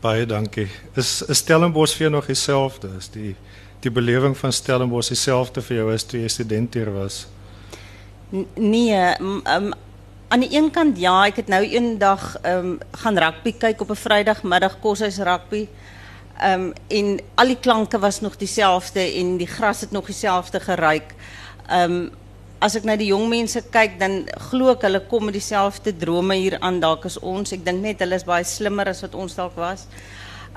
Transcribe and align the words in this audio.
Baie 0.00 0.26
dankie. 0.26 0.68
Is, 0.94 1.22
is 1.26 1.40
Stellenbosch 1.42 1.96
vir 1.98 2.06
jou 2.06 2.12
nog 2.14 2.26
dieselfde? 2.30 2.90
Is 2.98 3.10
die 3.10 3.34
die 3.82 3.90
belewing 3.94 4.32
van 4.34 4.50
Stellenbosch 4.52 5.12
dieselfde 5.12 5.62
vir 5.62 5.76
jou 5.76 5.90
as 5.94 6.02
toe 6.06 6.18
jy 6.18 6.28
student 6.30 6.74
hier 6.74 6.88
was? 6.90 7.20
Nee, 8.58 8.98
um, 9.22 9.70
aan 10.28 10.42
die 10.42 10.50
een 10.50 10.70
kant 10.74 10.98
ja, 10.98 11.14
ek 11.30 11.38
het 11.44 11.50
nou 11.52 11.60
eendag 11.62 12.24
um, 12.42 12.72
gaan 13.02 13.18
rugby 13.22 13.52
kyk 13.54 13.80
op 13.80 13.90
'n 13.94 14.02
Vrydagmiddag 14.02 14.80
koshuis 14.82 15.18
rugby. 15.18 15.68
Um, 16.42 16.72
en 16.88 17.20
al 17.34 17.54
die 17.54 17.58
klanke 17.58 17.98
was 17.98 18.20
nog 18.20 18.36
dieselfde 18.36 19.00
en 19.00 19.36
die 19.36 19.46
gras 19.46 19.80
het 19.80 19.90
nog 19.90 20.06
dieselfde 20.06 20.60
geruik. 20.60 21.14
Um, 21.70 22.10
as 22.60 22.76
ek 22.78 22.86
na 22.88 22.96
die 22.98 23.10
jong 23.12 23.28
mense 23.30 23.62
kyk, 23.72 23.98
dan 24.00 24.20
glo 24.50 24.72
ek 24.74 24.86
hulle 24.88 25.00
kom 25.10 25.28
met 25.28 25.36
dieselfde 25.38 25.94
drome 25.94 26.36
hier 26.38 26.58
aan 26.64 26.80
dalk 26.82 27.06
as 27.06 27.18
ons. 27.22 27.54
Ek 27.54 27.64
dink 27.66 27.82
net 27.84 28.02
hulle 28.02 28.18
is 28.18 28.26
baie 28.26 28.46
slimmer 28.46 28.90
as 28.90 29.02
wat 29.06 29.14
ons 29.14 29.38
dalk 29.38 29.56
was. 29.58 29.86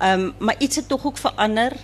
Um, 0.02 0.32
maar 0.40 0.58
iets 0.60 0.82
het 0.82 0.88
tog 0.90 1.06
ook 1.06 1.22
verander. 1.22 1.78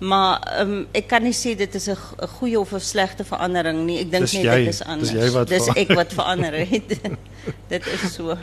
Maar 0.00 0.60
um, 0.60 0.86
ik 0.92 1.06
kan 1.06 1.22
niet 1.22 1.36
zeggen 1.36 1.58
dit 1.58 1.74
is 1.74 1.86
een 1.86 1.96
goede 2.28 2.60
of 2.60 2.70
een 2.72 2.80
slechte 2.80 3.24
verandering 3.24 3.84
nie. 3.84 3.98
Ik 3.98 4.10
denk 4.10 4.22
dis 4.22 4.32
net 4.32 4.42
jy, 4.42 4.56
dit 4.56 4.68
is 4.68 4.84
anders. 4.84 5.10
Dis 5.10 5.32
wat 5.32 5.48
dis 5.48 5.66
ek 5.74 5.92
wat 5.92 6.12
verander 6.12 6.56
het. 6.56 7.00
dit 7.74 7.86
is 7.86 8.14
so. 8.14 8.36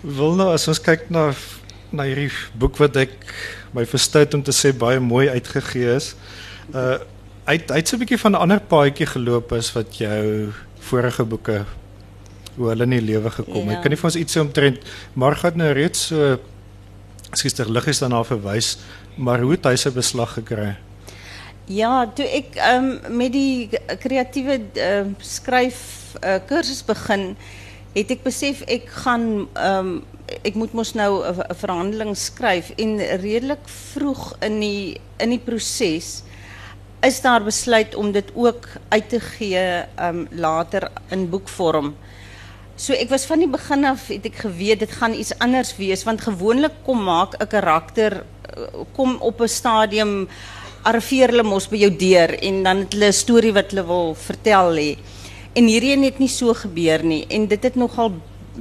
Wil 0.00 0.34
nou 0.36 0.50
as 0.52 0.68
ons 0.68 0.80
kyk 0.80 1.08
na 1.08 1.30
na 1.90 2.04
hierdie 2.06 2.30
boek 2.54 2.76
wat 2.78 3.00
ek 3.00 3.16
my 3.74 3.86
verstout 3.88 4.34
om 4.36 4.42
te 4.46 4.52
sê 4.54 4.74
baie 4.76 5.00
mooi 5.00 5.30
uitgegee 5.30 5.96
is. 5.96 6.12
Uh 6.74 7.00
hy 7.50 7.56
het- 7.58 7.70
hy 7.70 7.80
het 7.82 7.88
so 7.88 7.96
'n 7.96 8.00
bietjie 8.00 8.18
van 8.18 8.32
'n 8.32 8.42
ander 8.44 8.60
paadjie 8.60 9.06
geloop 9.06 9.52
as 9.52 9.72
wat 9.74 9.96
jou 9.98 10.52
vorige 10.78 11.24
boeke 11.24 11.64
hoe 12.56 12.68
hulle 12.68 12.82
in 12.84 12.90
die 12.90 13.00
lewe 13.00 13.30
gekom 13.30 13.68
het. 13.68 13.76
Ja. 13.76 13.82
Kan 13.82 13.90
jy 13.90 13.96
vir 13.96 14.10
ons 14.10 14.16
iets 14.16 14.36
omtrent 14.36 14.78
Marga 15.14 15.48
het 15.48 15.56
nou 15.56 15.72
reeds 15.72 16.06
so 16.06 16.38
skuster 17.32 17.70
liggies 17.70 17.98
daarna 17.98 18.22
verwys, 18.24 18.78
maar 19.16 19.40
hoe 19.40 19.52
het 19.52 19.64
hy 19.64 19.76
sy 19.76 19.90
beslag 19.90 20.34
gekry? 20.34 20.76
Ja, 21.70 22.06
toe 22.06 22.26
ek 22.26 22.56
um, 22.74 22.98
met 23.16 23.32
die 23.32 23.68
kreatiewe 24.02 24.60
uh, 24.74 25.06
skryf 25.22 26.16
uh, 26.24 26.38
kursus 26.46 26.82
begin, 26.82 27.36
het 27.94 28.10
ek 28.10 28.24
besef 28.26 28.62
ek 28.66 28.88
gaan 29.04 29.46
um, 29.54 30.02
ek 30.46 30.54
moet 30.54 30.72
mos 30.74 30.94
nou 30.94 31.22
'n 31.22 31.54
verhandeling 31.54 32.16
skryf 32.16 32.72
en 32.78 32.98
redelik 32.98 33.62
vroeg 33.94 34.34
in 34.42 34.60
die 34.60 35.00
in 35.18 35.30
die 35.30 35.42
proses 35.42 36.22
is 37.00 37.20
daar 37.20 37.42
besluit 37.44 37.94
om 37.94 38.12
dit 38.12 38.28
ook 38.34 38.68
uit 38.88 39.08
te 39.08 39.20
gee 39.20 39.84
um, 40.00 40.26
later 40.30 40.90
in 41.08 41.28
boekvorm. 41.28 41.94
So 42.80 42.96
ek 42.96 43.10
was 43.12 43.26
van 43.28 43.42
die 43.42 43.48
begin 43.48 43.84
af 43.84 44.06
het 44.08 44.24
ek 44.28 44.38
geweet 44.40 44.80
dit 44.80 44.92
gaan 45.00 45.12
iets 45.16 45.34
anders 45.44 45.74
wees 45.76 46.04
want 46.08 46.24
gewoonlik 46.24 46.78
kom 46.84 47.02
maak 47.04 47.36
'n 47.36 47.46
karakter 47.46 48.24
eh, 48.48 48.84
kom 48.96 49.16
op 49.20 49.40
'n 49.40 49.48
stadium 49.48 50.28
arriveer 50.82 51.28
hulle 51.28 51.44
mos 51.44 51.68
by 51.68 51.76
jou 51.76 51.90
deur 51.96 52.32
en 52.40 52.62
dan 52.62 52.76
het 52.84 52.92
hulle 52.92 53.08
'n 53.08 53.12
storie 53.12 53.52
wat 53.52 53.70
hulle 53.70 53.84
wil 53.86 54.14
vertel 54.14 54.76
hê. 54.76 54.96
En 55.52 55.64
hierdie 55.64 56.04
het 56.04 56.18
nie 56.18 56.28
so 56.28 56.54
gebeur 56.54 57.04
nie 57.04 57.26
en 57.28 57.46
dit 57.46 57.62
het 57.62 57.74
nogal 57.74 58.12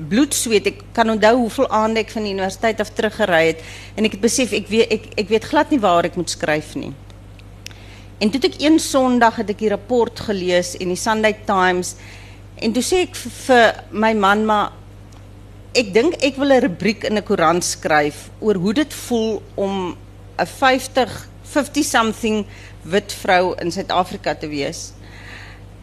bloedsweet. 0.09 0.65
Ek 0.67 0.83
kan 0.93 1.09
onthou 1.09 1.35
hoeveel 1.35 1.69
aande 1.69 1.99
ek 1.99 2.11
van 2.11 2.23
die 2.23 2.33
universiteit 2.33 2.79
af 2.79 2.91
teruggery 2.93 3.47
het 3.47 3.61
en 3.95 4.05
ek 4.05 4.11
het 4.11 4.21
besef 4.21 4.51
ek 4.51 4.67
weet 4.67 4.91
ek 4.91 5.03
ek 5.15 5.27
weet 5.29 5.43
glad 5.43 5.69
nie 5.71 5.79
waar 5.79 6.03
ek 6.03 6.15
moet 6.15 6.29
skryf 6.29 6.75
nie. 6.75 6.93
En 8.19 8.29
toe 8.29 8.39
het 8.41 8.49
ek 8.53 8.61
een 8.61 8.79
Sondag 8.83 9.39
het 9.39 9.49
ek 9.49 9.61
die 9.63 9.71
rapport 9.71 10.19
gelees 10.27 10.73
in 10.75 10.91
die 10.91 10.99
Sunday 10.99 11.37
Times 11.47 11.95
en 12.59 12.73
toe 12.75 12.83
sê 12.83 13.05
ek 13.05 13.15
vir, 13.15 13.31
vir 13.45 13.77
my 13.95 14.11
man 14.19 14.43
maar 14.47 14.73
ek 15.77 15.93
dink 15.95 16.17
ek 16.19 16.35
wil 16.35 16.51
'n 16.51 16.65
rubriek 16.67 17.05
in 17.07 17.15
'n 17.15 17.23
koerant 17.23 17.63
skryf 17.63 18.27
oor 18.39 18.55
hoe 18.55 18.73
dit 18.73 18.93
voel 18.93 19.41
om 19.55 19.95
'n 20.37 20.45
50 20.45 21.29
50 21.43 21.85
something 21.85 22.45
wit 22.83 23.13
vrou 23.13 23.55
in 23.61 23.71
Suid-Afrika 23.71 24.35
te 24.35 24.47
wees. 24.47 24.93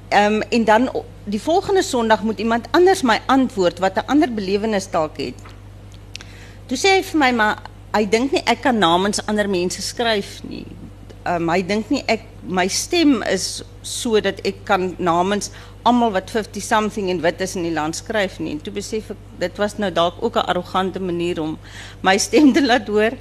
Ehm 0.08 0.34
um, 0.34 0.42
en 0.50 0.64
dan 0.64 0.90
die 1.24 1.40
volgende 1.40 1.82
Sondag 1.82 2.22
moet 2.22 2.38
iemand 2.38 2.68
anders 2.70 3.02
my 3.02 3.20
antwoord 3.26 3.78
wat 3.78 3.96
'n 3.96 4.06
ander 4.06 4.32
belewenis 4.32 4.90
dalk 4.90 5.16
het. 5.16 5.40
Toe 6.66 6.76
sê 6.78 6.88
hy 6.98 7.02
vir 7.02 7.18
my 7.18 7.30
maar 7.32 7.62
hy 7.92 8.04
dink 8.08 8.32
nie 8.32 8.42
ek 8.44 8.60
kan 8.60 8.78
namens 8.78 9.26
ander 9.26 9.48
mense 9.48 9.82
skryf 9.82 10.42
nie. 10.42 10.66
Um, 11.26 11.48
hy 11.50 11.62
dink 11.66 11.90
nie 11.90 12.04
ek 12.06 12.22
my 12.46 12.68
stem 12.70 13.22
is 13.26 13.62
sodat 13.82 14.38
ek 14.46 14.64
kan 14.68 14.92
namens 14.98 15.50
almal 15.86 16.12
wat 16.14 16.30
50 16.30 16.62
something 16.62 17.10
en 17.10 17.22
wit 17.24 17.40
is 17.40 17.56
in 17.58 17.66
die 17.66 17.74
land 17.74 17.98
skryf 17.98 18.38
nie. 18.38 18.52
En 18.54 18.60
toe 18.62 18.74
besef 18.74 19.10
ek 19.14 19.24
dit 19.40 19.58
was 19.62 19.78
nou 19.78 19.90
dalk 19.90 20.22
ook 20.22 20.36
'n 20.36 20.48
arrogante 20.52 21.00
manier 21.00 21.40
om 21.40 21.58
my 22.02 22.18
stem 22.26 22.52
te 22.52 22.62
laat 22.62 22.86
hoor. 22.86 23.18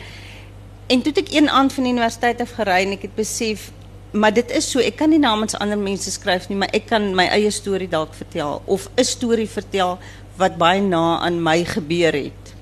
En 0.88 1.02
toe 1.02 1.14
het 1.14 1.26
ek 1.26 1.34
een 1.34 1.50
aand 1.50 1.74
van 1.74 1.84
die 1.84 1.94
universiteit 1.94 2.42
af 2.42 2.54
gery 2.58 2.86
en 2.86 2.94
ek 2.98 3.02
het 3.10 3.16
besef 3.16 3.72
maar 4.16 4.34
dit 4.34 4.52
is 4.52 4.68
so 4.72 4.80
ek 4.80 4.96
kan 4.96 5.10
nie 5.12 5.20
namens 5.20 5.58
ander 5.60 5.78
mense 5.78 6.12
skryf 6.12 6.48
nie, 6.50 6.58
maar 6.58 6.72
ek 6.74 6.88
kan 6.88 7.10
my 7.16 7.26
eie 7.36 7.52
storie 7.52 7.90
dalk 7.92 8.14
vertel 8.16 8.62
of 8.66 8.88
'n 8.96 9.04
storie 9.04 9.50
vertel 9.50 10.00
wat 10.38 10.58
baie 10.58 10.82
na 10.82 11.20
aan 11.20 11.42
my 11.44 11.64
gebeur 11.64 12.14
het. 12.14 12.56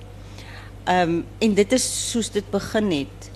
Um 0.90 1.26
en 1.40 1.54
dit 1.54 1.72
is 1.72 2.12
soos 2.12 2.30
dit 2.30 2.50
begin 2.52 2.92
het. 2.92 3.33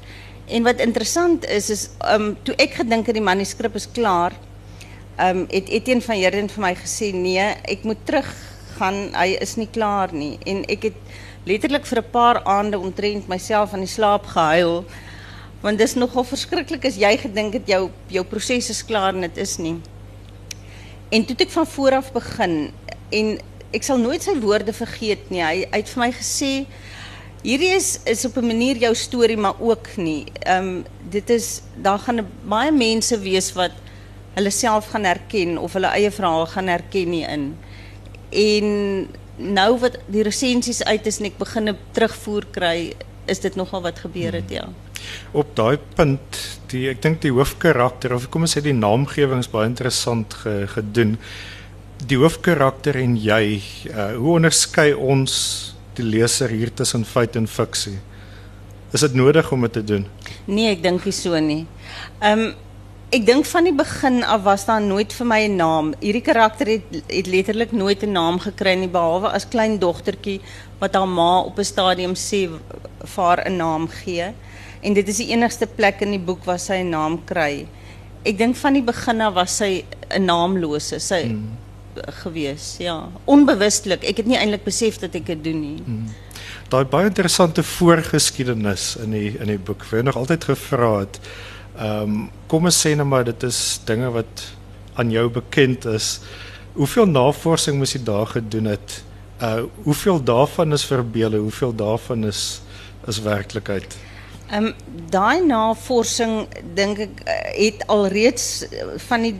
En 0.48 0.64
wat 0.64 0.80
interessant 0.80 1.46
is 1.46 1.70
is 1.70 1.90
um 2.08 2.36
toe 2.44 2.56
ek 2.56 2.78
gedink 2.80 3.10
het 3.10 3.18
die 3.18 3.24
manuskrip 3.24 3.76
is 3.76 3.88
klaar, 3.92 4.36
um 5.20 5.44
het 5.52 5.68
Etienne 5.68 6.06
van 6.06 6.16
Heerden 6.16 6.48
vir 6.50 6.64
my 6.64 6.74
gesê 6.80 7.12
nee, 7.12 7.50
ek 7.68 7.84
moet 7.84 8.00
teruggaan, 8.08 9.10
hy 9.18 9.36
is 9.44 9.58
nie 9.60 9.68
klaar 9.68 10.14
nie. 10.16 10.38
En 10.48 10.64
ek 10.72 10.88
het 10.88 11.02
letterlik 11.48 11.86
vir 11.86 12.00
'n 12.00 12.12
paar 12.12 12.44
aande 12.44 12.80
omtrent 12.80 13.28
myself 13.28 13.74
aan 13.74 13.84
die 13.84 13.96
slaap 13.98 14.26
gehuil 14.26 14.86
want 15.62 15.78
dis 15.78 15.96
nogal 15.96 16.24
verskriklik 16.24 16.86
as 16.86 16.98
jy 17.02 17.18
gedink 17.18 17.54
het 17.54 17.68
jou 17.68 17.90
jou 18.08 18.24
proses 18.24 18.70
is 18.70 18.84
klaar 18.86 19.16
en 19.16 19.22
dit 19.22 19.38
is 19.38 19.58
nie. 19.58 19.76
En 21.10 21.26
toe 21.26 21.36
het 21.36 21.48
ek 21.48 21.52
van 21.56 21.68
voor 21.68 21.92
af 21.92 22.12
begin 22.14 22.72
en 23.10 23.40
ek 23.74 23.84
sal 23.84 23.98
nooit 23.98 24.24
sy 24.24 24.36
woorde 24.40 24.74
vergeet 24.74 25.30
nie. 25.30 25.44
Hy, 25.44 25.66
hy 25.72 25.80
het 25.82 25.90
vir 25.90 26.04
hierdie 27.48 27.74
is 27.76 28.00
is 28.04 28.26
op 28.28 28.38
'n 28.38 28.48
manier 28.48 28.78
jou 28.78 28.94
storie 28.96 29.38
maar 29.38 29.60
ook 29.60 29.96
nie. 29.96 30.26
Ehm 30.44 30.68
um, 30.68 30.86
dit 31.10 31.30
is 31.30 31.62
daar 31.76 32.00
gaan 32.00 32.28
baie 32.44 32.72
mense 32.72 33.20
wees 33.20 33.54
wat 33.54 33.72
hulle 34.36 34.52
self 34.52 34.90
gaan 34.92 35.04
herken 35.04 35.58
of 35.58 35.74
hulle 35.74 35.88
eie 35.88 36.12
verhaal 36.12 36.46
gaan 36.46 36.68
herken 36.68 37.10
nie 37.10 37.26
in. 37.26 37.56
En 38.30 38.68
nou 39.38 39.80
wat 39.80 39.98
die 40.08 40.24
resensies 40.24 40.84
uit 40.84 41.08
is 41.08 41.20
en 41.20 41.26
ek 41.26 41.38
begin 41.38 41.70
'n 41.70 41.78
terugvoer 41.92 42.46
kry, 42.52 42.94
is 43.26 43.40
dit 43.40 43.56
nogal 43.56 43.82
wat 43.82 44.00
gebeur 44.00 44.34
het, 44.34 44.50
ja. 44.50 44.68
Op 45.32 45.56
daai 45.56 45.78
punt, 45.96 46.60
die 46.68 46.90
ek 46.90 47.02
dink 47.02 47.22
die 47.22 47.32
hoofkarakter 47.32 48.14
of 48.14 48.30
kom 48.30 48.42
ons 48.42 48.58
sê 48.58 48.62
die 48.62 48.74
naamgewing 48.74 49.40
is 49.40 49.50
baie 49.50 49.66
interessant 49.66 50.34
ge, 50.34 50.68
gedoen. 50.68 51.18
Die 52.08 52.18
hoofkarakter 52.18 52.96
en 52.96 53.16
jy, 53.16 53.62
uh, 53.90 54.16
hoe 54.16 54.36
onderskei 54.36 54.94
ons 54.94 55.77
die 55.98 56.06
leser 56.06 56.50
hier 56.54 56.72
tussen 56.74 57.06
feit 57.06 57.36
en 57.36 57.48
fiksie? 57.48 57.98
Is 58.96 59.04
dit 59.04 59.18
nodig 59.20 59.52
om 59.52 59.66
dit 59.68 59.74
te 59.74 59.84
doen? 59.84 60.06
Nee, 60.46 60.72
ek 60.72 60.84
dink 60.86 61.06
nie 61.06 61.16
so 61.16 61.40
nie. 61.44 61.66
Ehm 62.22 62.48
um, 62.48 62.56
ek 63.08 63.24
dink 63.24 63.46
van 63.48 63.64
die 63.64 63.72
begin 63.72 64.18
af 64.28 64.42
was 64.44 64.66
daar 64.68 64.82
nooit 64.84 65.14
vir 65.16 65.28
my 65.28 65.40
'n 65.48 65.56
naam. 65.56 65.94
Hierdie 66.02 66.22
karakter 66.22 66.68
het 66.68 66.84
het 67.08 67.28
letterlik 67.28 67.72
nooit 67.72 68.04
'n 68.04 68.12
naam 68.12 68.40
gekry 68.40 68.76
nie 68.76 68.90
behalwe 68.92 69.32
as 69.32 69.48
klein 69.48 69.80
dogtertjie 69.80 70.42
wat 70.80 70.96
haar 70.96 71.08
ma 71.08 71.40
op 71.40 71.58
'n 71.58 71.64
stadium 71.64 72.16
sê 72.16 72.50
vir 73.04 73.24
haar 73.24 73.46
'n 73.48 73.58
naam 73.58 73.88
gee. 73.88 74.34
En 74.82 74.94
dit 74.94 75.08
is 75.08 75.18
die 75.18 75.32
enigste 75.32 75.68
plek 75.68 76.02
in 76.02 76.12
die 76.12 76.26
boek 76.26 76.44
waar 76.46 76.60
sy 76.60 76.84
'n 76.84 76.90
naam 76.90 77.24
kry. 77.26 77.68
Ek 78.26 78.38
dink 78.38 78.56
van 78.56 78.74
die 78.74 78.84
begin 78.84 79.22
af 79.22 79.34
was 79.34 79.58
sy 79.58 79.86
'n 80.10 80.26
naamlose. 80.26 81.00
Sy 81.00 81.24
hmm. 81.24 81.58
Gewees, 82.24 82.76
ja. 82.80 83.10
Onbewustelik. 83.26 84.04
Ek 84.08 84.22
het 84.22 84.30
nie 84.30 84.38
eintlik 84.38 84.64
besef 84.68 85.00
dat 85.02 85.16
ek 85.16 85.26
dit 85.26 85.44
doen 85.44 85.60
nie. 85.62 85.78
Hmm. 85.86 86.08
Daai 86.72 86.84
baie 86.86 87.08
interessante 87.08 87.64
voorgeskiedenis 87.64 88.96
in 89.04 89.14
die 89.16 89.30
in 89.40 89.52
die 89.52 89.60
boek. 89.60 89.86
Vir 89.88 90.04
nog 90.04 90.20
altyd 90.20 90.50
gevra 90.52 91.00
het. 91.04 91.20
Ehm 91.78 92.02
um, 92.02 92.30
kom 92.48 92.66
ons 92.66 92.80
sê 92.80 92.96
nou 92.96 93.06
maar 93.08 93.26
dit 93.28 93.44
is 93.44 93.80
dinge 93.86 94.10
wat 94.16 94.46
aan 94.96 95.12
jou 95.12 95.28
bekend 95.30 95.86
is. 95.86 96.20
Hoeveel 96.74 97.06
navorsing 97.06 97.78
moes 97.78 97.94
jy 97.94 98.04
daar 98.04 98.28
gedoen 98.28 98.72
het? 98.74 99.04
Uh 99.42 99.64
hoeveel 99.84 100.24
daarvan 100.24 100.74
is 100.74 100.86
verbele, 100.86 101.38
hoeveel 101.38 101.76
daarvan 101.76 102.26
is 102.26 102.62
is 103.08 103.22
werklikheid? 103.22 103.98
Ehm 104.48 104.66
um, 104.66 104.74
daai 105.12 105.42
navorsing 105.44 106.48
dink 106.76 107.00
ek 107.04 107.18
eh, 107.28 107.48
het 107.68 107.82
alreeds 107.92 108.46
eh, 108.68 108.94
van 109.10 109.26
die 109.26 109.34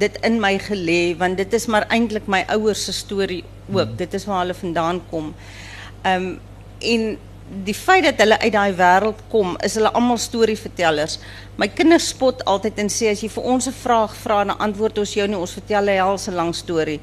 dit 0.00 0.16
in 0.24 0.38
my 0.40 0.54
gelê 0.56 1.12
want 1.20 1.36
dit 1.36 1.52
is 1.58 1.66
maar 1.68 1.84
eintlik 1.92 2.30
my 2.32 2.40
ouers 2.54 2.86
se 2.88 2.94
storie 2.96 3.42
ook. 3.68 3.90
Hmm. 3.90 3.96
Dit 4.00 4.16
is 4.16 4.24
waar 4.24 4.40
hulle 4.40 4.56
vandaan 4.56 5.02
kom. 5.10 5.34
Ehm 6.02 6.24
um, 6.30 6.40
en 6.80 7.04
die 7.68 7.74
feit 7.76 8.04
dat 8.04 8.18
hulle 8.24 8.38
uit 8.40 8.52
daai 8.52 8.72
wêreld 8.72 9.20
kom, 9.28 9.52
is 9.60 9.76
hulle 9.76 9.92
almal 9.92 10.18
storievertellers. 10.18 11.18
My 11.60 11.68
kinders 11.68 12.08
spot 12.08 12.40
altyd 12.48 12.80
en 12.80 12.88
sê 12.88 13.12
as 13.12 13.20
jy 13.20 13.28
vir 13.36 13.44
ons 13.52 13.68
'n 13.68 13.80
vraag 13.84 14.16
vra, 14.16 14.44
dan 14.44 14.58
antwoord 14.58 14.98
ons 14.98 15.14
jou 15.14 15.26
nie, 15.28 15.38
ons 15.38 15.56
vertel 15.60 15.84
'n 15.84 16.00
helse 16.00 16.30
lang 16.32 16.54
storie. 16.54 17.00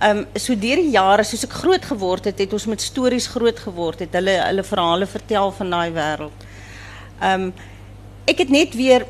Ehm 0.00 0.18
um, 0.18 0.26
so 0.34 0.54
deur 0.54 0.80
die 0.80 0.96
jare 0.96 1.24
soos 1.24 1.44
ek 1.44 1.52
groot 1.62 1.84
geword 1.84 2.24
het, 2.24 2.38
het 2.38 2.52
ons 2.52 2.66
met 2.66 2.80
stories 2.80 3.26
groot 3.26 3.58
geword, 3.58 4.00
het 4.00 4.12
hulle 4.12 4.40
hulle 4.48 4.64
verhale 4.64 5.06
vertel 5.06 5.52
van 5.52 5.70
daai 5.70 5.90
wêreld. 5.92 6.48
Ehm 7.20 7.50
um, 7.50 7.52
ek 8.30 8.44
het 8.44 8.50
net 8.52 8.74
weer 8.78 9.06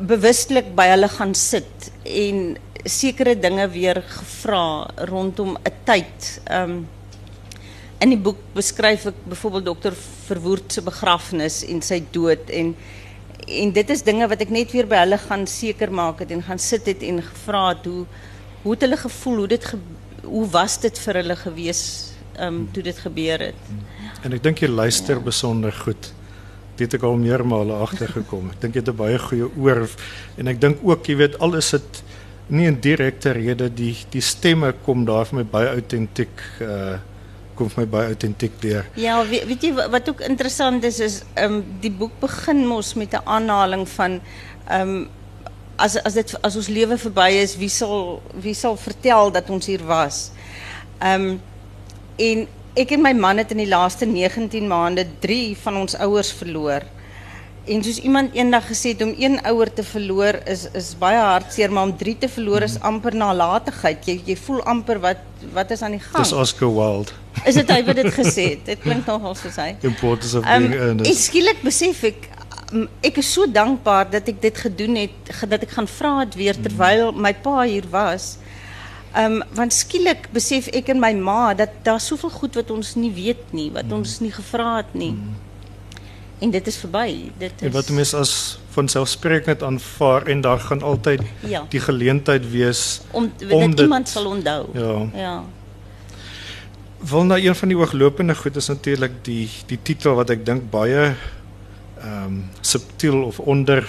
bewustelik 0.00 0.70
by 0.76 0.86
hulle 0.88 1.08
gaan 1.12 1.34
sit 1.36 1.90
en 2.06 2.56
sekere 2.88 3.34
dinge 3.36 3.66
weer 3.74 4.00
gevra 4.02 4.88
rondom 5.10 5.56
'n 5.56 5.74
tyd. 5.84 6.40
Ehm 6.44 6.70
um, 6.70 6.88
in 7.98 8.14
die 8.14 8.20
boek 8.22 8.38
beskryf 8.54 9.08
ek 9.10 9.24
byvoorbeeld 9.26 9.64
dokter 9.64 9.94
Verwoerd 10.28 10.72
se 10.72 10.82
begrafnis 10.82 11.64
en 11.66 11.82
sy 11.82 12.02
dood 12.12 12.50
en 12.50 12.74
en 13.48 13.72
dit 13.72 13.90
is 13.90 14.02
dinge 14.04 14.26
wat 14.28 14.42
ek 14.44 14.50
net 14.52 14.72
weer 14.72 14.86
by 14.86 14.98
hulle 15.02 15.18
gaan 15.18 15.46
seker 15.46 15.90
maak 15.90 16.18
het 16.20 16.30
en 16.30 16.42
gaan 16.44 16.60
sit 16.60 16.86
het 16.86 17.02
en 17.02 17.22
gevra 17.22 17.68
het 17.68 17.86
hoe 17.88 18.04
hoe 18.62 18.72
het 18.74 18.82
hulle 18.82 18.96
gevoel, 18.96 19.36
hoe 19.36 19.48
dit 19.48 19.64
ge, 19.64 19.78
hoe 20.22 20.46
was 20.50 20.80
dit 20.82 20.98
vir 20.98 21.20
hulle 21.22 21.36
gewees 21.36 21.82
ehm 22.36 22.54
um, 22.54 22.68
toe 22.72 22.82
dit 22.82 22.98
gebeur 22.98 23.40
het. 23.48 23.60
En 24.22 24.32
ek 24.32 24.42
dink 24.42 24.62
jy 24.62 24.68
luister 24.68 25.16
ja. 25.16 25.22
besonder 25.22 25.72
goed. 25.72 26.12
Het 26.78 26.94
ek 26.94 27.02
al 27.02 27.16
meermale 27.18 27.74
agtergekom. 27.74 28.50
Ek 28.52 28.60
dink 28.60 28.74
jy 28.74 28.80
het 28.80 28.88
'n 28.88 28.96
baie 28.96 29.18
goeie 29.18 29.48
oor 29.58 29.88
en 30.38 30.48
ek 30.48 30.60
dink 30.60 30.78
ook 30.82 31.06
jy 31.06 31.16
weet 31.16 31.38
al 31.38 31.54
is 31.54 31.70
dit 31.70 32.02
nie 32.48 32.68
'n 32.70 32.80
direkte 32.80 33.32
rede 33.32 33.68
die 33.74 33.96
die 34.10 34.20
stemme 34.20 34.72
kom 34.84 35.04
daar 35.04 35.26
vir 35.26 35.38
my 35.38 35.44
baie 35.44 35.68
autentiek 35.68 36.36
uh 36.60 36.98
kom 37.58 37.68
vir 37.68 37.82
my 37.82 37.90
baie 37.90 38.06
autentiek 38.14 38.52
deur. 38.62 38.86
Ja, 38.94 39.18
weet, 39.26 39.46
weet 39.50 39.62
jy 39.62 39.72
wat 39.74 40.08
ook 40.08 40.20
interessant 40.20 40.84
is 40.84 41.00
is 41.00 41.22
ehm 41.34 41.52
um, 41.52 41.64
die 41.80 41.90
boek 41.90 42.12
begin 42.20 42.66
mos 42.66 42.94
met 42.94 43.14
'n 43.14 43.26
aanhaling 43.26 43.88
van 43.88 44.20
ehm 44.68 44.80
um, 44.80 45.08
as 45.76 45.96
as 46.02 46.14
dit 46.14 46.34
as 46.42 46.56
ons 46.56 46.68
lewe 46.68 46.98
verby 46.98 47.30
is, 47.42 47.56
wie 47.56 47.68
sal 47.68 48.22
wie 48.42 48.54
sal 48.54 48.76
vertel 48.76 49.32
dat 49.32 49.50
ons 49.50 49.66
hier 49.66 49.84
was? 49.86 50.30
Ehm 50.98 51.22
um, 51.22 51.40
en 52.16 52.46
ek 52.78 52.94
en 52.94 53.02
my 53.02 53.14
man 53.16 53.40
het 53.42 53.50
in 53.54 53.62
die 53.62 53.70
laaste 53.70 54.06
19 54.06 54.68
maande 54.70 55.04
3 55.22 55.56
van 55.64 55.82
ons 55.82 55.96
ouers 55.98 56.30
verloor. 56.40 56.86
En 57.68 57.82
soos 57.84 57.98
iemand 58.00 58.32
eendag 58.32 58.64
gesê 58.70 58.94
het 58.94 59.02
om 59.04 59.10
een 59.18 59.36
ouer 59.50 59.68
te 59.72 59.84
verloor 59.84 60.38
is 60.48 60.64
is 60.78 60.94
baie 60.98 61.18
hartseer, 61.20 61.72
maar 61.72 61.90
om 61.90 61.96
drie 61.96 62.16
te 62.18 62.28
verloor 62.32 62.64
is 62.64 62.78
amper 62.80 63.16
nalatigheid. 63.16 64.06
Jy 64.08 64.16
jy 64.30 64.36
voel 64.46 64.62
amper 64.72 65.02
wat 65.04 65.24
wat 65.54 65.74
is 65.76 65.82
aan 65.82 65.98
die 65.98 66.02
gang. 66.04 66.22
Dis 66.22 66.32
Oscar 66.32 66.72
Wilde. 66.72 67.12
Is 67.44 67.58
dit 67.60 67.70
hy 67.70 67.82
wat 67.84 68.00
dit 68.00 68.10
gesê 68.14 68.46
het? 68.54 68.64
Dit 68.72 68.80
klink 68.82 69.06
nogal 69.06 69.36
soos 69.38 69.58
hy. 69.60 69.74
Importance 69.86 70.38
of 70.38 70.46
being 70.48 70.72
um, 70.72 70.80
earnest. 70.80 71.10
Ek 71.12 71.22
skielik 71.28 71.62
besef 71.66 72.02
ek 72.08 72.28
ek 73.04 73.20
is 73.22 73.28
so 73.32 73.46
dankbaar 73.48 74.10
dat 74.12 74.26
ek 74.28 74.42
dit 74.42 74.58
gedoen 74.60 74.98
het, 75.00 75.30
dat 75.48 75.62
ek 75.64 75.70
gaan 75.72 75.86
vra 75.88 76.18
het 76.20 76.34
weer 76.36 76.56
terwyl 76.56 77.14
my 77.16 77.32
pa 77.32 77.62
hier 77.64 77.86
was. 77.92 78.36
Um, 79.16 79.42
want 79.56 79.72
skielik 79.72 80.28
besef 80.32 80.68
ek 80.76 80.90
en 80.92 81.00
my 81.00 81.14
ma 81.16 81.54
dat 81.56 81.70
daar 81.82 82.00
soveel 82.00 82.30
goed 82.30 82.58
wat 82.60 82.70
ons 82.70 82.94
nie 82.94 83.12
weet 83.14 83.52
nie, 83.56 83.70
wat 83.72 83.92
ons 83.92 84.18
nie 84.20 84.32
gevra 84.32 84.76
het 84.76 84.92
nie. 84.92 85.12
Mm. 85.16 85.36
En 86.38 86.50
dit 86.50 86.66
is 86.66 86.78
voorbij. 86.78 87.30
Dit 87.38 87.52
is... 87.56 87.66
En 87.66 87.72
wat 87.72 87.88
mense 87.88 88.16
as 88.16 88.58
vanselfsprekend 88.70 89.62
aanvaar 89.62 90.26
en 90.26 90.40
daar 90.40 90.60
gaan 90.60 90.82
altyd 90.82 91.22
ja. 91.40 91.64
die 91.68 91.80
geleentheid 91.80 92.50
wees 92.50 93.00
om, 93.10 93.32
om 93.50 93.70
dit 93.70 93.80
iemand 93.80 94.08
sal 94.08 94.26
onthou. 94.26 94.66
Ja. 94.72 95.08
Ja. 95.14 95.44
Wel 97.10 97.24
nou 97.24 97.40
een 97.40 97.54
van 97.54 97.68
die 97.68 97.76
ooglopende 97.78 98.34
goed 98.34 98.56
is 98.56 98.68
natuurlik 98.68 99.12
die 99.22 99.48
die 99.66 99.78
titel 99.82 100.14
wat 100.18 100.30
ek 100.30 100.46
dink 100.46 100.70
baie 100.70 101.14
ehm 101.98 102.24
um, 102.24 102.38
subtiel 102.60 103.22
of 103.26 103.40
onder 103.40 103.82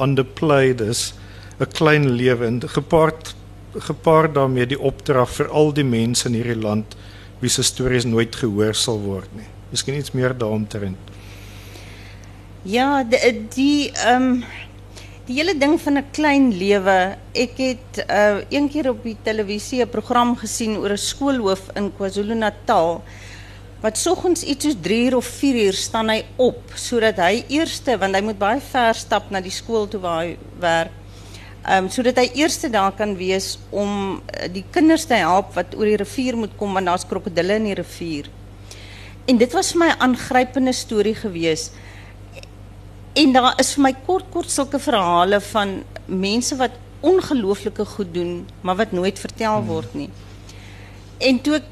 underplayed 0.00 0.80
is 0.80 1.14
'n 1.58 1.70
klein 1.70 2.10
lewe 2.10 2.46
en 2.46 2.62
gepaard 2.66 3.34
gepaard 3.78 4.34
daarmee 4.34 4.66
die 4.66 4.80
opdrag 4.80 5.30
vir 5.30 5.48
al 5.48 5.72
die 5.74 5.84
mense 5.84 6.28
in 6.28 6.34
hierdie 6.34 6.60
land 6.62 6.96
wie 7.40 7.50
se 7.50 7.62
stories 7.62 8.04
nooit 8.04 8.36
gehoor 8.36 8.74
sal 8.74 9.00
word 9.00 9.30
nie. 9.36 9.48
Miskien 9.70 9.98
iets 9.98 10.14
meer 10.14 10.34
daaromtrent. 10.38 11.12
Ja, 12.64 13.02
die 13.04 13.18
die 13.54 13.90
ehm 13.92 14.22
um, 14.22 14.44
die 15.24 15.38
hele 15.38 15.54
ding 15.56 15.78
van 15.80 15.98
'n 15.98 16.10
klein 16.12 16.52
lewe. 16.52 17.16
Ek 17.32 17.56
het 17.56 18.04
uh 18.08 18.40
een 18.48 18.68
keer 18.68 18.90
op 18.90 19.02
die 19.02 19.16
televisie 19.22 19.82
'n 19.82 19.88
program 19.88 20.36
gesien 20.36 20.76
oor 20.76 20.92
'n 20.92 20.98
skoolhoof 20.98 21.68
in 21.74 21.92
KwaZulu-Natal 21.96 23.02
wat 23.80 23.98
soggens 23.98 24.42
iets 24.42 24.64
soos 24.64 24.76
3 24.80 25.04
uur 25.04 25.16
of 25.16 25.26
4 25.26 25.64
uur 25.64 25.72
staan 25.72 26.08
hy 26.08 26.24
op 26.36 26.60
sodat 26.74 27.16
hy 27.16 27.44
eerste 27.48 27.98
want 27.98 28.14
hy 28.14 28.22
moet 28.22 28.38
baie 28.38 28.60
ver 28.60 28.94
stap 28.94 29.30
na 29.30 29.40
die 29.40 29.52
skool 29.52 29.88
toe 29.88 30.00
waar 30.00 30.24
hy 30.24 30.36
werk. 30.60 31.03
Ehm 31.64 31.84
um, 31.84 31.90
sodat 31.90 32.16
hy 32.16 32.30
eerste 32.34 32.70
daar 32.70 32.92
kan 32.92 33.16
wees 33.16 33.58
om 33.70 34.20
uh, 34.20 34.48
die 34.52 34.64
kinders 34.70 35.04
te 35.04 35.14
help 35.14 35.54
wat 35.54 35.74
oor 35.76 35.84
die 35.84 35.96
rivier 35.96 36.36
moet 36.36 36.52
kom 36.56 36.72
want 36.72 36.86
daar's 36.86 37.06
krokodille 37.08 37.56
in 37.56 37.64
die 37.64 37.74
rivier. 37.74 38.28
En 39.24 39.38
dit 39.40 39.52
was 39.52 39.72
vir 39.72 39.78
my 39.78 39.88
'n 39.88 40.00
aangrypende 40.00 40.72
storie 40.72 41.14
geweest 41.14 41.72
En 43.14 43.30
daar 43.32 43.52
is 43.62 43.76
vir 43.76 43.84
my 43.86 43.92
kort 44.06 44.26
kort 44.34 44.50
sulke 44.50 44.80
verhale 44.82 45.38
van 45.52 45.76
mense 46.10 46.56
wat 46.58 46.74
ongelooflike 47.04 47.84
goed 47.86 48.10
doen, 48.14 48.32
maar 48.60 48.76
wat 48.80 48.92
nooit 48.92 49.18
vertel 49.18 49.60
hmm. 49.60 49.68
word 49.70 49.94
nie. 49.94 50.08
En 51.22 51.38
toe 51.44 51.60
ek 51.60 51.68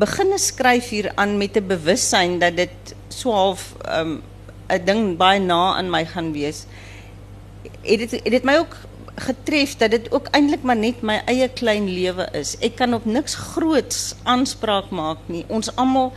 begin 0.00 0.32
skryf 0.40 0.88
hier 0.94 1.10
aan 1.20 1.36
met 1.36 1.56
'n 1.56 1.68
bewussyn 1.68 2.38
dat 2.40 2.56
dit 2.56 2.94
so 3.08 3.30
half 3.30 3.74
'n 3.84 4.22
um, 4.70 4.84
ding 4.84 5.16
baie 5.16 5.40
na 5.40 5.76
aan 5.76 5.90
my 5.90 6.04
gaan 6.04 6.32
wees, 6.32 6.64
het 7.82 7.98
dit 7.98 8.10
het 8.10 8.32
dit 8.32 8.44
my 8.44 8.56
ook 8.56 8.76
getref 9.16 9.76
dat 9.80 9.90
dit 9.90 10.12
ook 10.12 10.28
eintlik 10.36 10.62
maar 10.62 10.76
net 10.76 11.02
my 11.02 11.22
eie 11.26 11.48
klein 11.48 11.88
lewe 11.88 12.28
is. 12.36 12.56
Ek 12.60 12.76
kan 12.76 12.94
op 12.94 13.04
niks 13.04 13.34
groots 13.34 14.14
aanspraak 14.22 14.90
maak 14.90 15.18
nie. 15.32 15.44
Ons 15.48 15.72
almal 15.76 16.12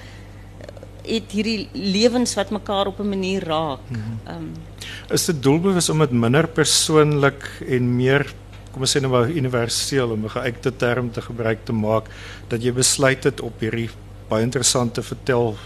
het 1.10 1.32
hierdie 1.32 1.70
lewens 1.74 2.36
wat 2.38 2.52
mekaar 2.54 2.92
op 2.92 3.00
'n 3.00 3.10
manier 3.10 3.44
raak. 3.44 3.80
Ehm 3.92 4.36
um, 4.36 4.52
is 5.10 5.26
dit 5.26 5.44
doelbewus 5.44 5.90
om 5.90 6.00
dit 6.00 6.12
minder 6.12 6.48
persoonlik 6.48 7.50
en 7.68 7.96
meer 7.96 8.34
kom 8.72 8.82
ons 8.82 8.98
sê 8.98 9.02
nou 9.02 9.12
maar 9.12 9.30
universeel 9.30 10.12
om 10.12 10.24
'n 10.24 10.30
geuite 10.30 10.76
term 10.76 11.12
te 11.12 11.22
gebruik 11.22 11.66
te 11.66 11.74
maak 11.74 12.06
dat 12.48 12.64
jy 12.64 12.74
besluit 12.74 13.24
het 13.24 13.42
op 13.42 13.60
hierdie 13.60 13.90
baie 14.30 14.44
interessante 14.44 15.02
vertel 15.02 15.58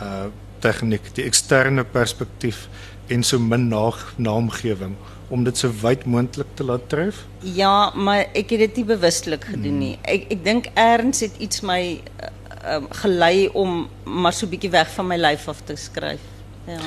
uh 0.00 0.26
tegniek, 0.64 1.14
die 1.14 1.24
eksterne 1.24 1.84
perspektief 1.84 2.68
en 3.08 3.22
so 3.22 3.38
min 3.38 3.68
naamgewing 4.16 4.96
om 5.28 5.44
dit 5.44 5.56
so 5.58 5.72
wyd 5.82 6.04
moontlik 6.04 6.50
te 6.54 6.64
laat 6.64 6.88
tref? 6.88 7.24
Ja, 7.40 7.90
maar 7.94 8.26
ek 8.36 8.52
het 8.54 8.66
dit 8.66 8.76
nie 8.80 8.84
bewustelik 8.84 9.44
gedoen 9.44 9.78
nie. 9.80 9.94
Hmm. 9.96 10.10
Ek 10.14 10.28
ek 10.36 10.44
dink 10.44 10.68
erns 10.78 11.24
het 11.24 11.40
iets 11.42 11.64
my 11.66 11.80
uh, 11.96 12.76
um, 12.76 12.86
gelei 13.02 13.48
om 13.52 13.88
maar 14.04 14.32
so 14.32 14.46
'n 14.46 14.50
bietjie 14.50 14.70
weg 14.70 14.90
van 14.90 15.06
my 15.06 15.16
lyf 15.16 15.48
af 15.48 15.60
te 15.64 15.76
skryf. 15.76 16.20
Ja. 16.66 16.80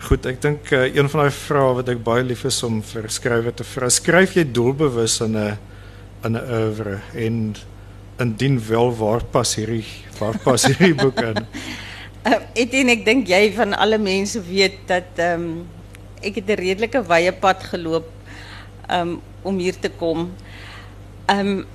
Goed, 0.00 0.26
ek 0.26 0.40
dink 0.42 0.70
uh, 0.70 0.94
een 0.94 1.08
van 1.08 1.20
daai 1.20 1.34
vrae 1.34 1.74
wat 1.74 1.88
ek 1.88 2.04
baie 2.04 2.22
lief 2.24 2.44
is 2.44 2.62
om 2.62 2.82
vir 2.82 3.10
skrywer 3.10 3.54
te 3.54 3.64
vra, 3.64 3.88
skryf 3.88 4.34
jy 4.34 4.44
doelbewus 4.52 5.20
in 5.20 5.36
'n 5.36 5.58
in 6.24 6.36
'n 6.36 6.44
oeuvre 6.52 7.00
en 7.14 7.56
indien 8.18 8.60
wel 8.68 8.96
waar 8.96 9.24
pas 9.24 9.54
hierdie 9.54 9.84
waar 10.18 10.38
pas 10.38 10.64
hierdie 10.64 10.94
boek 10.94 11.20
in? 11.20 11.46
Dink 12.20 12.90
ek 12.92 13.04
dink 13.04 13.28
jy 13.28 13.52
van 13.56 13.72
alle 13.72 13.98
mense 13.98 14.40
weet 14.44 14.82
dat 14.90 15.20
ehm 15.20 15.44
um, 15.44 15.68
ek 16.20 16.36
het 16.42 16.50
pad 17.32 17.62
geloop 17.64 18.08
um, 18.92 19.20
om 19.42 19.58
hier 19.58 19.78
te 19.78 19.88
kom. 19.88 20.28
Ehm 21.26 21.52
um, 21.52 21.66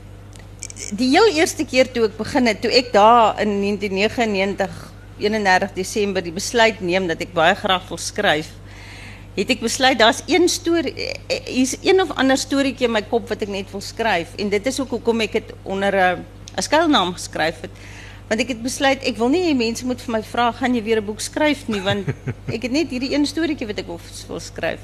die 0.91 1.07
heel 1.09 1.31
eerste 1.33 1.65
keer 1.65 1.87
toe 1.91 2.05
ek 2.09 2.17
begin 2.17 2.45
het, 2.51 2.59
toe 2.61 2.69
ek 2.69 2.91
daar 2.93 3.39
in 3.41 3.57
1999 3.63 4.93
31 5.17 5.73
Desember 5.73 6.21
die 6.21 6.35
besluit 6.35 6.81
neem 6.83 7.07
dat 7.07 7.21
ek 7.23 7.33
baie 7.33 7.55
graag 7.55 7.87
wil 7.87 7.97
het 9.35 9.49
ek 9.55 9.63
besluit 9.63 9.99
daar's 9.99 10.21
een 10.27 10.49
storie 10.51 10.93
hier's 11.47 11.77
een 11.81 12.01
of 12.03 12.11
ander 12.19 12.37
storieetjie 12.37 12.89
in 12.89 12.95
my 12.95 13.01
kop 13.07 13.29
wat 13.31 13.41
ek 13.41 13.51
net 13.51 13.71
wil 13.71 13.83
skryf 13.83 14.35
en 14.39 14.51
dit 14.51 14.67
is 14.67 14.79
ook 14.83 14.97
hoekom 14.97 15.23
ek 15.25 15.39
dit 15.39 15.53
onder 15.63 15.95
'n 15.95 16.25
'n 16.55 16.63
skuilnaam 16.63 17.13
geskryf 17.13 17.61
het. 17.61 17.71
Want 18.27 18.41
ek 18.41 18.55
het 18.55 18.61
besluit 18.63 19.03
ek 19.05 19.17
wil 19.21 19.29
nie 19.29 19.43
hê 19.45 19.53
mense 19.57 19.85
moet 19.85 20.01
vir 20.01 20.13
my 20.17 20.21
vra 20.25 20.51
gaan 20.51 20.75
jy 20.75 20.83
weer 20.83 21.01
'n 21.01 21.05
boek 21.05 21.21
skryf 21.21 21.67
nie 21.67 21.81
want 21.81 22.07
ek 22.55 22.61
het 22.67 22.71
net 22.71 22.89
hierdie 22.89 23.13
een 23.13 23.25
storieetjie 23.25 23.67
wat 23.67 23.79
ek 23.79 23.87
wil, 23.87 23.99
wil 24.27 24.39
skryf. 24.39 24.81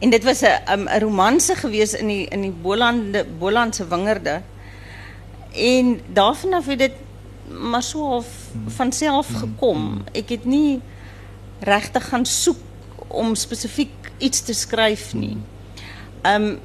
En 0.00 0.10
dit 0.10 0.24
was 0.24 0.42
'n 0.42 0.58
um, 0.72 0.88
'n 0.88 1.00
romanse 1.00 1.54
gewees 1.54 1.94
in 1.94 2.06
die 2.06 2.26
in 2.26 2.42
die 2.42 2.54
Bolande 2.62 3.24
Bolandse 3.24 3.86
wingerde. 3.86 4.42
En 5.52 6.00
daarvan 6.12 6.52
af 6.52 6.66
het 6.66 6.78
dit 6.78 6.92
maar 7.48 7.82
so 7.82 8.04
half 8.04 8.26
van 8.66 8.92
self 8.92 9.28
gekom. 9.34 10.04
Ek 10.12 10.28
het 10.28 10.44
nie 10.44 10.80
regtig 11.60 12.08
gaan 12.08 12.26
soek 12.26 12.58
om 13.08 13.34
spesifiek 13.34 14.12
iets 14.18 14.40
te 14.40 14.52
skryf 14.52 15.14
nie. 15.14 15.36
Um 16.22 16.58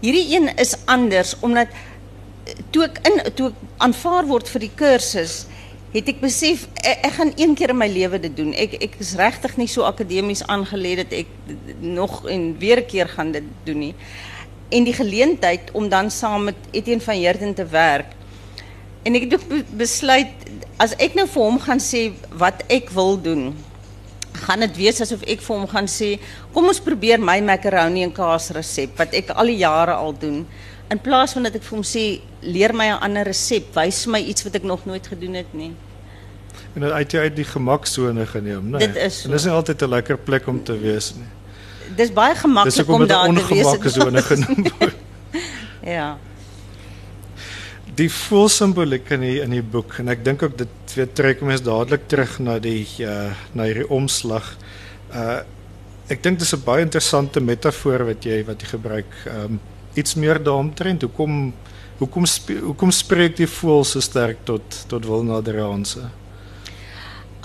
hierdie 0.00 0.36
een 0.36 0.56
is 0.56 0.76
anders 0.84 1.36
omdat 1.40 1.68
toe 2.70 2.84
ek 2.84 3.00
in 3.02 3.34
toe 3.34 3.48
ek 3.48 3.67
aanvaar 3.78 4.26
word 4.28 4.50
vir 4.52 4.66
die 4.66 4.74
kursus 4.76 5.46
het 5.94 6.08
ek 6.10 6.20
besef 6.20 6.66
ek, 6.82 7.06
ek 7.08 7.14
gaan 7.16 7.32
een 7.36 7.54
keer 7.56 7.72
in 7.72 7.80
my 7.80 7.88
lewe 7.88 8.20
dit 8.20 8.34
doen. 8.36 8.52
Ek 8.52 8.76
ek 8.82 8.98
is 9.00 9.14
regtig 9.16 9.56
nie 9.56 9.68
so 9.70 9.86
akademies 9.88 10.44
aangelê 10.46 10.98
dat 11.00 11.14
ek 11.16 11.30
nog 11.80 12.24
en 12.28 12.50
weer 12.60 12.84
keer 12.84 13.08
gaan 13.08 13.32
dit 13.32 13.46
doen 13.64 13.82
nie. 13.88 13.94
En 14.68 14.84
die 14.84 14.92
geleentheid 14.92 15.72
om 15.72 15.88
dan 15.88 16.10
saam 16.12 16.50
met 16.50 16.70
Etienne 16.76 17.04
van 17.04 17.16
Heerden 17.16 17.54
te 17.56 17.64
werk 17.72 18.18
En 19.08 19.16
ek 19.16 19.30
het 19.30 19.70
besluit 19.78 20.48
as 20.76 20.94
ek 21.00 21.14
nou 21.16 21.26
vir 21.30 21.44
hom 21.46 21.58
gaan 21.62 21.80
sê 21.82 22.08
wat 22.40 22.60
ek 22.68 22.90
wil 22.94 23.16
doen, 23.16 23.50
gaan 24.44 24.62
dit 24.66 24.74
wees 24.78 25.00
asof 25.02 25.22
ek 25.24 25.40
vir 25.42 25.54
hom 25.54 25.64
gaan 25.70 25.88
sê, 25.90 26.16
kom 26.54 26.68
ons 26.70 26.82
probeer 26.82 27.22
my 27.22 27.38
macaroni 27.44 28.04
en 28.06 28.12
kaas 28.14 28.50
resep 28.54 28.98
wat 29.00 29.14
ek 29.16 29.32
al 29.34 29.50
die 29.50 29.60
jare 29.62 29.96
al 29.96 30.12
doen. 30.12 30.42
In 30.88 31.00
plaas 31.00 31.32
van 31.32 31.42
dat 31.42 31.54
ek 31.54 31.62
vir 31.62 31.76
hom 31.76 31.84
sê, 31.84 32.20
leer 32.40 32.72
my 32.74 32.86
'n 32.86 33.00
ander 33.04 33.24
resep, 33.24 33.74
wys 33.74 34.06
my 34.06 34.18
iets 34.20 34.42
wat 34.44 34.54
ek 34.54 34.62
nog 34.62 34.84
nooit 34.86 35.06
gedoen 35.06 35.34
het 35.34 35.52
nie. 35.52 35.72
En 36.74 36.80
dit 36.80 36.90
uit 36.90 37.10
jou 37.12 37.22
uit 37.22 37.36
die 37.36 37.44
gemaksone 37.44 38.26
geneem, 38.26 38.70
né? 38.70 38.78
Dit 38.78 38.96
is 38.96 39.20
so. 39.20 39.28
En 39.28 39.32
dis 39.34 39.44
nie 39.44 39.52
altyd 39.52 39.82
'n 39.82 39.88
lekker 39.88 40.18
plek 40.18 40.46
om 40.46 40.62
te 40.64 40.78
wees 40.78 41.14
nie. 41.14 41.26
Dis 41.96 42.12
baie 42.12 42.32
Dis 42.32 42.40
gemaklik 42.42 42.88
om 42.88 43.02
'n 43.02 43.06
daar 43.06 43.26
te 43.26 43.32
wees. 43.34 43.66
ongemaksone 43.66 44.22
genoem 44.30 44.64
word. 44.78 44.96
Ja. 45.84 46.18
Die 47.94 48.08
voelsimboliek 48.12 49.10
in 49.10 49.20
die 49.20 49.40
in 49.42 49.50
die 49.50 49.62
boek 49.62 49.98
en 49.98 50.08
ek 50.08 50.24
dink 50.24 50.42
ook 50.42 50.56
dit 50.58 50.68
weer 50.94 51.08
trek 51.12 51.40
mense 51.40 51.64
dadelik 51.64 52.04
terug 52.08 52.38
na 52.38 52.58
die 52.58 52.86
uh 53.00 53.32
na 53.52 53.64
hierdie 53.64 53.88
omslag. 53.90 54.56
Uh 55.12 55.40
ek 56.08 56.22
dink 56.22 56.38
dis 56.38 56.52
'n 56.54 56.62
baie 56.64 56.82
interessante 56.82 57.40
metafoor 57.40 58.04
wat 58.04 58.24
jy 58.24 58.44
wat 58.44 58.60
jy 58.62 58.68
gebruik. 58.68 59.12
Um 59.26 59.60
iets 59.94 60.14
meer 60.14 60.42
daaromtrent. 60.42 61.02
Hoekom 61.02 61.52
hoekom 61.98 62.24
hoekom 62.62 62.90
spreek 62.94 63.36
die 63.36 63.50
voël 63.50 63.84
so 63.84 64.00
sterk 64.00 64.44
tot 64.46 64.84
tot 64.86 65.06
Wilnadraanse? 65.06 66.08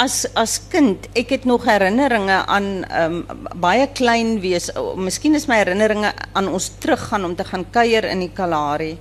As 0.02 0.24
as 0.34 0.58
kind, 0.70 1.06
ek 1.14 1.30
het 1.36 1.44
nog 1.46 1.68
herinneringe 1.70 2.40
aan 2.50 2.70
um, 2.98 3.20
baie 3.62 3.86
klein 3.94 4.40
wees. 4.42 4.72
Miskien 4.98 5.38
is 5.38 5.46
my 5.50 5.60
herinneringe 5.62 6.14
aan 6.34 6.50
ons 6.50 6.72
teruggaan 6.82 7.26
om 7.26 7.36
te 7.38 7.46
gaan 7.46 7.66
kuier 7.70 8.08
in 8.10 8.26
die 8.26 8.32
Kalahari. 8.34 8.96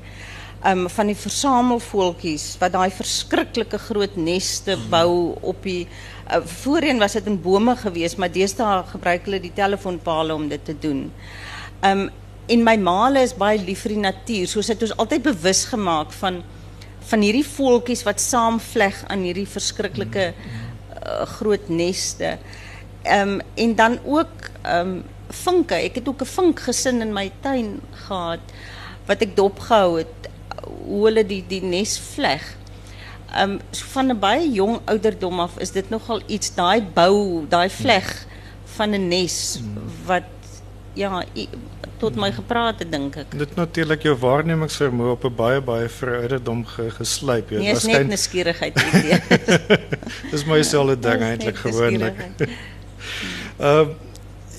Um 0.68 0.84
van 0.92 1.08
die 1.10 1.18
versamelvoeltjies 1.18 2.44
wat 2.60 2.76
daai 2.76 2.92
verskriklike 2.94 3.80
groot 3.82 4.14
neste 4.16 4.76
bou 4.92 5.34
op 5.40 5.64
die 5.66 5.88
uh, 5.88 6.38
voorheen 6.62 7.02
was 7.02 7.16
dit 7.18 7.26
in 7.26 7.40
bome 7.42 7.74
geweest, 7.76 8.20
maar 8.20 8.30
deesdae 8.30 8.84
gebruik 8.92 9.26
hulle 9.26 9.40
die 9.42 9.54
telefoonpale 9.56 10.36
om 10.36 10.46
dit 10.48 10.64
te 10.64 10.76
doen. 10.78 11.08
Um 11.82 12.10
en 12.46 12.64
my 12.64 12.76
maale 12.76 13.22
is 13.22 13.34
baie 13.34 13.58
lief 13.58 13.84
vir 13.86 13.94
die 13.96 14.02
natuur, 14.02 14.48
soos 14.48 14.68
het 14.68 14.82
ons 14.82 14.96
altyd 14.96 15.22
bewus 15.22 15.64
gemaak 15.70 16.12
van 16.12 16.42
van 17.10 17.20
hierdie 17.20 17.46
voeltjies 17.46 18.04
wat 18.06 18.22
saamvleg 18.22 19.02
aan 19.10 19.24
hierdie 19.26 19.48
verskriklike 19.50 20.28
uh, 20.32 21.24
groot 21.36 21.68
neste. 21.68 22.36
Ehm 23.02 23.40
en 23.54 23.74
dan 23.74 23.98
ook 24.04 24.48
ehm 24.62 24.94
um, 24.94 25.02
vinke. 25.32 25.74
Ek 25.74 25.94
het 25.94 26.08
ook 26.08 26.22
'n 26.22 26.34
vinkgesin 26.36 27.00
in 27.00 27.12
my 27.12 27.30
tuin 27.40 27.80
gehad 28.06 28.40
wat 29.06 29.22
ek 29.22 29.36
dopgehou 29.36 29.98
het 29.98 30.30
hoe 30.86 31.04
hulle 31.06 31.26
die 31.26 31.44
die 31.48 31.62
nes 31.62 31.98
vleg. 31.98 32.42
Ehm 33.34 33.50
um, 33.50 33.60
so 33.70 33.84
van 33.92 34.10
'n 34.10 34.18
baie 34.18 34.52
jong 34.52 34.80
ouderdom 34.84 35.40
af 35.40 35.58
is 35.58 35.70
dit 35.70 35.90
nogal 35.90 36.22
iets 36.26 36.54
daai 36.54 36.82
bou, 36.82 37.46
daai 37.48 37.70
vleg 37.70 38.26
van 38.76 38.94
'n 38.94 39.08
nes 39.08 39.60
wat 40.06 40.41
ja, 40.94 41.24
tot 42.02 42.16
my 42.18 42.32
gepraat 42.34 42.82
het 42.82 42.90
dink 42.92 43.16
ek. 43.16 43.34
Dit 43.38 43.54
natuurlik 43.56 44.02
jou 44.02 44.14
waarnemingsvermoë 44.18 45.14
op 45.14 45.24
'n 45.28 45.34
baie 45.38 45.60
baie 45.60 45.88
vroeë 45.88 46.20
ouderdom 46.26 46.64
ge, 46.66 46.90
geslyp. 46.98 47.50
Jy 47.50 47.58
Nee, 47.58 47.72
is 47.72 47.86
net 47.86 48.08
nuuskierigheid 48.08 48.80
idee. 48.82 49.18
Dis 50.32 50.44
maar 50.44 50.56
dieselfde 50.62 50.98
ding 50.98 51.22
eintlik 51.22 51.56
gewoonlik. 51.56 52.24
Ehm 53.58 53.94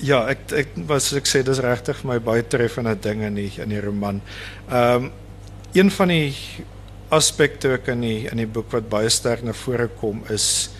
ja, 0.00 0.26
ek 0.28 0.52
ek 0.52 0.68
was 0.88 1.12
ek 1.16 1.26
sê 1.28 1.42
dis 1.44 1.60
regtig 1.62 1.96
vir 1.96 2.08
my 2.08 2.18
baie 2.20 2.42
treffende 2.42 2.94
ding 3.00 3.22
in 3.22 3.34
die 3.34 3.52
in 3.62 3.68
die 3.68 3.80
roman. 3.80 4.22
Ehm 4.68 5.10
een 5.74 5.90
van 5.90 6.08
die 6.08 6.34
aspekte 7.08 7.68
ook 7.68 7.88
in 7.88 8.00
die 8.00 8.28
in 8.30 8.36
die 8.36 8.46
boek 8.46 8.70
wat 8.72 8.88
baie 8.88 9.08
sterk 9.10 9.42
na 9.42 9.52
vore 9.52 9.88
kom 10.00 10.22
is 10.30 10.70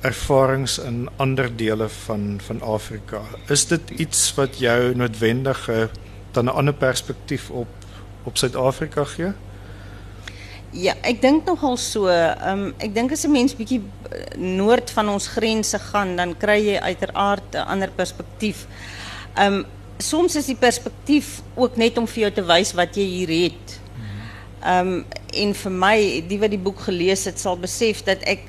ervarings 0.00 0.78
in 0.78 1.08
ander 1.16 1.56
dele 1.56 1.88
van 1.88 2.40
van 2.42 2.62
Afrika. 2.62 3.20
Is 3.48 3.66
dit 3.66 3.90
iets 3.90 4.34
wat 4.34 4.58
jou 4.58 4.94
noodwendig 4.94 5.68
'n 5.70 5.88
dan 6.32 6.44
'n 6.44 6.54
ander 6.54 6.74
perspektief 6.74 7.50
op 7.50 7.68
op 8.24 8.36
Suid-Afrika 8.36 9.04
gee? 9.04 9.32
Ja, 10.70 10.94
ek 11.00 11.20
dink 11.22 11.46
nogal 11.46 11.76
so. 11.76 12.06
Ehm 12.06 12.48
um, 12.48 12.74
ek 12.78 12.94
dink 12.94 13.12
as 13.12 13.24
'n 13.24 13.30
mens 13.30 13.56
bietjie 13.56 13.80
eh, 14.10 14.36
noord 14.36 14.90
van 14.90 15.08
ons 15.08 15.26
grense 15.26 15.78
gaan, 15.78 16.16
dan 16.16 16.36
kry 16.36 16.58
jy 16.66 16.78
uiteraard 16.78 17.54
'n 17.54 17.66
ander 17.66 17.90
perspektief. 17.90 18.66
Ehm 19.34 19.52
um, 19.52 19.64
soms 19.98 20.36
is 20.36 20.46
die 20.46 20.56
perspektief 20.56 21.40
ook 21.54 21.76
net 21.76 21.98
om 21.98 22.06
vir 22.06 22.20
jou 22.20 22.32
te 22.32 22.44
wys 22.44 22.72
wat 22.72 22.96
jy 22.96 23.04
hier 23.04 23.28
het. 23.28 23.80
Ehm 24.62 24.88
um, 24.88 25.04
en 25.36 25.54
vir 25.54 25.72
my, 25.72 26.24
die 26.28 26.38
wat 26.38 26.50
die 26.50 26.58
boek 26.58 26.80
gelees 26.80 27.24
het, 27.24 27.38
sal 27.40 27.56
besef 27.56 28.02
dat 28.04 28.22
ek 28.22 28.40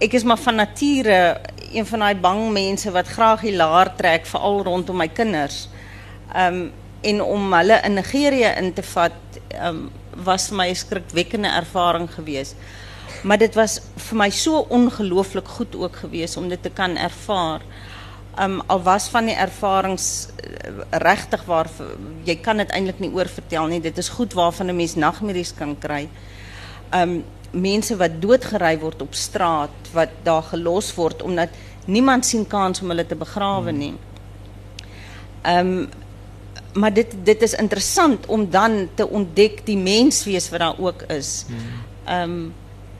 ek 0.00 0.16
is 0.16 0.24
maar 0.24 0.40
van 0.40 0.54
nature 0.54 1.40
een 1.72 1.86
van 1.86 1.98
daai 1.98 2.16
bang 2.16 2.42
mense 2.52 2.90
wat 2.90 3.08
graag 3.08 3.44
die 3.44 3.56
laar 3.56 3.92
trek 3.96 4.26
veral 4.26 4.62
rondom 4.64 4.96
my 4.96 5.08
kinders. 5.08 5.68
Ehm 6.34 6.60
um, 6.60 6.70
en 7.00 7.22
om 7.24 7.52
hulle 7.52 7.78
in 7.84 7.94
Nigerië 7.96 8.50
in 8.60 8.74
te 8.76 8.82
vat, 8.82 9.38
ehm 9.48 9.66
um, 9.66 9.90
was 10.24 10.48
vir 10.48 10.56
my 10.56 10.68
'n 10.68 10.74
skrikwekkende 10.74 11.48
ervaring 11.48 12.08
geweest. 12.14 12.56
Maar 13.22 13.38
dit 13.38 13.54
was 13.54 13.80
vir 13.96 14.16
my 14.16 14.30
so 14.30 14.66
ongelooflik 14.68 15.48
goed 15.48 15.76
ook 15.76 15.96
geweest 15.96 16.36
om 16.36 16.48
dit 16.48 16.62
te 16.62 16.70
kan 16.70 16.96
ervaar. 16.96 17.60
Um, 18.40 18.60
al 18.66 18.82
was 18.82 19.08
van 19.08 19.24
die 19.24 19.34
ervarings 19.34 20.28
uh, 20.28 20.70
regtig 20.90 21.44
waar 21.44 21.68
jy 22.24 22.36
kan 22.36 22.56
dit 22.56 22.70
eintlik 22.70 22.98
nie 22.98 23.12
oor 23.12 23.28
vertel 23.28 23.66
nie. 23.66 23.80
Dit 23.80 23.98
is 23.98 24.08
goed 24.08 24.32
waarvan 24.32 24.66
'n 24.66 24.76
mens 24.76 24.94
nagmerries 24.94 25.54
kan 25.54 25.78
kry. 25.78 26.08
Um 26.94 27.24
mense 27.50 27.96
wat 27.96 28.20
doodgery 28.22 28.78
word 28.78 29.02
op 29.02 29.14
straat, 29.14 29.90
wat 29.92 30.12
daar 30.22 30.42
gelos 30.42 30.94
word 30.94 31.22
omdat 31.22 31.48
niemand 31.86 32.26
sien 32.26 32.46
kans 32.46 32.82
om 32.82 32.92
hulle 32.92 33.06
te 33.06 33.18
begrawe 33.18 33.72
nie. 33.72 33.94
Um 35.46 35.88
maar 36.74 36.92
dit 36.94 37.14
dit 37.26 37.42
is 37.42 37.56
interessant 37.58 38.26
om 38.26 38.44
dan 38.50 38.88
te 38.94 39.08
ontdek 39.08 39.64
die 39.66 39.76
menswees 39.76 40.50
wat 40.50 40.60
daar 40.62 40.78
ook 40.78 41.02
is. 41.10 41.46
Um 42.06 42.52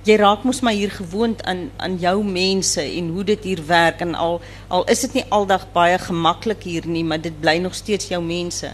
jy 0.09 0.17
raak 0.17 0.43
mos 0.49 0.63
maar 0.65 0.73
hier 0.73 0.91
gewoond 0.91 1.43
aan 1.45 1.71
aan 1.77 1.97
jou 2.01 2.25
mense 2.25 2.83
en 2.83 3.09
hoe 3.15 3.25
dit 3.25 3.45
hier 3.45 3.63
werk 3.67 4.01
en 4.01 4.15
al 4.15 4.41
al 4.69 4.85
is 4.89 5.01
dit 5.01 5.13
nie 5.21 5.25
aldag 5.29 5.67
baie 5.73 5.99
gemaklik 5.99 6.63
hier 6.63 6.87
nie, 6.87 7.05
maar 7.05 7.21
dit 7.21 7.41
bly 7.41 7.59
nog 7.59 7.75
steeds 7.75 8.09
jou 8.09 8.23
mense. 8.25 8.73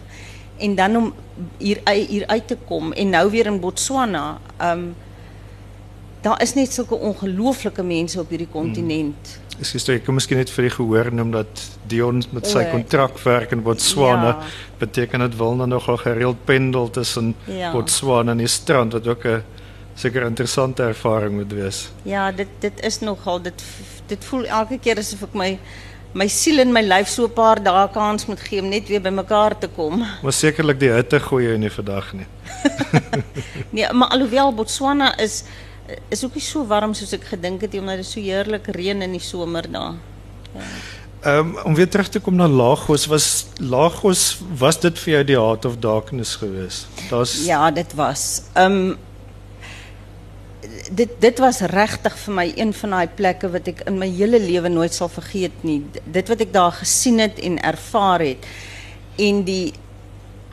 En 0.56 0.74
dan 0.74 0.96
om 0.96 1.14
hier 1.58 1.80
hier 1.84 2.26
uit 2.26 2.46
te 2.48 2.56
kom 2.68 2.92
en 2.92 3.10
nou 3.10 3.30
weer 3.30 3.46
in 3.46 3.60
Botswana, 3.60 4.38
um 4.62 4.94
daar 6.26 6.42
is 6.42 6.54
net 6.58 6.72
sulke 6.74 6.96
ongelooflike 6.98 7.82
mense 7.86 8.18
op 8.20 8.30
hierdie 8.34 8.48
kontinent. 8.52 9.36
Ekskuus, 9.60 9.86
ek 9.94 10.02
kom 10.04 10.18
miskien 10.18 10.36
net 10.40 10.50
vir 10.52 10.66
die 10.66 10.72
gehoor 10.74 11.08
noem 11.14 11.30
dat 11.32 11.62
Dion 11.88 12.18
met 12.36 12.48
sy 12.50 12.64
kontrak 12.72 13.16
werk 13.24 13.54
in 13.56 13.62
Botswana 13.64 14.32
Ja. 14.34 14.42
beteken 14.82 15.22
dit 15.24 15.36
wil 15.38 15.56
dan 15.62 15.68
nogal 15.72 15.96
gereeld 16.02 16.42
pendel 16.44 16.90
tussen 16.90 17.34
Ja. 17.46 17.70
Botswana 17.72 18.32
en 18.34 18.42
die 18.42 18.50
strand 18.52 18.92
wat 18.92 19.06
ook 19.06 19.24
'n 19.24 19.42
seker 19.94 20.26
interessante 20.26 20.82
ervaring 20.82 21.36
moet 21.38 21.52
wees. 21.52 21.88
Ja, 22.04 22.32
dit 22.32 22.48
dit 22.60 22.80
is 22.84 23.00
nogal 23.00 23.40
dit 23.42 23.62
dit 24.06 24.24
voel 24.24 24.44
elke 24.44 24.78
keer 24.78 24.98
asof 24.98 25.22
ek 25.22 25.34
my 25.34 25.58
my 26.12 26.26
siel 26.28 26.58
en 26.58 26.72
my 26.72 26.82
lyf 26.82 27.08
so 27.08 27.24
'n 27.24 27.32
paar 27.32 27.62
dae 27.62 27.88
kans 27.92 28.26
moet 28.26 28.40
gee 28.40 28.60
om 28.60 28.68
net 28.68 28.88
weer 28.88 29.00
bymekaar 29.00 29.58
te 29.58 29.68
kom. 29.68 30.04
Maar 30.22 30.32
sekerlik 30.32 30.80
die 30.80 30.90
hitte 30.90 31.20
gooi 31.20 31.44
jou 31.46 31.56
nie 31.58 31.70
vandag 31.70 32.12
nie. 32.12 32.26
Nee, 33.70 33.92
maar 33.92 34.08
alhoewel 34.08 34.52
Botswana 34.54 35.16
is 35.18 35.44
is 36.08 36.24
ook 36.24 36.34
nie 36.34 36.44
so 36.44 36.66
warm 36.66 36.94
soos 36.94 37.14
ek 37.16 37.24
gedink 37.32 37.64
het 37.64 37.72
nie 37.72 37.80
omdat 37.80 38.02
dit 38.02 38.08
so 38.08 38.20
heerlik 38.20 38.68
reën 38.74 39.02
in 39.02 39.16
die 39.16 39.22
somer 39.22 39.68
daar. 39.70 39.96
Ehm 40.56 41.38
um, 41.38 41.56
om 41.64 41.74
weer 41.74 41.88
terug 41.88 42.08
te 42.08 42.20
kom 42.20 42.36
na 42.36 42.48
Lagos, 42.48 43.06
was 43.06 43.46
Lagos 43.58 44.38
was 44.58 44.80
dit 44.80 44.98
vir 44.98 45.12
jou 45.12 45.24
die 45.24 45.38
heart 45.40 45.64
of 45.64 45.78
darkness 45.78 46.36
geweest? 46.36 46.86
Daar's 47.10 47.44
Ja, 47.46 47.70
dit 47.70 47.94
was. 47.94 48.42
Ehm 48.54 48.72
um, 48.72 48.96
dit 50.90 51.10
dit 51.20 51.38
was 51.38 51.60
regtig 51.60 52.18
vir 52.24 52.34
my 52.34 52.52
een 52.56 52.72
van 52.74 52.90
daai 52.90 53.08
plekke 53.18 53.50
wat 53.50 53.68
ek 53.68 53.82
in 53.90 53.98
my 53.98 54.08
hele 54.12 54.38
lewe 54.38 54.68
nooit 54.68 54.94
sal 54.94 55.08
vergeet 55.08 55.64
nie. 55.66 55.80
Dit 56.04 56.28
wat 56.28 56.40
ek 56.40 56.52
daar 56.52 56.72
gesien 56.72 57.18
het 57.18 57.40
en 57.42 57.58
ervaar 57.58 58.20
het 58.20 58.46
en 59.16 59.42
die 59.44 59.72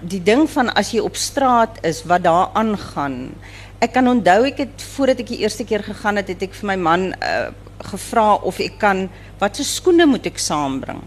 die 0.04 0.24
ding 0.24 0.50
van 0.52 0.72
as 0.74 0.92
jy 0.92 1.00
op 1.00 1.16
straat 1.16 1.78
is 1.88 2.02
wat 2.10 2.24
daar 2.24 2.50
aangaan. 2.60 3.36
Ek 3.84 3.92
kan 3.98 4.08
onthou 4.08 4.46
ek 4.48 4.64
het 4.64 4.84
voordat 4.94 5.24
ek 5.24 5.34
die 5.34 5.42
eerste 5.44 5.66
keer 5.68 5.84
gegaan 5.84 6.22
het, 6.22 6.32
het 6.32 6.44
ek 6.46 6.56
vir 6.56 6.70
my 6.72 6.80
man 6.80 7.10
uh, 7.20 7.52
gevra 7.92 8.34
of 8.48 8.62
ek 8.64 8.78
kan 8.80 9.08
watse 9.42 9.66
skoene 9.68 10.08
moet 10.08 10.28
ek 10.30 10.40
saambring. 10.40 11.02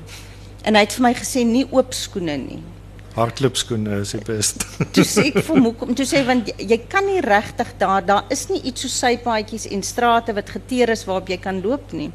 En 0.66 0.76
hy 0.76 0.82
het 0.84 0.96
vir 0.98 1.06
my 1.06 1.12
gesê 1.16 1.44
nie 1.46 1.64
oop 1.70 1.94
skoene 1.96 2.36
nie. 2.42 2.62
hardloopskoene 3.16 4.02
is 4.02 4.10
die 4.12 4.20
beste. 4.20 4.66
Toe 4.94 5.04
sê 5.08 5.30
ek 5.30 5.38
vir 5.46 5.60
hoekom 5.64 5.94
toe 5.96 6.04
sê 6.04 6.20
want 6.26 6.50
jy, 6.50 6.66
jy 6.74 6.76
kan 6.92 7.06
nie 7.08 7.22
regtig 7.24 7.70
daar 7.80 8.04
daar 8.04 8.26
is 8.34 8.42
nie 8.50 8.60
iets 8.68 8.84
so 8.84 8.92
sypaadjies 8.92 9.64
en 9.72 9.84
strate 9.86 10.34
wat 10.36 10.52
geteer 10.52 10.92
is 10.92 11.06
waarop 11.08 11.32
jy 11.32 11.38
kan 11.40 11.62
loop 11.64 11.94
nie. 11.96 12.10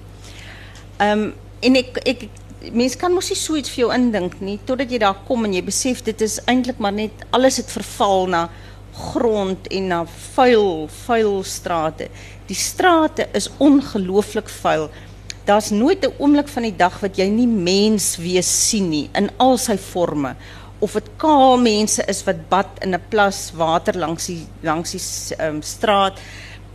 Ehm 0.99 1.25
um, 1.25 1.31
en 1.61 1.77
ek 1.77 1.97
ek 2.09 2.23
mense 2.73 2.97
kan 3.01 3.13
mos 3.13 3.29
nie 3.29 3.37
so 3.37 3.57
iets 3.57 3.69
vir 3.73 3.83
jou 3.83 3.89
indink 3.93 4.39
nie 4.41 4.59
totdat 4.65 4.93
jy 4.93 4.99
daar 5.01 5.17
kom 5.27 5.45
en 5.45 5.53
jy 5.53 5.61
besef 5.65 6.03
dit 6.05 6.21
is 6.21 6.39
eintlik 6.49 6.81
maar 6.81 6.93
net 6.93 7.25
alles 7.37 7.57
het 7.61 7.69
verval 7.73 8.29
na 8.29 8.41
grond 8.91 9.67
en 9.67 9.87
na 9.87 10.01
vuil 10.35 10.89
vuil 11.05 11.43
strate. 11.43 12.09
Die 12.47 12.57
strate 12.57 13.27
is 13.37 13.49
ongelooflik 13.57 14.49
vuil. 14.61 14.89
Daar's 15.45 15.69
nooit 15.69 16.05
'n 16.05 16.13
oomblik 16.17 16.47
van 16.47 16.63
die 16.63 16.75
dag 16.75 16.99
wat 16.99 17.17
jy 17.17 17.27
nie 17.27 17.47
mens 17.47 18.17
wees 18.17 18.69
sien 18.69 18.89
nie 18.89 19.09
in 19.13 19.29
al 19.37 19.57
sy 19.57 19.77
forme. 19.77 20.35
Of 20.79 20.93
dit 20.93 21.09
kaal 21.17 21.57
mense 21.57 22.03
is 22.07 22.23
wat 22.23 22.49
bad 22.49 22.67
in 22.81 22.93
'n 22.93 23.01
plas 23.09 23.51
water 23.55 23.97
langs 23.97 24.25
die 24.25 24.47
langs 24.61 24.91
die 24.91 25.45
um, 25.45 25.61
straat 25.61 26.19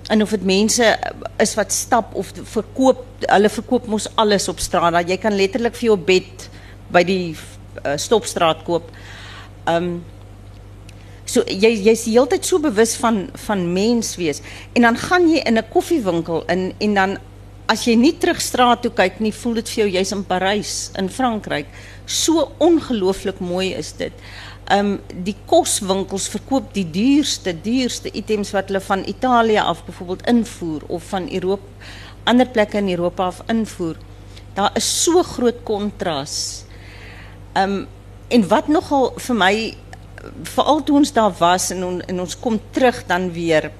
en 0.09 0.23
of 0.23 0.31
dit 0.31 0.45
mense 0.45 0.99
is 1.39 1.55
wat 1.55 1.73
stap 1.73 2.15
of 2.15 2.33
verkoop, 2.43 3.05
hulle 3.21 3.49
verkoop 3.49 3.87
mos 3.87 4.09
alles 4.15 4.49
op 4.49 4.59
straat. 4.59 4.93
Dat 4.93 5.09
jy 5.09 5.17
kan 5.17 5.37
letterlik 5.37 5.75
vir 5.75 5.87
jou 5.87 5.97
bed 5.97 6.49
by 6.93 7.03
die 7.03 7.37
uh, 7.85 7.97
stopstraat 7.97 8.63
koop. 8.65 8.91
Um 9.67 10.05
so 11.27 11.43
jy 11.47 11.73
jy's 11.89 12.07
heeltyd 12.07 12.45
so 12.45 12.59
bewus 12.59 12.97
van 12.97 13.27
van 13.47 13.73
mens 13.73 14.17
wees 14.17 14.43
en 14.75 14.83
dan 14.83 14.97
gaan 14.97 15.29
jy 15.29 15.43
in 15.47 15.59
'n 15.59 15.69
koffiewinkel 15.71 16.45
in 16.49 16.73
en 16.79 16.95
dan 16.95 17.19
as 17.71 17.85
jy 17.87 17.97
nie 17.99 18.15
terug 18.15 18.41
straat 18.43 18.85
toe 18.85 18.93
kyk 18.95 19.19
nie, 19.23 19.35
voel 19.35 19.59
dit 19.59 19.71
vir 19.73 19.83
jou 19.83 19.89
jy's 19.99 20.13
in 20.15 20.23
Parys 20.27 20.75
in 21.01 21.09
Frankryk. 21.11 21.71
So 22.07 22.53
ongelooflik 22.63 23.41
mooi 23.43 23.73
is 23.75 23.93
dit. 23.99 24.15
Um 24.73 24.97
die 25.27 25.37
koswinkels 25.51 26.29
verkoop 26.31 26.73
die 26.75 26.87
duurste 26.91 27.55
duurste 27.55 28.11
items 28.19 28.53
wat 28.55 28.71
hulle 28.71 28.83
van 28.83 29.05
Italië 29.07 29.63
af 29.63 29.85
byvoorbeeld 29.87 30.27
invoer 30.31 30.87
of 30.89 31.11
van 31.13 31.31
Europa 31.31 31.95
ander 32.27 32.49
plekke 32.51 32.81
in 32.83 32.91
Europa 32.91 33.29
af 33.31 33.43
invoer. 33.51 33.99
Daar 34.55 34.73
is 34.75 34.87
so 35.03 35.23
groot 35.23 35.63
kontras. 35.67 36.65
Um 37.55 37.87
en 38.29 38.43
wat 38.51 38.67
nogal 38.69 39.13
vir 39.23 39.37
my 39.39 39.55
veral 40.43 40.83
toe 40.83 40.97
ons 40.97 41.13
daar 41.13 41.35
was 41.39 41.71
en, 41.71 41.85
on, 41.85 42.01
en 42.01 42.21
ons 42.21 42.39
kom 42.41 42.61
terug 42.71 43.03
dan 43.07 43.33
weer 43.33 43.71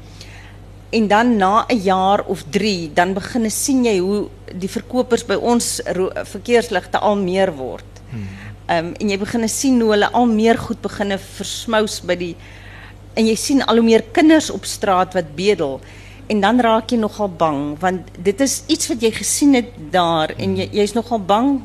en 0.91 1.09
dan 1.09 1.37
na 1.37 1.65
'n 1.69 1.81
jaar 1.83 2.25
of 2.25 2.45
3 2.51 2.91
dan 2.95 3.13
begin 3.13 3.51
sien 3.51 3.85
jy 3.85 3.99
hoe 3.99 4.29
die 4.55 4.71
verkopers 4.71 5.25
by 5.27 5.35
ons 5.35 5.81
verkeersligte 6.25 6.99
al 6.99 7.17
meer 7.17 7.53
word. 7.55 7.85
Hmm. 8.11 8.29
Um, 8.67 8.95
en 8.99 9.09
jy 9.09 9.19
begin 9.19 9.49
sien 9.49 9.81
hoe 9.81 9.91
hulle 9.91 10.11
al 10.13 10.27
meer 10.27 10.59
goed 10.59 10.81
begin 10.83 11.19
versmous 11.19 12.01
by 12.01 12.17
die 12.17 12.37
en 13.15 13.27
jy 13.27 13.35
sien 13.35 13.63
al 13.63 13.77
hoe 13.77 13.85
meer 13.85 14.03
kinders 14.13 14.51
op 14.51 14.65
straat 14.65 15.15
wat 15.15 15.37
bedel 15.37 15.81
en 16.27 16.41
dan 16.43 16.61
raak 16.61 16.91
jy 16.91 16.99
nogal 16.99 17.29
bang 17.29 17.77
want 17.81 18.11
dit 18.19 18.41
is 18.41 18.63
iets 18.67 18.91
wat 18.91 19.03
jy 19.03 19.13
gesien 19.15 19.55
het 19.55 19.71
daar 19.93 20.35
en 20.37 20.57
jy 20.59 20.67
jy's 20.81 20.97
nogal 20.97 21.23
bang 21.23 21.61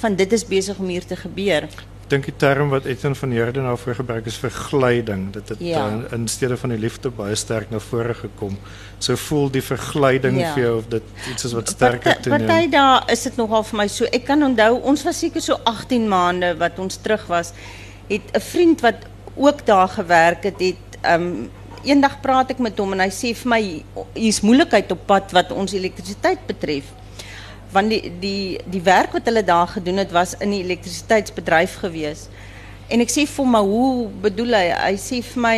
van 0.00 0.16
dit 0.16 0.32
is 0.32 0.46
besig 0.48 0.78
om 0.78 0.88
hier 0.88 1.04
te 1.04 1.16
gebeur 1.16 1.68
dink 2.10 2.26
die 2.28 2.34
term 2.36 2.70
wat 2.72 2.86
Etienne 2.88 3.16
van 3.18 3.30
Heerden 3.30 3.66
nou 3.68 3.74
voor 3.78 3.94
gebruik 3.94 4.26
is 4.26 4.36
verglyding. 4.40 5.28
Dit 5.32 5.48
het 5.52 5.60
ja. 5.60 5.84
uh, 5.88 6.12
in 6.12 6.28
steede 6.28 6.56
van 6.56 6.72
die 6.74 6.78
liefde 6.78 7.10
baie 7.14 7.36
sterk 7.38 7.70
na 7.70 7.80
vore 7.82 8.14
gekom. 8.14 8.56
So 8.98 9.16
voel 9.28 9.50
die 9.54 9.62
verglyding 9.64 10.40
ja. 10.40 10.52
vir 10.54 10.62
jou 10.62 10.74
of 10.78 10.88
dit 10.92 11.12
iets 11.32 11.48
is 11.48 11.54
wat 11.56 11.68
sterker 11.74 12.20
toeneem. 12.22 12.46
Party 12.48 12.70
daar 12.72 13.06
is 13.12 13.22
dit 13.28 13.36
nogal 13.40 13.64
vir 13.70 13.80
my 13.82 13.88
so. 13.92 14.08
Ek 14.12 14.26
kan 14.28 14.42
onthou 14.42 14.72
ons 14.80 15.04
was 15.06 15.20
seker 15.24 15.44
so 15.44 15.60
18 15.68 16.08
maande 16.08 16.54
wat 16.60 16.78
ons 16.82 17.00
terug 17.04 17.26
was. 17.30 17.52
Het 18.08 18.34
'n 18.34 18.40
vriend 18.40 18.80
wat 18.80 19.06
ook 19.34 19.66
daar 19.66 19.88
gewerk 19.88 20.42
het, 20.42 20.60
het 20.60 21.00
um 21.14 21.50
eendag 21.84 22.20
praat 22.20 22.50
ek 22.50 22.58
met 22.58 22.78
hom 22.78 22.92
en 22.92 23.00
hy 23.00 23.10
sê 23.14 23.34
vir 23.38 23.48
my 23.48 23.62
hier's 24.14 24.40
moeilikheid 24.42 24.90
op 24.92 25.06
pad 25.06 25.32
wat 25.32 25.52
ons 25.54 25.72
elektrisiteit 25.72 26.46
betref 26.46 26.84
want 27.72 27.92
die 27.92 28.12
die 28.20 28.58
die 28.66 28.82
werk 28.82 29.12
wat 29.16 29.26
hulle 29.28 29.44
daar 29.44 29.68
gedoen 29.68 30.00
het 30.02 30.12
was 30.12 30.34
in 30.38 30.54
die 30.54 30.62
elektrisiteitsbedryf 30.64 31.78
gewees. 31.82 32.28
En 32.88 33.04
ek 33.04 33.12
sê 33.12 33.26
vir 33.28 33.48
maar 33.48 33.66
hoe 33.68 34.08
bedoel 34.22 34.56
hy? 34.56 34.66
Hy 34.72 34.94
sê 35.00 35.20
vir 35.32 35.44
my, 35.44 35.56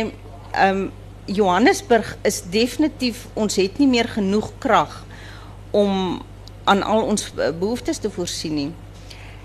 ehm 0.51 0.81
um, 0.81 0.89
Johannesburg 1.31 2.17
is 2.27 2.41
definitief 2.51 3.27
ons 3.39 3.55
het 3.55 3.77
nie 3.79 3.87
meer 3.87 4.09
genoeg 4.09 4.49
krag 4.59 4.95
om 5.71 6.17
aan 6.63 6.81
al 6.83 7.05
ons 7.13 7.29
behoeftes 7.35 8.01
te 8.01 8.09
voorsien 8.11 8.55
nie. 8.57 8.71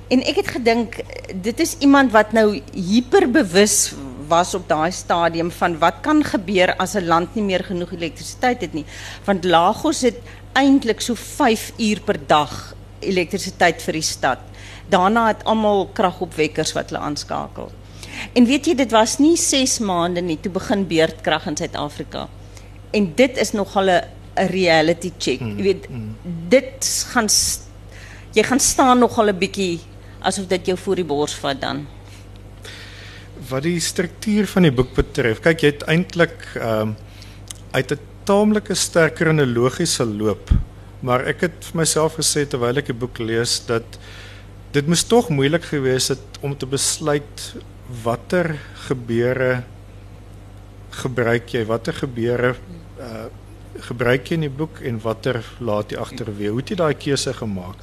En 0.09 0.23
ek 0.23 0.41
het 0.41 0.49
gedink 0.57 0.99
dit 1.43 1.61
is 1.61 1.77
iemand 1.85 2.13
wat 2.15 2.33
nou 2.33 2.61
hiperbewus 2.73 3.93
was 4.29 4.55
op 4.55 4.69
daai 4.69 4.93
stadium 4.93 5.51
van 5.51 5.79
wat 5.79 6.01
kan 6.03 6.25
gebeur 6.25 6.75
as 6.77 6.95
'n 6.95 7.07
land 7.07 7.35
nie 7.35 7.45
meer 7.45 7.65
genoeg 7.65 7.93
elektrisiteit 7.93 8.61
het 8.61 8.73
nie. 8.73 8.85
Want 9.25 9.45
Lagos 9.45 10.01
het 10.01 10.19
eintlik 10.53 11.01
so 11.01 11.15
5 11.15 11.73
uur 11.79 12.01
per 12.01 12.19
dag 12.27 12.75
elektrisiteit 13.01 13.83
vir 13.83 13.93
die 13.93 14.03
stad. 14.03 14.39
Daarna 14.89 15.27
het 15.27 15.45
almal 15.45 15.89
kragopwekkers 15.93 16.73
wat 16.73 16.91
hulle 16.91 17.03
aanskakel. 17.03 17.71
En 18.33 18.45
weet 18.45 18.67
jy 18.67 18.75
dit 18.75 18.91
was 18.91 19.19
nie 19.19 19.37
6 19.37 19.79
maande 19.79 20.21
nie 20.21 20.39
toe 20.41 20.53
begin 20.53 20.87
beurtkrag 20.87 21.47
in 21.47 21.57
Suid-Afrika. 21.57 22.29
En 22.97 23.13
dit 23.15 23.37
is 23.37 23.53
nogal 23.53 23.91
'n 23.91 24.03
reality 24.53 25.13
check. 25.19 25.41
Mm, 25.41 25.57
jy 25.57 25.63
weet 25.63 25.89
mm. 25.89 26.17
dit 26.49 27.07
gaan 27.13 27.29
jy 28.33 28.43
gaan 28.43 28.61
staan 28.61 28.99
nogal 28.99 29.29
'n 29.29 29.39
bietjie 29.39 29.81
asof 30.21 30.47
dit 30.47 30.67
jou 30.67 30.79
voor 30.79 30.95
die 30.95 31.05
bors 31.05 31.35
vat 31.35 31.61
dan. 31.61 31.87
Wat 33.49 33.63
die 33.63 33.81
struktuur 33.81 34.49
van 34.51 34.67
die 34.67 34.75
boek 34.75 34.95
betref, 34.97 35.41
kyk 35.45 35.63
jy 35.63 35.73
het 35.75 35.87
eintlik 35.91 36.39
ehm 36.55 36.95
um, 36.95 36.97
uit 37.77 37.93
'n 37.93 38.01
taamlike 38.25 38.75
sterker 38.75 39.29
in 39.29 39.41
'n 39.41 39.53
logiese 39.55 40.05
loop. 40.05 40.51
Maar 41.01 41.27
ek 41.27 41.41
het 41.41 41.57
vir 41.71 41.77
myself 41.77 42.17
gesê 42.17 42.47
terwyl 42.49 42.77
ek 42.77 42.87
die 42.87 43.01
boek 43.03 43.19
lees 43.19 43.61
dat 43.67 43.99
dit 44.73 44.87
moes 44.87 45.05
tog 45.05 45.29
moeilik 45.29 45.65
gewees 45.65 46.09
het 46.09 46.25
om 46.41 46.57
te 46.57 46.67
besluit 46.67 47.55
watter 48.03 48.57
gebeure 48.89 49.63
gebruik 50.91 51.53
jy, 51.53 51.65
watter 51.65 51.95
gebeure 51.95 52.57
uh 52.99 53.27
gebruik 53.77 54.31
jy 54.31 54.39
in 54.39 54.47
die 54.47 54.57
boek 54.59 54.79
en 54.89 54.97
watter 55.05 55.45
laat 55.61 55.91
jy 55.93 55.99
agterweë. 56.01 56.49
Hoe 56.49 56.63
het 56.63 56.71
jy 56.73 56.77
daai 56.81 56.95
keuse 56.97 57.35
gemaak? 57.37 57.83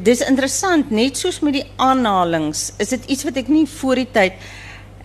Dis 0.00 0.22
interessant, 0.24 0.90
net 0.90 1.16
soos 1.16 1.40
met 1.44 1.52
die 1.58 1.66
aanhalings, 1.76 2.72
is 2.78 2.88
dit 2.88 3.04
iets 3.12 3.24
wat 3.24 3.36
ek 3.36 3.48
nie 3.48 3.66
voor 3.68 4.00
die 4.00 4.08
tyd 4.12 4.32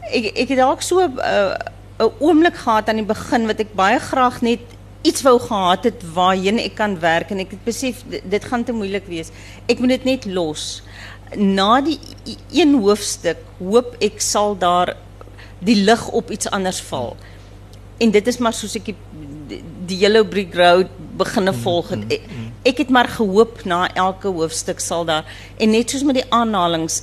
ek 0.08 0.30
ek 0.44 0.54
het 0.54 0.60
dalk 0.62 0.84
so 0.86 1.04
uh 1.04 1.56
'n 1.98 2.12
oomblik 2.22 2.56
gehad 2.56 2.90
aan 2.90 3.02
die 3.02 3.10
begin 3.10 3.48
wat 3.48 3.60
ek 3.60 3.74
baie 3.74 4.00
graag 4.00 4.42
net 4.42 4.62
iets 5.02 5.22
wou 5.26 5.40
gehad 5.40 5.84
het 5.84 6.04
waarheen 6.14 6.60
ek 6.60 6.76
kan 6.76 7.00
werk 7.00 7.32
en 7.32 7.40
ek 7.40 7.52
het 7.52 7.64
besef 7.66 8.04
dit, 8.10 8.22
dit 8.22 8.44
gaan 8.46 8.64
te 8.64 8.72
moeilik 8.72 9.06
wees. 9.08 9.32
Ek 9.68 9.80
moet 9.80 9.90
dit 9.90 10.06
net 10.06 10.26
los. 10.26 10.84
Na 11.36 11.82
die 11.82 12.00
een 12.54 12.78
hoofstuk 12.78 13.38
hoop 13.58 13.96
ek 14.00 14.22
sal 14.22 14.58
daar 14.58 14.96
die 15.60 15.76
lig 15.84 16.08
op 16.08 16.32
iets 16.32 16.48
anders 16.48 16.82
val. 16.82 17.18
En 17.98 18.12
dit 18.12 18.28
is 18.28 18.38
maar 18.38 18.54
soos 18.54 18.76
ek 18.76 18.94
die, 19.48 19.64
Yellow 19.88 20.28
Brick 20.28 20.54
Road 20.54 20.88
beginne 21.18 21.52
mm, 21.52 21.62
volg 21.64 21.90
het. 21.90 22.12
Ek. 22.12 22.30
Ek 22.68 22.84
het 22.84 22.90
maar 22.90 23.08
gehoop 23.08 23.64
na 23.66 23.88
elke 23.96 24.28
hoofstuk 24.28 24.80
sal 24.84 25.06
daar 25.06 25.26
en 25.58 25.72
net 25.72 25.90
soos 25.90 26.04
met 26.04 26.20
die 26.20 26.28
aanhalings 26.30 27.02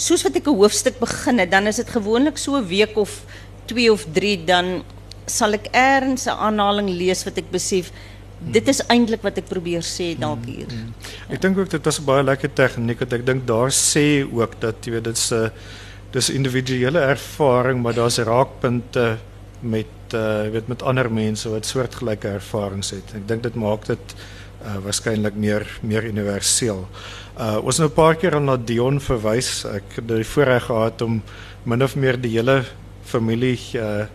soos 0.00 0.24
wat 0.24 0.36
ek 0.36 0.48
'n 0.48 0.56
hoofstuk 0.56 0.98
begin 0.98 1.38
het, 1.38 1.50
dan 1.50 1.66
is 1.66 1.76
dit 1.76 1.90
gewoonlik 1.90 2.36
so 2.38 2.56
'n 2.56 2.66
week 2.66 2.96
of 2.96 3.24
twee 3.66 3.92
of 3.92 4.06
drie, 4.12 4.44
dan 4.44 4.82
zal 5.26 5.52
ik 5.52 5.66
ergens 5.70 6.24
een 6.24 6.40
aanhaling 6.48 6.88
lezen 6.88 7.28
wat 7.28 7.36
ik 7.36 7.50
besef. 7.50 7.92
Dit 8.38 8.68
is 8.68 8.80
eindelijk 8.86 9.22
wat 9.22 9.36
ik 9.36 9.44
probeer 9.44 9.82
sê 9.82 10.18
dalk 10.18 10.44
hier. 10.44 10.66
Mm, 10.66 10.78
mm. 10.78 10.94
Ek 11.28 11.40
dink 11.40 11.58
ook 11.58 11.70
dit 11.70 11.84
was 11.84 12.00
'n 12.00 12.04
baie 12.04 12.24
lekker 12.24 12.52
tegniek 12.52 12.98
wat 12.98 13.12
ek 13.12 13.26
dink 13.26 13.46
daar 13.46 13.70
sê 13.70 14.24
ook 14.32 14.60
dat 14.60 14.74
jy 14.84 14.92
weet 14.92 15.04
dit 15.04 15.16
is 15.16 15.30
'n 15.30 15.52
dis 16.10 16.30
individuele 16.30 16.98
ervaring 16.98 17.82
maar 17.82 17.94
daar's 17.94 18.18
raakpunte 18.18 19.18
met 19.60 19.86
uh 20.14 20.48
weet 20.52 20.68
met 20.68 20.82
ander 20.82 21.10
mense 21.12 21.48
wat 21.48 21.66
soortgelyke 21.66 22.28
ervarings 22.28 22.90
het. 22.90 23.14
Ek 23.14 23.26
dink 23.28 23.42
dit 23.42 23.54
maak 23.54 23.86
dit 23.86 24.14
uh 24.64 24.76
waarskynlik 24.84 25.34
meer 25.34 25.66
meer 25.82 26.04
universeel. 26.04 26.86
Uh 27.38 27.58
ons 27.64 27.78
nou 27.78 27.88
'n 27.88 27.94
paar 27.94 28.16
keer 28.16 28.34
aan 28.34 28.44
na 28.44 28.56
Dion 28.56 29.00
verwys. 29.00 29.64
Ek 29.64 29.96
het 29.96 30.08
die 30.08 30.24
voorreg 30.24 30.64
gehad 30.64 31.02
om 31.02 31.22
min 31.64 31.82
of 31.82 31.96
meer 31.96 32.20
die 32.20 32.36
hele 32.36 32.64
familie 33.04 33.58
uh 33.74 34.06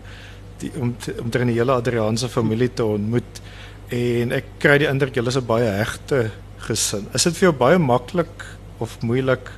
die 0.58 0.72
om 0.80 0.94
om 1.20 1.30
'n 1.32 1.48
hele 1.48 1.72
Adriaanse 1.72 2.28
familie 2.28 2.72
te 2.72 2.84
ontmoet 2.84 3.40
en 3.88 4.32
ek 4.32 4.44
kry 4.58 4.78
die 4.78 4.88
indruk 4.88 5.14
julle 5.14 5.28
is 5.28 5.36
'n 5.36 5.46
baie 5.46 5.70
hegte 5.70 6.30
gesin. 6.58 7.06
Is 7.14 7.24
dit 7.24 7.36
vir 7.36 7.50
jou 7.50 7.52
baie 7.52 7.78
maklik 7.78 8.44
of 8.78 9.02
moeilik 9.02 9.50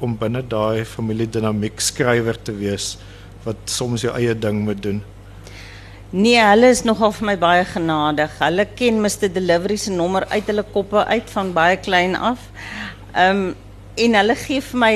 om 0.00 0.16
binne 0.18 0.42
daai 0.42 0.84
familie 0.84 1.26
dinamiek 1.26 1.80
skrywer 1.80 2.36
te 2.42 2.52
wees 2.52 2.98
wat 3.44 3.56
soms 3.64 4.02
jou 4.02 4.12
eie 4.14 4.34
ding 4.34 4.64
moet 4.64 4.82
doen? 4.82 5.02
Nee, 6.10 6.38
hulle 6.38 6.68
is 6.70 6.82
nogal 6.84 7.12
vir 7.12 7.26
my 7.26 7.36
baie 7.40 7.64
genadig. 7.66 8.34
Hulle 8.38 8.66
ken 8.78 9.00
Mr 9.02 9.30
Delivery 9.32 9.76
se 9.80 9.90
nommer 9.92 10.26
uit 10.30 10.46
hulle 10.46 10.64
koppe 10.72 11.04
uit 11.04 11.30
van 11.30 11.52
baie 11.56 11.76
klein 11.76 12.16
af. 12.16 12.50
Ehm 13.14 13.46
um, 13.48 13.54
en 13.94 14.14
hulle 14.18 14.34
gee 14.34 14.58
vir 14.58 14.78
my 14.82 14.94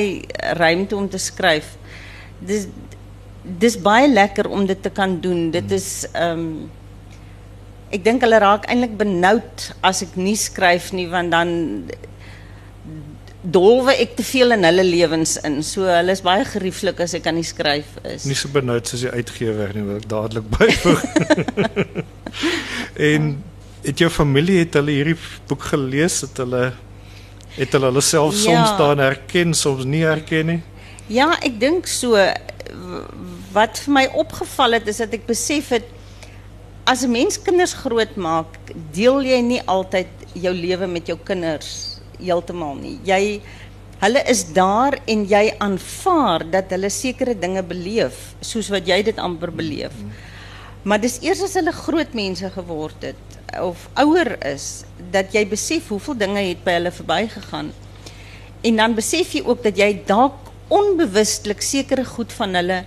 ruimte 0.59 0.97
om 0.97 1.05
te 1.09 1.19
skryf. 1.23 1.77
Dis 2.43 2.67
dis 3.43 3.77
baie 3.79 4.09
lekker 4.11 4.49
om 4.51 4.67
dit 4.67 4.83
te 4.83 4.91
kan 4.91 5.21
doen. 5.21 5.51
Dit 5.55 5.71
is 5.71 6.07
ehm 6.13 6.41
um, 6.41 6.71
ek 7.91 8.03
dink 8.05 8.21
hulle 8.21 8.41
raak 8.43 8.67
eintlik 8.69 8.99
benoud 9.01 9.69
as 9.81 10.03
ek 10.05 10.17
nie 10.21 10.37
skryf 10.37 10.91
nie 10.93 11.07
want 11.09 11.33
dan 11.33 11.53
dolwe 13.43 13.93
ek 14.03 14.17
te 14.17 14.23
veel 14.27 14.51
in 14.57 14.65
hulle 14.67 14.83
lewens 14.85 15.37
in. 15.47 15.63
So 15.63 15.83
hulle 15.87 16.11
is 16.13 16.21
baie 16.27 16.45
gerieflik 16.45 17.01
as 17.01 17.15
ek 17.15 17.23
kan 17.23 17.35
nie 17.39 17.45
skryf 17.47 17.87
is. 18.05 18.25
Nie 18.27 18.35
so 18.35 18.49
benoud 18.49 18.87
soos 18.87 19.01
die 19.07 19.11
uitgewer 19.15 19.75
nie, 19.75 19.83
wil 19.87 19.97
ek 20.01 20.09
dadelik 20.09 20.49
byvoeg. 20.59 22.05
en 22.99 23.29
het 23.85 23.99
jou 24.03 24.11
familie 24.11 24.59
het 24.65 24.75
hulle 24.75 24.91
hierdie 24.97 25.17
boek 25.49 25.63
gelees 25.71 26.21
het 26.27 26.41
hulle 26.43 26.65
het 27.59 27.73
hulle 27.75 27.91
hulle 27.93 28.03
self 28.05 28.35
Ja. 28.35 28.41
soms 28.43 28.75
daarin 28.79 28.99
herken 29.05 29.55
soms 29.55 29.85
nie 29.85 30.03
herken 30.05 30.47
nie 30.55 30.61
Ja, 31.09 31.31
ek 31.41 31.55
dink 31.61 31.87
so 31.89 32.19
wat 33.55 33.79
vir 33.81 33.93
my 33.95 34.03
opgeval 34.21 34.77
het 34.77 34.89
is 34.93 34.99
dat 35.01 35.15
ek 35.17 35.25
besef 35.27 35.71
het 35.73 35.87
as 36.85 37.03
'n 37.05 37.11
mens 37.13 37.39
kinders 37.41 37.73
grootmaak, 37.75 38.47
deel 38.93 39.23
jy 39.23 39.41
nie 39.41 39.63
altyd 39.67 40.09
jou 40.35 40.53
lewe 40.55 40.87
met 40.87 41.07
jou 41.07 41.17
kinders 41.25 41.98
heeltemal 42.19 42.77
nie. 42.79 42.99
Jy 43.07 43.41
hulle 43.99 44.23
is 44.31 44.45
daar 44.55 44.95
en 45.11 45.25
jy 45.27 45.45
aanvaar 45.59 46.45
dat 46.51 46.71
hulle 46.75 46.91
sekere 46.91 47.35
dinge 47.35 47.63
beleef 47.67 48.35
soos 48.41 48.71
wat 48.71 48.87
jy 48.87 49.01
dit 49.11 49.19
amper 49.19 49.51
beleef. 49.55 49.95
Maar 50.87 51.03
dis 51.03 51.19
eers 51.25 51.43
as 51.43 51.57
hulle 51.59 51.75
groot 51.75 52.15
mense 52.15 52.51
geword 52.55 53.11
het 53.11 53.39
of 53.65 53.89
ouer 53.99 54.37
is 54.47 54.85
dat 55.13 55.33
jy 55.35 55.43
besef 55.49 55.89
hoeveel 55.89 56.19
dinge 56.21 56.45
het 56.51 56.63
by 56.65 56.77
hulle 56.79 56.93
verbygegaan. 56.95 57.73
En 58.63 58.81
dan 58.83 58.95
besef 58.95 59.33
jy 59.35 59.43
ook 59.47 59.63
dat 59.65 59.79
jy 59.79 59.91
dalk 60.07 60.49
onbewustelik 60.69 61.63
sekere 61.65 62.05
goed 62.05 62.33
van 62.37 62.55
hulle 62.59 62.83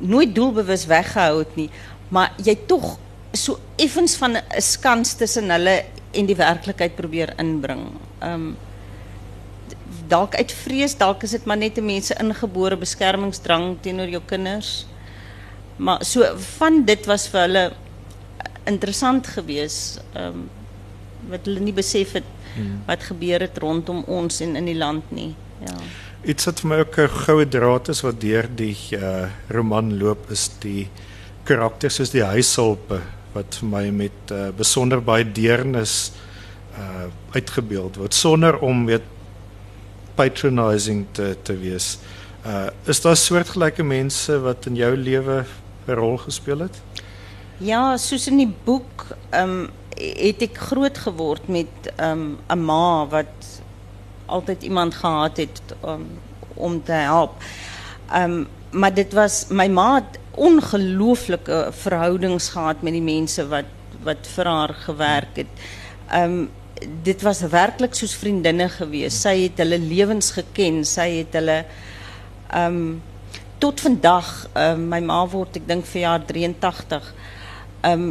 nooit 0.00 0.34
doelbewus 0.34 0.86
weggehou 0.88 1.42
het 1.42 1.56
nie, 1.58 1.68
maar 2.08 2.32
jy 2.40 2.54
tog 2.70 2.96
so 3.36 3.58
effens 3.76 4.16
van 4.16 4.36
'n 4.36 4.62
skans 4.62 5.14
tussen 5.14 5.50
hulle 5.50 5.84
en 6.12 6.26
die 6.26 6.36
werklikheid 6.36 6.96
probeer 6.96 7.34
inbring. 7.38 7.86
Um 8.22 8.56
dalk 10.10 10.34
uit 10.34 10.52
vrees, 10.52 10.96
dalk 10.98 11.22
is 11.22 11.30
dit 11.30 11.44
maar 11.46 11.56
net 11.56 11.78
'n 11.78 11.84
mense 11.84 12.14
ingebore 12.18 12.76
beskermingsdrang 12.76 13.78
teenoor 13.80 14.08
jou 14.08 14.22
kinders. 14.26 14.86
Maar 15.76 16.04
so 16.04 16.36
van 16.58 16.84
dit 16.84 17.06
was 17.06 17.28
vir 17.28 17.40
hulle 17.40 17.72
interessant 18.66 19.26
geweest. 19.26 20.00
Um 20.14 20.50
wat 21.28 21.44
hulle 21.44 21.60
nie 21.60 21.72
besef 21.72 22.12
het 22.12 22.24
wat 22.86 23.02
gebeur 23.02 23.40
het 23.40 23.58
rondom 23.58 24.02
ons 24.06 24.40
en 24.40 24.56
in 24.56 24.64
die 24.64 24.76
land 24.76 25.10
nie. 25.14 25.34
Ja. 25.64 25.76
Iets 26.28 26.48
wat 26.48 26.60
vir 26.60 26.68
my 26.68 26.78
ook 26.80 26.98
'n 26.98 27.08
goue 27.08 27.48
draad 27.48 27.88
is 27.88 28.00
wat 28.02 28.20
deur 28.20 28.48
die 28.56 28.76
uh, 28.92 29.28
roman 29.48 29.98
loop 29.98 30.30
is 30.30 30.50
die 30.60 30.88
karakters 31.44 31.94
soos 31.94 32.10
die 32.10 32.24
huishulpe 32.24 33.00
wat 33.32 33.60
vir 33.60 33.68
my 33.68 33.84
met 33.90 34.32
uh, 34.32 34.48
besonder 34.56 35.02
baie 35.02 35.24
deernis 35.24 36.12
uh, 36.78 37.08
uitgebeeld 37.34 37.96
word 37.96 38.14
sonder 38.14 38.58
om 38.58 38.86
weet 38.86 39.06
patronizing 40.18 41.06
te 41.16 41.36
te 41.42 41.56
wees. 41.56 41.98
Uh, 42.46 42.68
is 42.88 43.00
daar 43.00 43.16
soortgelyke 43.16 43.84
mense 43.84 44.38
wat 44.40 44.66
in 44.66 44.76
jou 44.76 44.96
lewe 44.96 45.44
'n 45.86 45.96
rol 45.96 46.16
gespeel 46.18 46.58
het? 46.58 46.82
Ja, 47.58 47.96
soos 47.96 48.26
in 48.26 48.36
die 48.36 48.54
boek, 48.64 49.06
ehm 49.30 49.50
um, 49.50 49.68
het 50.00 50.42
ek 50.42 50.56
groot 50.56 50.98
geword 50.98 51.48
met 51.48 51.92
ehm 51.96 52.20
um, 52.20 52.38
'n 52.48 52.64
ma 52.64 53.06
wat 53.06 53.62
altyd 54.26 54.62
iemand 54.62 54.94
gehad 54.94 55.36
het 55.36 55.60
um, 55.84 56.06
om 56.54 56.82
te 56.84 56.92
help. 56.92 57.42
Ehm 58.12 58.30
um, 58.30 58.48
maar 58.70 58.94
dit 58.94 59.12
was 59.12 59.46
my 59.48 59.66
ma 59.66 59.94
het 59.94 60.19
ongelooflike 60.38 61.68
verhoudings 61.82 62.48
gehad 62.54 62.82
met 62.82 62.96
die 62.96 63.04
mense 63.04 63.46
wat 63.50 63.76
wat 64.04 64.24
vir 64.32 64.48
haar 64.48 64.72
gewerk 64.86 65.36
het. 65.36 65.62
Um, 66.16 66.48
dit 67.04 67.22
was 67.22 67.42
werklik 67.52 67.92
soos 67.94 68.14
vriendinne 68.16 68.70
gewees. 68.72 69.18
Sy 69.20 69.34
het 69.42 69.60
hulle 69.60 69.76
lewens 69.82 70.30
geken. 70.32 70.80
Sy 70.88 71.08
het 71.18 71.36
hulle 71.36 71.58
um, 72.56 73.02
tot 73.60 73.82
vandag 73.84 74.30
ehm 74.54 74.86
my 74.88 75.02
ma 75.04 75.20
word 75.28 75.60
ek 75.60 75.68
dink 75.68 75.84
vir 75.92 76.04
jaar 76.06 76.26
83. 76.26 77.12
Ehm 77.84 78.10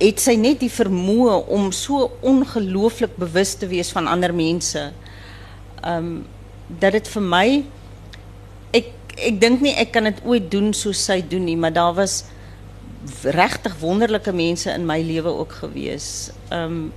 het 0.00 0.20
sy 0.20 0.34
net 0.36 0.58
die 0.60 0.72
vermoë 0.72 1.34
om 1.54 1.68
so 1.72 2.10
ongelooflik 2.26 3.14
bewus 3.20 3.54
te 3.56 3.68
wees 3.70 3.92
van 3.94 4.08
ander 4.10 4.32
mense. 4.34 4.82
Um, 5.86 6.26
dat 6.68 6.92
dit 6.98 7.08
vir 7.08 7.22
my 7.22 7.46
ek 9.26 9.40
dink 9.40 9.60
nie 9.64 9.74
ek 9.78 9.92
kan 9.92 10.08
dit 10.08 10.20
ooit 10.24 10.50
doen 10.50 10.72
soos 10.76 11.00
sy 11.04 11.20
doen 11.26 11.44
nie, 11.44 11.56
maar 11.56 11.72
daar 11.72 11.94
was 11.94 12.24
regtig 13.24 13.76
wonderlike 13.80 14.32
mense 14.32 14.70
in 14.72 14.86
my 14.86 15.00
lewe 15.02 15.32
ook 15.42 15.60
gewees. 15.62 16.30
Ehm 16.50 16.64
um, 16.64 16.90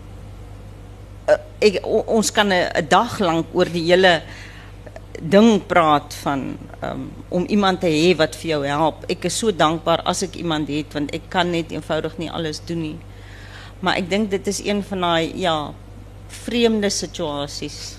ek 1.64 1.78
ons 1.88 2.32
kan 2.36 2.52
'n 2.52 2.88
dag 2.90 3.20
lank 3.20 3.48
oor 3.56 3.70
die 3.72 3.86
hele 3.88 4.22
ding 5.22 5.62
praat 5.68 6.14
van 6.24 6.58
um, 6.84 7.12
om 7.30 7.46
iemand 7.48 7.80
te 7.80 7.88
hê 7.88 8.16
wat 8.18 8.36
vir 8.36 8.50
jou 8.50 8.66
help. 8.66 9.06
Ek 9.08 9.26
is 9.30 9.38
so 9.38 9.52
dankbaar 9.52 10.04
as 10.10 10.24
ek 10.24 10.36
iemand 10.36 10.68
het 10.68 10.94
want 10.94 11.14
ek 11.16 11.30
kan 11.30 11.52
net 11.52 11.72
eenvoudig 11.72 12.18
nie 12.18 12.32
alles 12.32 12.60
doen 12.66 12.82
nie. 12.82 12.98
Maar 13.80 14.00
ek 14.02 14.10
dink 14.10 14.32
dit 14.32 14.48
is 14.48 14.60
een 14.66 14.84
van 14.84 15.00
daai 15.00 15.32
ja, 15.40 15.74
vreemde 16.28 16.90
situasies. 16.90 17.98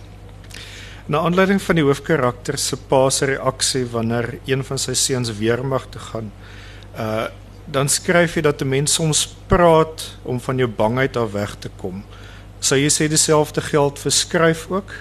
Na 1.04 1.20
aanleiding 1.20 1.58
van 1.60 1.76
die 1.76 1.82
hoofkarakter 1.84 2.56
se 2.56 2.78
pa 2.88 3.10
se 3.12 3.26
reaksie 3.28 3.82
wanneer 3.92 4.38
een 4.48 4.62
van 4.64 4.78
sy 4.80 4.94
seuns 4.96 5.28
weermag 5.36 5.90
toe 5.92 6.00
gaan, 6.10 6.30
uh 6.96 7.26
dan 7.64 7.88
skryf 7.88 8.34
jy 8.36 8.42
dat 8.44 8.60
'n 8.60 8.68
mens 8.68 8.92
soms 8.92 9.36
praat 9.48 10.16
om 10.22 10.40
van 10.40 10.56
jou 10.56 10.68
bangheid 10.68 11.16
af 11.16 11.32
weg 11.32 11.54
te 11.58 11.70
kom. 11.76 12.04
Sou 12.60 12.76
jy 12.78 12.88
sê 12.88 13.08
dieselfde 13.08 13.60
geld 13.60 13.98
vir 13.98 14.12
skryf 14.12 14.66
ook? 14.70 14.92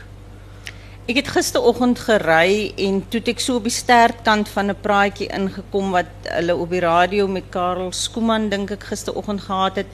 Ek 1.07 1.15
het 1.15 1.27
gisteroggend 1.27 1.99
gery 1.99 2.73
en 2.77 3.03
toe 3.09 3.21
ek 3.25 3.39
so 3.39 3.55
op 3.55 3.63
die 3.63 3.71
sterkant 3.71 4.49
van 4.49 4.71
'n 4.71 4.81
praatjie 4.81 5.27
ingekom 5.27 5.91
wat 5.91 6.11
hulle 6.23 6.55
op 6.55 6.69
die 6.69 6.79
radio 6.79 7.27
met 7.27 7.43
Karel 7.49 7.91
Skooman 7.91 8.49
dink 8.49 8.71
ek 8.71 8.83
gisteroggend 8.83 9.41
gehad 9.41 9.75
het. 9.75 9.87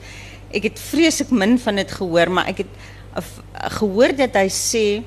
Ek 0.50 0.62
het 0.62 0.78
vreeslik 0.78 1.30
min 1.30 1.58
van 1.58 1.74
dit 1.74 1.90
gehoor, 1.90 2.30
maar 2.30 2.46
ek 2.46 2.58
het 2.58 2.72
uh, 3.16 3.22
uh, 3.22 3.70
gehoor 3.78 4.16
dat 4.16 4.34
hy 4.34 4.48
sê 4.48 5.02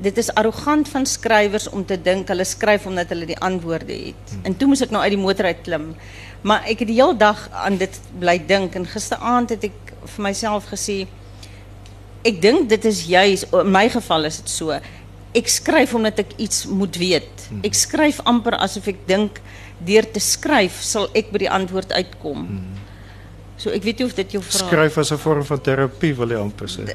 dit 0.00 0.18
is 0.18 0.30
arrogant 0.34 0.88
van 0.88 1.06
skrywers 1.06 1.68
om 1.68 1.84
te 1.84 1.96
dink 2.02 2.28
hulle 2.28 2.44
skryf 2.44 2.86
omdat 2.86 3.08
hulle 3.14 3.26
die 3.26 3.38
antwoorde 3.38 3.92
het. 3.92 4.34
En 4.42 4.56
toe 4.56 4.68
moes 4.68 4.82
ek 4.84 4.90
nou 4.94 5.02
uit 5.02 5.14
die 5.14 5.20
motor 5.20 5.50
uit 5.50 5.62
klim. 5.66 5.94
Maar 6.42 6.66
ek 6.70 6.84
het 6.84 6.88
die 6.88 7.00
hele 7.00 7.16
dag 7.16 7.48
aan 7.52 7.78
dit 7.80 8.00
bly 8.18 8.38
dink 8.46 8.74
en 8.78 8.86
gisteraand 8.86 9.50
het 9.56 9.64
ek 9.70 9.94
vir 10.04 10.22
myself 10.22 10.70
gesê 10.72 11.06
Ek 12.26 12.40
dink 12.42 12.66
dit 12.68 12.84
is 12.90 13.04
juis 13.06 13.44
in 13.54 13.68
my 13.70 13.86
geval 13.92 14.26
is 14.28 14.40
dit 14.42 14.50
so. 14.50 14.74
Ek 15.38 15.50
skryf 15.52 15.94
omdat 15.94 16.18
ek 16.24 16.34
iets 16.42 16.64
moet 16.66 16.96
weet. 16.98 17.44
Ek 17.64 17.76
skryf 17.78 18.18
amper 18.26 18.56
asof 18.58 18.88
ek 18.90 19.04
dink 19.06 19.38
deur 19.86 20.06
te 20.10 20.20
skryf 20.20 20.80
sal 20.82 21.06
ek 21.16 21.30
by 21.32 21.44
die 21.44 21.50
antwoord 21.52 21.94
uitkom. 21.94 22.48
So 23.58 23.70
ek 23.74 23.86
weet 23.86 24.02
nie 24.02 24.08
of 24.08 24.16
dit 24.18 24.34
jou 24.36 24.42
vra. 24.42 24.66
Skryf 24.66 24.98
as 24.98 25.12
'n 25.12 25.18
vorm 25.18 25.44
van 25.44 25.60
terapie 25.60 26.14
wil 26.14 26.30
jy 26.30 26.40
amper 26.42 26.68
sê. 26.68 26.90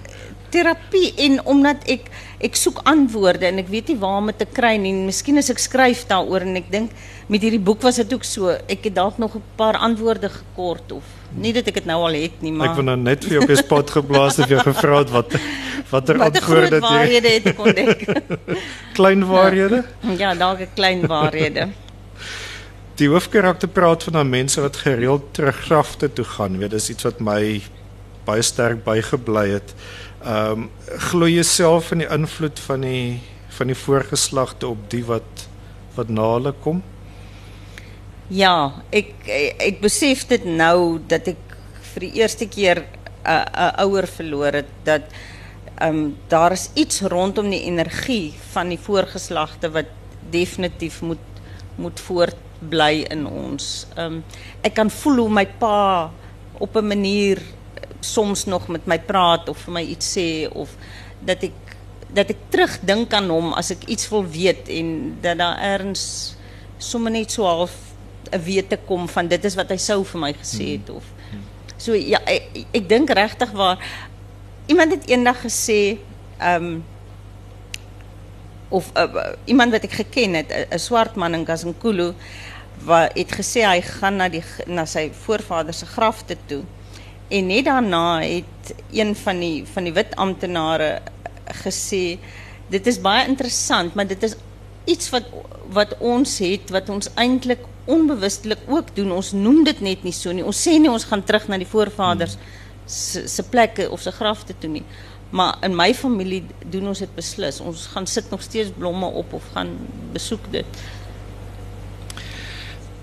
Terapie 0.53 1.09
en 1.25 1.39
omdat 1.49 1.83
ek 1.89 2.11
ek 2.43 2.57
soek 2.59 2.81
antwoorde 2.89 3.47
en 3.47 3.61
ek 3.61 3.69
weet 3.71 3.93
nie 3.93 3.99
waar 4.01 4.19
om 4.19 4.29
dit 4.31 4.39
te 4.43 4.47
kry 4.51 4.75
nie. 4.81 4.91
En 4.91 5.05
Miskien 5.07 5.39
as 5.39 5.49
ek 5.53 5.61
skryf 5.63 6.03
daaroor 6.09 6.43
en 6.43 6.59
ek 6.59 6.69
dink 6.73 6.91
met 7.31 7.43
hierdie 7.45 7.61
boek 7.63 7.81
was 7.85 8.01
dit 8.01 8.13
ook 8.13 8.25
so. 8.27 8.51
Ek 8.67 8.89
het 8.89 8.95
dalk 8.97 9.17
nog 9.17 9.35
'n 9.35 9.43
paar 9.55 9.79
antwoorde 9.79 10.29
gekort 10.29 10.91
of 10.91 11.03
nie 11.35 11.53
dat 11.53 11.67
ek 11.67 11.79
dit 11.81 11.85
nou 11.85 11.99
al 12.05 12.13
het 12.13 12.41
nie, 12.41 12.51
maar 12.51 12.69
Ek 12.69 12.75
wou 12.75 12.85
nou 12.85 12.97
net 12.97 13.23
vir 13.25 13.37
jou 13.37 13.41
op 13.41 13.47
die 13.47 13.57
spot 13.57 13.89
geblaas 13.89 14.37
het 14.37 14.49
jy 14.49 14.59
gevra 14.59 14.99
het 14.99 15.09
wat 15.09 15.33
watter 15.89 16.21
antwoorde 16.21 16.69
dit 16.69 16.83
waarhede 16.83 17.29
het 17.29 17.47
ek 17.47 17.59
ontdek. 17.59 18.05
klein 18.97 19.25
waarhede. 19.25 19.83
ja, 20.17 20.35
dalk 20.35 20.59
'n 20.59 20.73
klein 20.75 21.07
waarhede. 21.07 21.69
Die 22.95 23.09
hoofkarakter 23.09 23.67
praat 23.67 24.03
van 24.03 24.13
daai 24.13 24.29
mense 24.29 24.61
wat 24.61 24.77
gereeld 24.77 25.33
terug 25.33 25.55
grafte 25.65 26.13
toe 26.13 26.25
gaan. 26.25 26.57
Weet, 26.57 26.71
dis 26.71 26.89
iets 26.89 27.03
wat 27.03 27.19
my 27.19 27.61
baie 28.25 28.41
sterk 28.41 28.83
bygebly 28.83 29.49
het. 29.49 29.73
Ehm 30.23 30.51
um, 30.51 30.69
glo 31.09 31.27
jy 31.27 31.43
self 31.43 31.91
in 31.91 31.99
die 31.99 32.07
invloed 32.07 32.59
van 32.63 32.83
die 32.85 33.19
van 33.57 33.67
die 33.67 33.75
voorgeslagte 33.75 34.69
op 34.71 34.85
die 34.89 35.03
wat 35.03 35.47
wat 35.97 36.09
na 36.09 36.27
hulle 36.37 36.53
kom? 36.63 36.79
Ja, 38.31 38.83
ek 38.95 39.11
ek 39.27 39.81
besef 39.83 40.23
dit 40.29 40.45
nou 40.47 41.01
dat 41.11 41.27
ek 41.33 41.57
vir 41.93 42.05
die 42.07 42.13
eerste 42.21 42.47
keer 42.47 42.79
'n 42.79 42.85
uh, 43.27 43.43
'n 43.67 43.83
ouer 43.83 44.07
verloor 44.07 44.53
het 44.63 44.71
dat 44.83 45.11
ehm 45.75 45.89
um, 45.89 46.15
daar 46.29 46.51
is 46.51 46.69
iets 46.73 47.01
rondom 47.01 47.49
die 47.49 47.65
energie 47.67 48.33
van 48.53 48.69
die 48.69 48.79
voorgeslagte 48.79 49.71
wat 49.71 49.91
definitief 50.31 51.01
moet 51.01 51.27
moet 51.75 51.99
voortbly 51.99 53.05
in 53.11 53.27
ons. 53.27 53.87
Ehm 53.97 54.05
um, 54.05 54.23
ek 54.61 54.73
kan 54.73 54.89
voel 54.89 55.17
hoe 55.17 55.29
my 55.29 55.45
pa 55.59 56.11
op 56.59 56.75
'n 56.75 56.87
manier 56.87 57.41
soms 58.03 58.45
nog 58.45 58.67
met 58.67 58.85
my 58.85 58.99
praat 58.99 59.49
of 59.49 59.57
vir 59.65 59.73
my 59.79 59.83
iets 59.95 60.13
sê 60.17 60.27
of 60.51 60.75
dat 61.25 61.43
ek 61.49 61.59
dat 62.13 62.29
ek 62.29 62.41
terugdink 62.53 63.13
aan 63.17 63.31
hom 63.33 63.53
as 63.57 63.71
ek 63.73 63.87
iets 63.89 64.09
wil 64.13 64.25
weet 64.29 64.69
en 64.69 65.17
dat 65.23 65.39
daar 65.41 65.57
erns 65.57 66.35
sommer 66.77 67.11
net 67.11 67.31
so 67.31 67.47
half 67.47 67.73
'n 68.31 68.43
wete 68.43 68.77
kom 68.85 69.07
van 69.09 69.27
dit 69.27 69.45
is 69.45 69.55
wat 69.55 69.69
hy 69.69 69.77
sou 69.77 70.03
vir 70.03 70.19
my 70.21 70.33
gesê 70.33 70.77
het 70.77 70.89
of 70.89 71.03
so 71.77 71.93
ja 71.93 72.19
ek, 72.25 72.65
ek 72.71 72.89
dink 72.89 73.09
regtig 73.09 73.51
waar 73.51 73.77
iemand 74.67 74.91
het 74.91 75.07
eendag 75.09 75.41
gesê 75.41 75.97
ehm 76.39 76.63
um, 76.63 76.83
of 78.73 78.89
uh, 78.97 79.33
iemand 79.45 79.71
wat 79.71 79.83
ek 79.85 79.91
geken 80.01 80.33
het 80.33 80.49
'n 80.49 80.79
swart 80.79 81.15
man 81.15 81.33
in 81.33 81.45
Kasankulu 81.45 82.13
wat 82.85 83.13
het 83.13 83.31
gesê 83.31 83.61
hy 83.65 83.81
gaan 83.81 84.17
na 84.17 84.29
die 84.29 84.43
na 84.65 84.85
sy 84.85 85.11
voorvader 85.25 85.73
se 85.73 85.85
grafte 85.85 86.37
toe 86.45 86.63
En 87.27 87.47
net 87.47 87.65
daarna 87.65 88.21
het 88.21 88.73
een 88.91 89.15
van 89.15 89.39
die 89.39 89.65
van 89.73 89.83
die 89.83 89.93
wit 89.93 90.15
amptenare 90.15 91.01
gesê 91.63 92.17
dit 92.69 92.87
is 92.87 93.01
baie 93.01 93.27
interessant, 93.27 93.93
maar 93.93 94.07
dit 94.07 94.23
is 94.23 94.35
iets 94.85 95.09
wat 95.09 95.29
wat 95.73 95.95
ons 95.99 96.37
het 96.43 96.69
wat 96.69 96.89
ons 96.89 97.09
eintlik 97.15 97.63
onbewustelik 97.85 98.59
ook 98.67 98.95
doen. 98.95 99.11
Ons 99.11 99.31
noem 99.31 99.63
dit 99.63 99.79
net 99.79 100.03
nie 100.03 100.13
so 100.15 100.31
nie. 100.31 100.45
Ons 100.45 100.61
sê 100.67 100.77
nie 100.79 100.91
ons 100.91 101.07
gaan 101.07 101.23
terug 101.23 101.47
na 101.47 101.59
die 101.59 101.67
voorvaders 101.67 102.37
se 102.85 103.27
se 103.27 103.43
plekke 103.43 103.89
of 103.91 104.01
se 104.01 104.11
grafte 104.11 104.55
toe 104.59 104.69
nie. 104.69 104.83
Maar 105.33 105.57
in 105.65 105.75
my 105.75 105.93
familie 105.97 106.43
doen 106.69 106.87
ons 106.87 106.99
dit 106.99 107.15
beslis. 107.15 107.59
Ons 107.59 107.87
gaan 107.93 108.07
sit 108.07 108.29
nog 108.29 108.41
steeds 108.41 108.71
blomme 108.77 109.05
op 109.05 109.33
of 109.33 109.43
gaan 109.53 109.77
besoek 110.13 110.51
dit. 110.51 110.83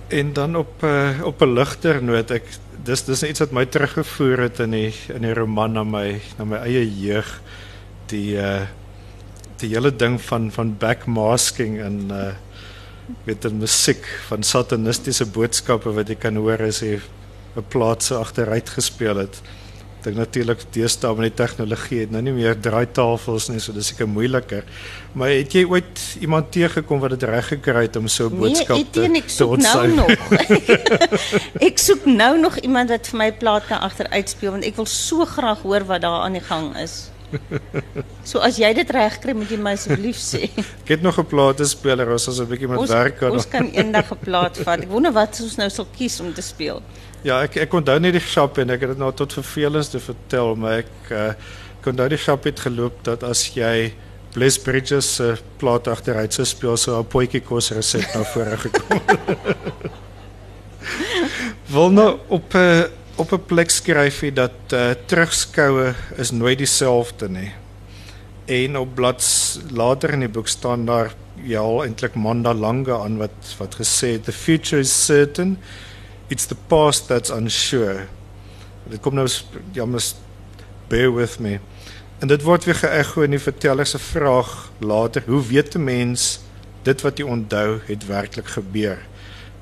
En 0.09 0.33
dan 0.33 0.57
op 0.57 0.83
uh, 0.83 1.23
op 1.25 1.43
'n 1.43 1.53
ligter 1.55 2.03
noot, 2.03 2.31
ek 2.31 2.47
dis 2.91 3.05
dis 3.07 3.23
iets 3.29 3.43
wat 3.45 3.53
my 3.55 3.63
teruggevoer 3.71 4.47
het 4.49 4.61
in 4.65 4.75
die 4.75 4.91
in 5.15 5.23
die 5.23 5.35
roman 5.37 5.77
na 5.79 5.85
my 5.87 6.07
na 6.39 6.47
my 6.49 6.63
eie 6.67 6.83
jeug. 6.83 7.29
Die 8.11 8.35
uh 8.41 8.67
die 9.61 9.69
hele 9.75 9.93
ding 9.93 10.17
van 10.25 10.49
van 10.51 10.73
backmasking 10.81 11.79
en 11.85 11.99
uh 12.11 12.31
weet 13.27 13.45
'n 13.47 13.61
musiek 13.63 14.07
van 14.29 14.43
satanistiese 14.43 15.27
boodskappe 15.27 15.93
wat 15.93 16.09
jy 16.09 16.15
kan 16.15 16.37
hoor 16.37 16.63
as 16.63 16.81
jy 16.81 16.99
'n 17.57 17.67
plaas 17.69 18.13
agteruit 18.13 18.69
gespeel 18.69 19.17
het. 19.17 19.35
Ek 19.39 19.70
dink 20.05 20.17
natuurlik 20.17 20.65
deesdae 20.75 21.15
met 21.19 21.31
die 21.31 21.39
tegnologie 21.43 22.01
het 22.05 22.11
nou 22.15 22.23
nie 22.23 22.35
meer 22.37 22.57
draaitafels 22.61 23.49
nie, 23.51 23.61
so 23.61 23.73
dis 23.77 23.93
seker 23.93 24.09
moeiliker. 24.09 24.65
Maar 25.13 25.35
het 25.35 25.53
jy 25.53 25.65
ooit 25.67 26.03
iemand 26.21 26.51
teëgekom 26.55 27.03
wat 27.03 27.17
dit 27.17 27.29
reg 27.29 27.53
gekry 27.55 27.87
het 27.89 27.97
om 27.97 28.09
so 28.09 28.29
'n 28.29 28.39
boodskap 28.39 28.77
nee, 28.77 28.91
te 28.91 29.07
ek 29.21 29.29
soek 29.29 29.57
nou 29.59 29.87
nog. 29.95 30.11
ek 31.69 31.79
soek 31.79 32.05
nou 32.07 32.39
nog 32.41 32.59
iemand 32.59 32.91
wat 32.91 33.07
vir 33.07 33.19
my 33.19 33.33
plaat 33.33 33.67
kan 33.67 33.81
agteruit 33.81 34.29
speel 34.29 34.51
want 34.51 34.65
ek 34.65 34.77
wil 34.77 34.87
so 34.87 35.25
graag 35.25 35.63
hoor 35.63 35.85
wat 35.85 36.01
daar 36.01 36.23
aan 36.25 36.39
die 36.39 36.47
gang 36.47 36.77
is. 36.77 37.11
So 38.25 38.39
as 38.45 38.59
jy 38.61 38.71
dit 38.77 38.91
reg 38.95 39.19
kry, 39.23 39.35
moet 39.37 39.51
jy 39.51 39.59
my 39.61 39.73
asseblief 39.79 40.19
sê. 40.21 40.49
Ek 40.85 40.95
het 40.95 41.03
nog 41.03 41.19
'n 41.19 41.27
platespeler, 41.27 42.11
ons 42.11 42.29
as 42.29 42.41
'n 42.41 42.47
bietjie 42.47 42.69
met 42.69 42.89
werk 42.89 43.19
kan. 43.19 43.33
Ons 43.33 43.49
kan 43.49 43.71
eendag 43.71 44.11
'n 44.15 44.19
plaat 44.25 44.59
vat. 44.59 44.83
Ek 44.83 44.89
wonder 44.89 45.13
wat 45.13 45.41
ons 45.41 45.57
nou 45.57 45.71
sal 45.71 45.87
kies 45.97 46.21
om 46.21 46.33
te 46.35 46.43
speel. 46.43 46.83
Ja, 47.23 47.43
ek 47.43 47.57
ek 47.57 47.73
onthou 47.73 47.99
net 48.01 48.13
die 48.13 48.21
shop 48.21 48.59
en 48.59 48.71
ek 48.71 48.81
het 48.81 48.91
dit 48.95 48.99
nou 48.99 49.13
tot 49.13 49.33
vervelings 49.33 49.89
te 49.89 50.01
vertel, 50.01 50.55
maar 50.57 50.79
ek 50.81 51.11
uh, 51.11 51.33
kon 51.83 51.95
nou 51.95 52.09
die 52.09 52.19
shop 52.19 52.45
het 52.45 52.61
geloop 52.61 53.05
dat 53.05 53.23
as 53.23 53.55
jy 53.55 53.93
Bliss 54.33 54.59
Bridges 54.59 55.15
se 55.17 55.33
uh, 55.33 55.37
plaat 55.59 55.89
agteruit 55.89 56.33
sou 56.33 56.45
speel, 56.47 56.77
so 56.77 56.99
'n 56.99 57.07
potjie 57.07 57.41
kos 57.41 57.71
resept 57.71 58.15
na 58.15 58.25
vore 58.25 58.57
gekom. 58.57 59.01
Wil 61.75 61.91
nou 61.91 62.19
op 62.29 62.55
'n 62.55 62.59
uh, 62.59 62.85
op 63.21 63.33
'n 63.33 63.45
plek 63.47 63.71
skryf 63.71 64.21
hy 64.25 64.31
dat 64.33 64.73
uh, 64.73 64.91
terugskoue 65.07 65.93
is 66.17 66.31
nooit 66.31 66.59
dieselfde 66.59 67.29
nie. 67.29 67.53
En 68.45 68.79
op 68.79 68.95
blads 68.95 69.59
later 69.71 70.13
in 70.13 70.25
die 70.25 70.29
boek 70.29 70.49
staan 70.49 70.87
daar 70.87 71.13
ja 71.45 71.61
eintlik 71.85 72.15
Manda 72.15 72.55
Langa 72.55 72.97
aan 73.05 73.19
wat 73.21 73.55
wat 73.59 73.77
gesê 73.77 74.17
het 74.17 74.25
the 74.25 74.33
future 74.33 74.81
is 74.81 75.05
certain 75.05 75.59
it's 76.29 76.47
the 76.47 76.57
past 76.67 77.07
that's 77.07 77.31
unsure. 77.31 78.07
Dit 78.89 79.01
kom 79.01 79.15
nou 79.15 79.29
ja 79.73 79.85
mos 79.85 80.15
bear 80.89 81.15
with 81.15 81.39
me. 81.39 81.59
En 82.19 82.29
dit 82.29 82.43
word 82.43 82.65
weer 82.65 82.81
geëcho 82.81 83.23
in 83.23 83.37
die 83.37 83.43
verteller 83.43 83.87
se 83.87 83.99
vraag 83.99 84.73
later, 84.79 85.23
hoe 85.27 85.43
weet 85.47 85.75
'n 85.75 85.85
mens 85.85 86.41
dit 86.83 87.01
wat 87.01 87.19
jy 87.19 87.25
onthou 87.25 87.81
het 87.85 88.07
werklik 88.07 88.47
gebeur? 88.47 88.99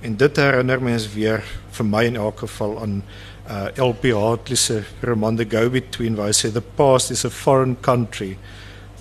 En 0.01 0.17
dit 0.17 0.37
herinner 0.37 0.83
mens 0.83 1.13
weer 1.13 1.43
vir 1.71 1.87
my 1.87 2.05
in 2.05 2.17
elk 2.17 2.39
geval 2.39 2.81
aan 2.83 3.03
uh, 3.49 3.69
LP 3.77 4.13
Hartley's 4.13 4.71
roman 5.01 5.37
The 5.37 5.45
Go 5.45 5.69
Between 5.71 6.17
waar 6.17 6.31
hy 6.31 6.37
sê 6.37 6.53
the 6.53 6.63
past 6.63 7.11
is 7.11 7.25
a 7.25 7.31
foreign 7.31 7.77
country 7.77 8.37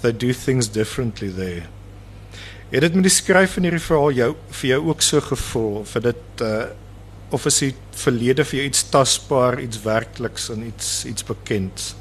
they 0.01 0.13
do 0.13 0.33
things 0.33 0.67
differently 0.69 1.29
there. 1.29 1.67
Het 2.69 2.83
dit 2.83 2.97
met 2.99 3.07
die 3.07 3.13
skryf 3.13 3.55
van 3.57 3.67
hierdie 3.67 3.83
verhaal 3.83 4.17
jou 4.17 4.31
vir 4.59 4.69
jou 4.73 4.81
ook 4.91 5.05
so 5.05 5.23
gevoel 5.23 5.79
het 5.93 6.09
dit 6.09 6.43
uh, 6.43 6.65
of 7.31 7.45
is 7.49 7.59
die 7.63 7.73
verlede 7.99 8.45
vir 8.47 8.61
jou 8.61 8.67
iets 8.69 8.83
tasbaar, 8.91 9.59
iets 9.59 9.79
werkliks 9.83 10.49
en 10.53 10.67
iets 10.67 10.91
iets 11.09 11.25
bekends? 11.27 11.95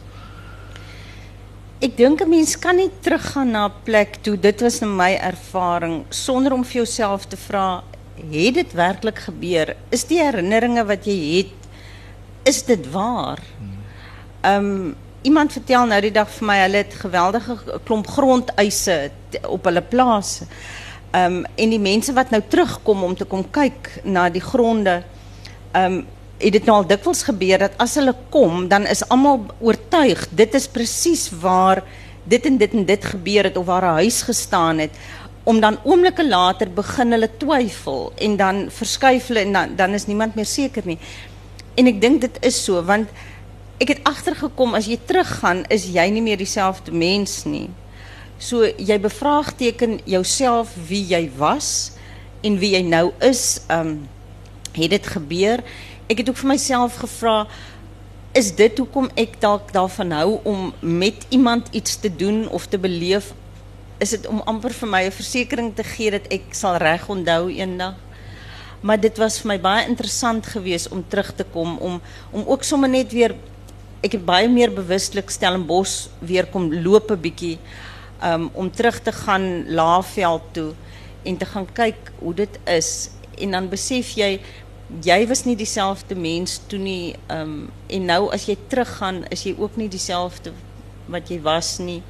Ek 1.82 1.96
dink 1.96 2.22
'n 2.22 2.30
mens 2.30 2.56
kan 2.56 2.76
nie 2.76 2.90
teruggaan 3.02 3.50
na 3.50 3.66
'n 3.68 3.82
plek 3.85 4.22
toe. 4.22 4.37
Dit 4.37 4.61
was 4.61 4.80
in 4.80 4.96
my 4.96 5.12
ervaring 5.14 6.04
sonder 6.11 6.52
om 6.52 6.64
vir 6.64 6.85
jouself 6.85 7.26
te 7.26 7.37
vra, 7.37 7.82
het 8.16 8.54
dit 8.54 8.72
werklik 8.72 9.18
gebeur? 9.18 9.76
Is 9.90 10.04
die 10.04 10.22
herinneringe 10.22 10.85
wat 10.85 11.04
jy 11.04 11.18
het 11.37 11.65
is 12.46 12.62
dit 12.64 12.90
waar? 12.90 13.42
Um, 14.46 14.94
iemand 15.22 15.52
vertel 15.52 15.87
nou 15.90 16.00
die 16.00 16.14
dag 16.14 16.30
vir 16.30 16.46
my 16.46 16.56
hulle 16.62 16.82
het 16.85 16.94
geweldige 17.00 17.56
klomp 17.85 18.06
grondeise 18.06 19.11
op 19.42 19.66
hulle. 19.66 19.82
Ehm 19.90 21.38
um, 21.38 21.44
en 21.56 21.70
die 21.72 21.80
mense 21.80 22.12
wat 22.12 22.30
nou 22.30 22.42
terugkom 22.48 23.02
om 23.02 23.14
te 23.16 23.24
kom 23.24 23.44
kyk 23.50 23.90
na 24.04 24.28
die 24.30 24.44
gronde 24.44 25.02
ehm 25.72 25.92
um, 25.92 26.04
het 26.38 26.52
dit 26.52 26.66
nou 26.68 26.76
al 26.76 26.87
dikwels 26.87 27.22
gebeur 27.24 27.59
dat 27.64 27.78
as 27.80 27.94
hulle 27.96 28.12
kom 28.30 28.66
dan 28.68 28.85
is 28.87 29.00
almal 29.09 29.46
oortuig 29.59 30.26
dit 30.30 30.54
is 30.54 30.66
presies 30.68 31.30
waar 31.40 31.80
dit 32.28 32.46
en 32.46 32.59
dit 32.61 32.74
en 32.74 32.85
dit 32.85 33.04
gebeur 33.04 33.48
het 33.48 33.56
of 33.56 33.66
waar 33.66 33.87
'n 33.88 34.02
huis 34.02 34.22
gestaan 34.22 34.78
het 34.78 34.92
om 35.44 35.61
dan 35.61 35.78
oomblikke 35.85 36.28
later 36.28 36.70
begin 36.70 37.14
hulle 37.14 37.30
twyfel 37.38 38.12
en 38.18 38.37
dan 38.37 38.66
verskuif 38.70 39.26
hulle 39.30 39.40
en 39.46 39.52
dan 39.52 39.76
dan 39.76 39.94
is 39.94 40.06
niemand 40.06 40.35
meer 40.35 40.46
seker 40.46 40.82
nie. 40.85 40.98
En 41.77 41.87
ek 41.87 42.01
dink 42.01 42.23
dit 42.25 42.39
is 42.49 42.57
so 42.65 42.81
want 42.89 43.11
ek 43.83 43.93
het 43.93 44.07
agtergekom 44.09 44.75
as 44.79 44.89
jy 44.89 44.97
teruggaan 45.05 45.65
is 45.73 45.85
jy 45.93 46.07
nie 46.09 46.25
meer 46.25 46.41
dieselfde 46.41 46.93
mens 46.93 47.43
nie. 47.45 47.69
So 48.41 48.65
jy 48.65 48.97
bevraagteken 49.01 50.01
jouself 50.09 50.73
wie 50.89 51.05
jy 51.05 51.27
was 51.37 51.93
en 52.45 52.57
wie 52.61 52.73
jy 52.77 52.83
nou 52.87 53.11
is. 53.25 53.61
Um 53.73 54.07
het 54.77 54.93
dit 54.93 55.07
gebeur? 55.09 55.62
Ek 56.09 56.21
het 56.21 56.29
ook 56.29 56.37
vir 56.37 56.53
myself 56.53 56.99
gevra 57.01 57.47
is 58.37 58.51
dit 58.53 58.79
hoekom 58.79 59.09
ek 59.17 59.39
dalk 59.41 59.71
daarvan 59.73 60.12
hou 60.12 60.41
om 60.45 60.73
met 60.81 61.25
iemand 61.33 61.69
iets 61.73 61.97
te 61.97 62.11
doen 62.12 62.45
of 62.53 62.67
te 62.69 62.79
beleef? 62.79 63.33
Is 64.01 64.12
dit 64.12 64.27
om 64.29 64.43
amper 64.45 64.77
vir 64.77 64.89
my 64.89 65.03
'n 65.07 65.12
versekering 65.12 65.75
te 65.75 65.85
gee 65.85 66.11
dat 66.11 66.29
ek 66.29 66.53
sal 66.53 66.77
reg 66.77 67.09
onthou 67.09 67.49
eendag? 67.49 67.97
Maar 68.87 69.01
dit 69.03 69.18
was 69.18 69.40
vir 69.42 69.51
my 69.51 69.59
baie 69.61 69.87
interessant 69.90 70.46
geweest 70.46 70.92
om 70.94 71.03
terug 71.11 71.33
te 71.35 71.44
kom 71.55 71.77
om 71.83 72.01
om 72.31 72.44
ook 72.46 72.62
sommer 72.62 72.90
net 72.90 73.12
weer 73.12 73.35
ek 74.07 74.14
het 74.14 74.25
baie 74.29 74.49
meer 74.53 74.70
bewustelik 74.75 75.33
Stellenbosch 75.35 76.07
weer 76.31 76.46
kom 76.53 76.68
loop 76.87 77.11
'n 77.11 77.20
bietjie 77.20 77.59
um, 78.22 78.51
om 78.53 78.70
terug 78.70 79.01
te 79.03 79.12
gaan 79.12 79.66
Laagveld 79.81 80.42
toe 80.53 80.70
en 81.25 81.37
te 81.37 81.46
gaan 81.46 81.66
kyk 81.72 82.12
hoe 82.18 82.35
dit 82.35 82.59
is 82.64 83.11
en 83.38 83.51
dan 83.51 83.68
besef 83.68 84.14
jy 84.16 84.40
jy 85.03 85.27
was 85.27 85.44
nie 85.44 85.57
dieselfde 85.57 86.14
mens 86.14 86.61
toe 86.68 86.79
nie 86.79 87.16
um, 87.29 87.68
en 87.88 88.05
nou 88.05 88.22
as 88.31 88.46
jy 88.46 88.57
teruggaan 88.68 89.25
is 89.31 89.42
jy 89.42 89.57
ook 89.59 89.77
nie 89.77 89.88
dieselfde 89.88 90.53
wat 91.09 91.31
jy 91.31 91.40
was 91.42 91.79
nie 91.79 92.03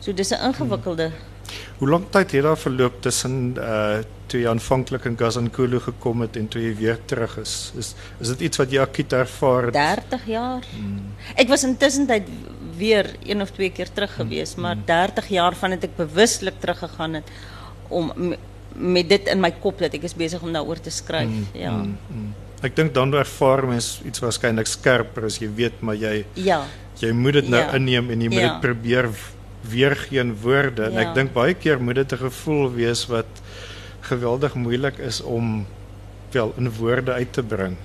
so 0.00 0.12
dis 0.12 0.32
'n 0.32 0.40
ingewikkelde 0.48 1.10
hmm. 1.10 1.34
Hoe 1.78 1.88
lang 1.88 2.04
tyd 2.10 2.32
het 2.32 2.42
daar 2.42 2.58
verloop 2.58 3.02
tussen 3.02 3.54
uh 3.58 4.02
toe 4.36 4.44
jy 4.44 4.50
aanvanklik 4.52 5.06
in 5.08 5.16
Gazankulu 5.16 5.80
gekom 5.86 6.22
het 6.24 6.36
en 6.36 6.48
toe 6.52 6.60
jy 6.60 6.74
weer 6.76 6.98
terug 7.08 7.38
is? 7.40 7.72
Is 7.80 7.94
is 8.20 8.32
dit 8.34 8.46
iets 8.48 8.60
wat 8.60 8.72
jy 8.72 8.82
akkiet 8.84 9.14
ervaar 9.16 9.70
het? 9.70 9.76
30 9.76 10.26
jaar. 10.28 10.66
Hmm. 10.74 11.12
Ek 11.36 11.48
was 11.48 11.64
intussen 11.64 12.08
tyd 12.10 12.28
weer 12.76 13.08
een 13.24 13.40
of 13.40 13.54
twee 13.56 13.70
keer 13.72 13.88
terug 13.92 14.12
hmm. 14.12 14.26
gewees, 14.26 14.54
hmm. 14.54 14.66
maar 14.66 14.82
30 14.84 15.30
jaar 15.32 15.56
van 15.56 15.76
het 15.76 15.86
ek 15.88 15.96
bewuslik 15.96 16.60
teruggegaan 16.60 17.20
het 17.20 17.30
om 17.88 18.12
met 18.76 19.08
dit 19.08 19.30
in 19.32 19.40
my 19.40 19.54
kop 19.62 19.78
dat 19.80 19.94
ek 19.96 20.04
is 20.04 20.16
besig 20.16 20.42
om 20.44 20.52
daaroor 20.52 20.80
te 20.80 20.92
skryf. 20.92 21.30
Hmm. 21.30 21.46
Ja. 21.56 21.72
Hmm. 21.72 21.96
Hmm. 22.10 22.34
Ek 22.64 22.76
dink 22.76 22.92
dan 22.96 23.14
ervaar 23.14 23.64
mens 23.68 24.00
iets 24.04 24.20
waarskynlik 24.24 24.68
skerper 24.68 25.30
as 25.30 25.40
jy 25.40 25.48
weet 25.48 25.80
maar 25.80 25.96
jy 25.96 26.24
Ja. 26.34 26.64
Jy 26.96 27.10
moet 27.12 27.42
dit 27.42 27.48
nou 27.52 27.60
ja. 27.60 27.74
inneem 27.76 28.06
en 28.12 28.20
jy 28.24 28.28
moet 28.32 28.40
dit 28.40 28.52
ja. 28.52 28.60
probeer 28.60 29.10
weer 29.66 29.96
geen 30.06 30.30
woorde 30.40 30.86
en 30.86 31.00
ek 31.02 31.10
dink 31.16 31.32
baie 31.34 31.54
keer 31.58 31.80
moet 31.82 31.98
dit 31.98 32.12
'n 32.12 32.22
gevoel 32.28 32.70
wees 32.72 33.04
wat 33.10 33.28
geweldig 34.06 34.54
moeilik 34.54 34.98
is 34.98 35.20
om 35.22 35.66
wel 36.30 36.52
in 36.56 36.70
woorde 36.78 37.12
uit 37.12 37.32
te 37.32 37.42
bring. 37.42 37.76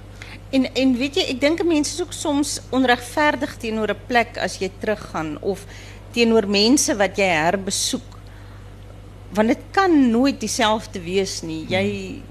En 0.52 0.68
en 0.74 0.98
weet 1.00 1.16
jy, 1.16 1.26
ek 1.32 1.40
dink 1.42 1.64
mense 1.64 1.94
is 1.94 2.02
ook 2.04 2.14
soms 2.14 2.60
onregverdig 2.76 3.56
teenoor 3.58 3.94
'n 3.94 4.08
plek 4.08 4.38
as 4.38 4.58
jy 4.60 4.72
teruggaan 4.80 5.38
of 5.42 5.66
teenoor 6.12 6.48
mense 6.48 6.96
wat 6.96 7.18
jy 7.18 7.30
herbesoek. 7.30 8.18
Want 9.32 9.48
dit 9.48 9.64
kan 9.72 10.12
nooit 10.12 10.40
dieselfde 10.40 11.00
wees 11.00 11.42
nie. 11.42 11.66
Jy 11.70 12.22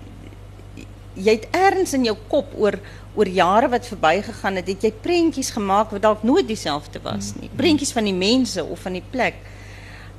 jy 1.14 1.32
het 1.32 1.48
erns 1.50 1.92
in 1.92 2.04
jou 2.04 2.16
kop 2.28 2.52
oor 2.56 2.78
oor 3.14 3.26
jare 3.26 3.68
wat 3.68 3.86
verbygegaan 3.86 4.60
het, 4.60 4.68
het 4.68 4.84
jy 4.86 4.92
prentjies 5.02 5.50
gemaak 5.50 5.90
wat 5.90 6.02
dalk 6.02 6.22
nooit 6.22 6.46
dieselfde 6.46 7.00
was 7.02 7.34
nie. 7.40 7.48
Mm. 7.50 7.56
Prentjies 7.56 7.92
van 7.92 8.04
die 8.04 8.14
mense 8.14 8.64
of 8.64 8.80
van 8.86 8.92
die 8.92 9.06
plek. 9.10 9.34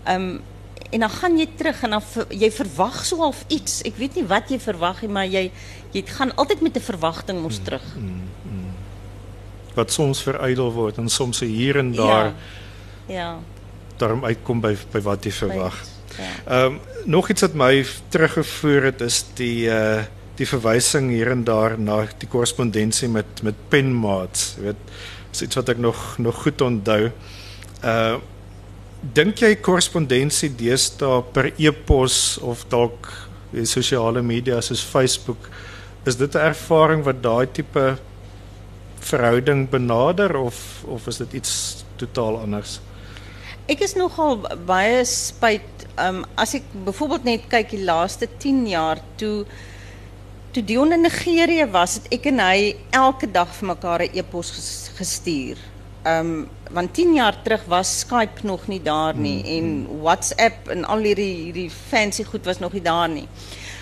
Um 0.08 0.42
en 0.92 1.00
dan 1.00 1.10
gaan 1.10 1.38
jy 1.40 1.48
terug 1.56 1.84
en 1.84 1.90
dan 1.96 2.04
jy 2.30 2.52
verwag 2.52 3.06
so 3.06 3.18
half 3.24 3.44
iets. 3.48 3.82
Ek 3.88 3.96
weet 4.00 4.16
nie 4.20 4.26
wat 4.28 4.50
jy 4.52 4.60
verwag 4.60 5.02
nie, 5.02 5.12
maar 5.12 5.30
jy 5.30 5.52
jy 5.92 6.04
gaan 6.08 6.32
altyd 6.36 6.62
met 6.62 6.76
'n 6.78 6.82
verwagting 6.82 7.42
mos 7.42 7.60
mm, 7.60 7.64
terug. 7.64 7.86
Mm, 7.96 8.22
mm, 8.44 8.74
wat 9.76 9.92
soms 9.92 10.22
verydel 10.24 10.72
word 10.72 10.98
en 10.98 11.10
soms 11.10 11.40
hier 11.40 11.78
en 11.78 11.92
daar 11.92 12.26
Ja. 12.26 12.34
Ja. 13.08 13.40
daarom 13.98 14.26
uitkom 14.26 14.62
by 14.62 14.76
by 14.92 15.02
wat 15.02 15.24
jy 15.24 15.32
verwag. 15.32 15.76
Ja. 16.18 16.24
Ehm 16.46 16.66
um, 16.74 16.80
nog 17.06 17.30
iets 17.30 17.42
wat 17.42 17.54
my 17.54 17.86
teruggevoer 18.10 18.84
het 18.84 19.02
is 19.02 19.26
die 19.36 19.68
uh 19.68 20.04
die 20.36 20.48
verwysing 20.48 21.10
hier 21.10 21.30
en 21.32 21.44
daar 21.44 21.80
na 21.80 22.08
die 22.18 22.28
korrespondensie 22.28 23.10
met 23.10 23.42
met 23.44 23.56
penmaats. 23.70 24.56
Jy 24.58 24.64
weet, 24.64 24.76
is 25.32 25.42
iets 25.42 25.56
wat 25.56 25.70
ek 25.70 25.78
nog 25.78 26.18
nog 26.18 26.42
goed 26.44 26.62
onthou. 26.62 27.12
Uh 27.84 28.16
dink 29.02 29.42
jy 29.42 29.56
korrespondensie 29.66 30.52
deesdae 30.54 31.24
per 31.34 31.50
e-pos 31.58 32.38
of 32.46 32.62
dalk 32.70 33.10
die 33.52 33.66
sosiale 33.66 34.22
media 34.22 34.62
soos 34.62 34.84
Facebook 34.86 35.50
is 36.06 36.16
dit 36.16 36.36
'n 36.36 36.54
ervaring 36.54 37.04
wat 37.04 37.22
daai 37.22 37.46
tipe 37.52 37.98
verhouding 39.00 39.70
benader 39.70 40.38
of 40.38 40.86
of 40.88 41.08
is 41.08 41.18
dit 41.18 41.34
iets 41.34 41.84
totaal 41.98 42.38
anders? 42.38 42.80
Ek 43.68 43.82
is 43.82 43.96
nogal 43.96 44.38
baie 44.66 45.04
spyt 45.06 45.88
um 45.98 46.24
as 46.38 46.54
ek 46.54 46.64
byvoorbeeld 46.86 47.24
net 47.24 47.50
kyk 47.50 47.70
die 47.70 47.84
laaste 47.84 48.28
10 48.38 48.68
jaar 48.68 49.02
toe 49.18 49.46
toe 50.54 50.64
Dion 50.64 50.92
in 50.92 51.02
Nigerië 51.02 51.66
was, 51.72 51.94
het 51.94 52.08
ek 52.12 52.26
en 52.26 52.40
hy 52.40 52.76
elke 52.92 53.32
dag 53.32 53.48
vir 53.56 53.68
mekaar 53.68 54.02
'n 54.04 54.10
e-pos 54.14 54.52
ges- 54.52 54.92
gestuur. 54.98 55.58
Um 56.06 56.50
want 56.74 56.94
10 56.94 57.14
jaar 57.16 57.36
terug 57.44 57.64
was 57.68 58.00
Skype 58.00 58.46
nog 58.48 58.68
nie 58.68 58.82
daar 58.82 59.16
nie 59.16 59.44
en 59.58 59.88
WhatsApp 60.02 60.70
en 60.72 60.86
al 60.86 61.04
hierdie 61.08 61.34
hierdie 61.46 61.70
fancy 61.70 62.24
goed 62.24 62.46
was 62.46 62.60
nog 62.60 62.74
nie 62.74 62.84
daar 62.86 63.10
nie. 63.10 63.28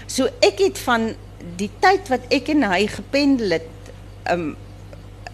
So 0.08 0.30
ek 0.41 0.62
het 0.63 0.80
van 0.86 1.12
die 1.60 1.69
tyd 1.80 2.10
wat 2.10 2.25
ek 2.34 2.49
en 2.56 2.65
hy 2.71 2.88
gependel 2.88 3.60
het 3.60 3.93
um 4.34 4.56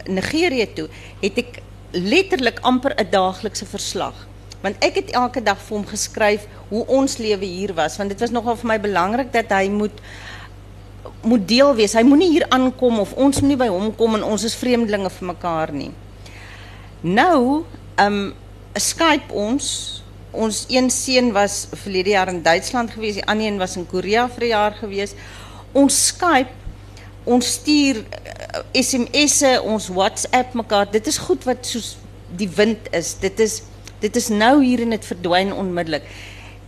Nigerië 0.05 0.67
toe, 0.77 0.85
het 1.21 1.37
ek 1.41 1.61
letterlik 1.91 2.59
amper 2.61 2.93
'n 2.93 3.09
daaglikse 3.09 3.65
verslag. 3.65 4.27
Want 4.61 4.75
ek 4.83 4.95
het 4.95 5.09
elke 5.11 5.41
dag 5.43 5.57
vir 5.57 5.77
hom 5.77 5.85
geskryf 5.85 6.47
hoe 6.69 6.85
ons 6.85 7.17
lewe 7.17 7.45
hier 7.45 7.73
was, 7.73 7.97
want 7.97 8.09
dit 8.09 8.19
was 8.19 8.29
nogal 8.29 8.55
vir 8.55 8.67
my 8.67 8.79
belangrik 8.79 9.33
dat 9.33 9.49
hy 9.49 9.69
moet 9.69 10.01
moet 11.21 11.47
deel 11.47 11.75
wees. 11.75 11.93
Hy 11.93 12.03
moenie 12.03 12.29
hier 12.29 12.45
aankom 12.49 12.99
of 12.99 13.13
ons 13.13 13.41
moenie 13.41 13.57
by 13.57 13.67
hom 13.67 13.95
kom 13.95 14.15
en 14.15 14.23
ons 14.23 14.43
is 14.43 14.55
vreemdelinge 14.55 15.09
vir 15.09 15.27
mekaar 15.27 15.71
nie. 15.73 15.91
Nou, 17.05 17.63
um 18.01 18.33
Skype 18.73 19.33
ons. 19.33 19.65
Ons 20.35 20.65
een 20.67 20.89
seun 20.91 21.29
was 21.31 21.67
verlede 21.71 22.09
jaar 22.09 22.27
in 22.27 22.41
Duitsland 22.43 22.91
gewees, 22.91 23.19
die 23.19 23.25
ander 23.29 23.45
een 23.47 23.59
was 23.61 23.77
in 23.77 23.85
Korea 23.87 24.25
vir 24.29 24.43
'n 24.43 24.47
jaar 24.47 24.73
gewees. 24.73 25.13
Ons 25.71 26.07
Skype 26.07 26.49
ons 27.23 27.51
stuur 27.51 27.95
uh, 27.95 28.61
SMS'e, 28.73 29.61
ons 29.61 29.87
WhatsApp 29.87 30.53
mekaar. 30.53 30.91
Dit 30.91 31.07
is 31.07 31.17
goed 31.17 31.43
wat 31.43 31.65
soos 31.65 31.95
die 32.37 32.49
wind 32.49 32.89
is. 32.91 33.15
Dit 33.19 33.39
is 33.39 33.61
dit 33.99 34.15
is 34.15 34.27
nou 34.29 34.63
hier 34.63 34.81
en 34.81 34.89
dit 34.89 35.05
verdwyn 35.05 35.53
onmiddellik. 35.53 36.03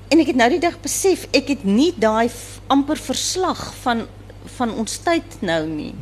En 0.08 0.20
ek 0.20 0.28
het 0.28 0.40
nou 0.40 0.50
die 0.50 0.62
dag 0.64 0.80
besef 0.82 1.28
ek 1.36 1.48
het 1.48 1.64
nie 1.64 1.94
daai 1.98 2.30
amper 2.68 2.98
verslag 2.98 3.74
van 3.82 4.06
van 4.58 4.72
ons 4.74 4.98
tyd 5.04 5.42
nou 5.42 5.66
nie. 5.68 5.94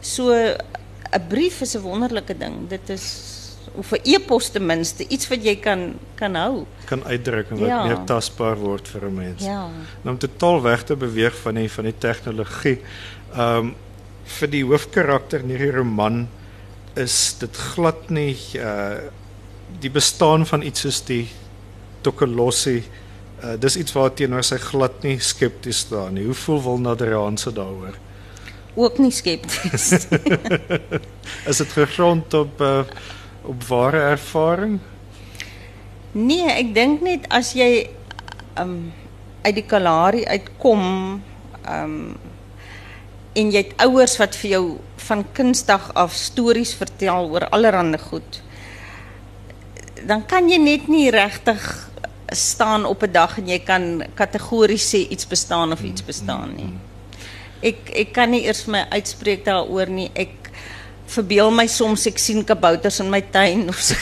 So 0.00 0.32
'n 0.32 1.26
brief 1.28 1.60
is 1.60 1.76
'n 1.76 1.80
wonderlike 1.82 2.38
ding. 2.38 2.68
Dit 2.68 2.88
is 2.88 3.39
of 3.74 3.92
'n 3.92 4.00
e-pos 4.02 4.50
ten 4.50 4.66
minste, 4.66 5.06
iets 5.08 5.28
wat 5.28 5.44
jy 5.44 5.56
kan 5.56 5.94
kan 6.14 6.34
hou. 6.34 6.64
Kan 6.84 7.04
uitdruk 7.04 7.50
en 7.50 7.58
wat 7.58 7.68
Ja. 7.68 7.84
meer 7.86 8.04
tasbaar 8.04 8.56
word 8.56 8.88
vir 8.88 9.04
'n 9.04 9.14
mens. 9.14 9.42
Ja. 9.44 9.68
Nou 10.02 10.14
om 10.14 10.18
totaal 10.18 10.62
weg 10.62 10.82
te 10.84 10.96
beweeg 10.96 11.34
van 11.42 11.54
die 11.54 11.70
van 11.70 11.84
die 11.84 11.98
tegnologie. 11.98 12.78
Ehm 13.34 13.56
um, 13.56 13.74
vir 14.24 14.48
die 14.50 14.64
hoofkarakter 14.64 15.40
in 15.40 15.48
hierdie 15.48 15.70
roman 15.76 16.28
is 16.96 17.36
dit 17.38 17.56
glad 17.56 18.10
nie 18.10 18.36
uh 18.54 18.98
die 19.80 19.90
bestaan 19.90 20.46
van 20.46 20.62
iets 20.62 20.80
soos 20.80 21.04
die 21.04 21.28
Tokolossi 22.02 22.82
uh 23.44 23.56
dis 23.60 23.76
iets 23.76 23.92
waarteenoor 23.92 24.42
sy 24.44 24.56
glad 24.58 25.02
nie 25.02 25.18
skepties 25.18 25.78
staan 25.78 26.14
nie. 26.14 26.24
Hoe 26.24 26.34
voel 26.34 26.62
Wilnaderaanse 26.62 27.52
daaroor? 27.52 27.94
Ook 28.74 28.98
nie 28.98 29.10
skepties. 29.10 29.92
Is 31.50 31.56
dit 31.56 31.72
gegrond 31.72 32.34
op 32.34 32.60
uh 32.60 32.84
op 33.42 33.62
ware 33.68 34.00
ervaring? 34.14 34.80
nee, 36.12 36.46
ek 36.50 36.74
dink 36.74 37.04
net 37.06 37.26
as 37.30 37.52
jy 37.54 37.86
um 38.58 38.90
uit 39.40 39.54
die 39.56 39.66
Kalahari 39.66 40.24
uitkom 40.26 40.82
um 41.70 41.96
en 43.38 43.52
jy 43.54 43.62
het 43.62 43.76
ouers 43.86 44.16
wat 44.18 44.34
vir 44.34 44.50
jou 44.56 44.64
van 45.06 45.22
kindsdag 45.36 45.92
af 45.94 46.16
stories 46.18 46.72
vertel 46.74 47.30
oor 47.30 47.46
allerlei 47.54 47.98
goed. 48.02 48.40
Dan 50.02 50.26
kan 50.26 50.50
jy 50.50 50.58
net 50.58 50.88
nie 50.90 51.12
regtig 51.14 51.62
staan 52.34 52.84
op 52.84 53.02
'n 53.02 53.12
dag 53.12 53.38
en 53.38 53.46
jy 53.46 53.58
kan 53.58 54.02
kategories 54.14 54.94
sê 54.94 55.06
iets 55.08 55.26
bestaan 55.26 55.72
of 55.72 55.82
iets 55.82 56.04
bestaan 56.04 56.54
nie. 56.56 56.74
Ek 57.62 57.90
ek 57.94 58.12
kan 58.12 58.30
nie 58.30 58.44
eers 58.44 58.66
my 58.66 58.86
uitspreek 58.90 59.44
daaroor 59.44 59.88
nie. 59.88 60.10
Ek 60.14 60.39
verbeel 61.10 61.50
my 61.54 61.66
soms 61.70 62.06
ek 62.10 62.20
sien 62.22 62.44
kabouters 62.46 63.00
in 63.02 63.10
my 63.10 63.20
tuin 63.34 63.68
of 63.72 63.78
so. 63.82 63.96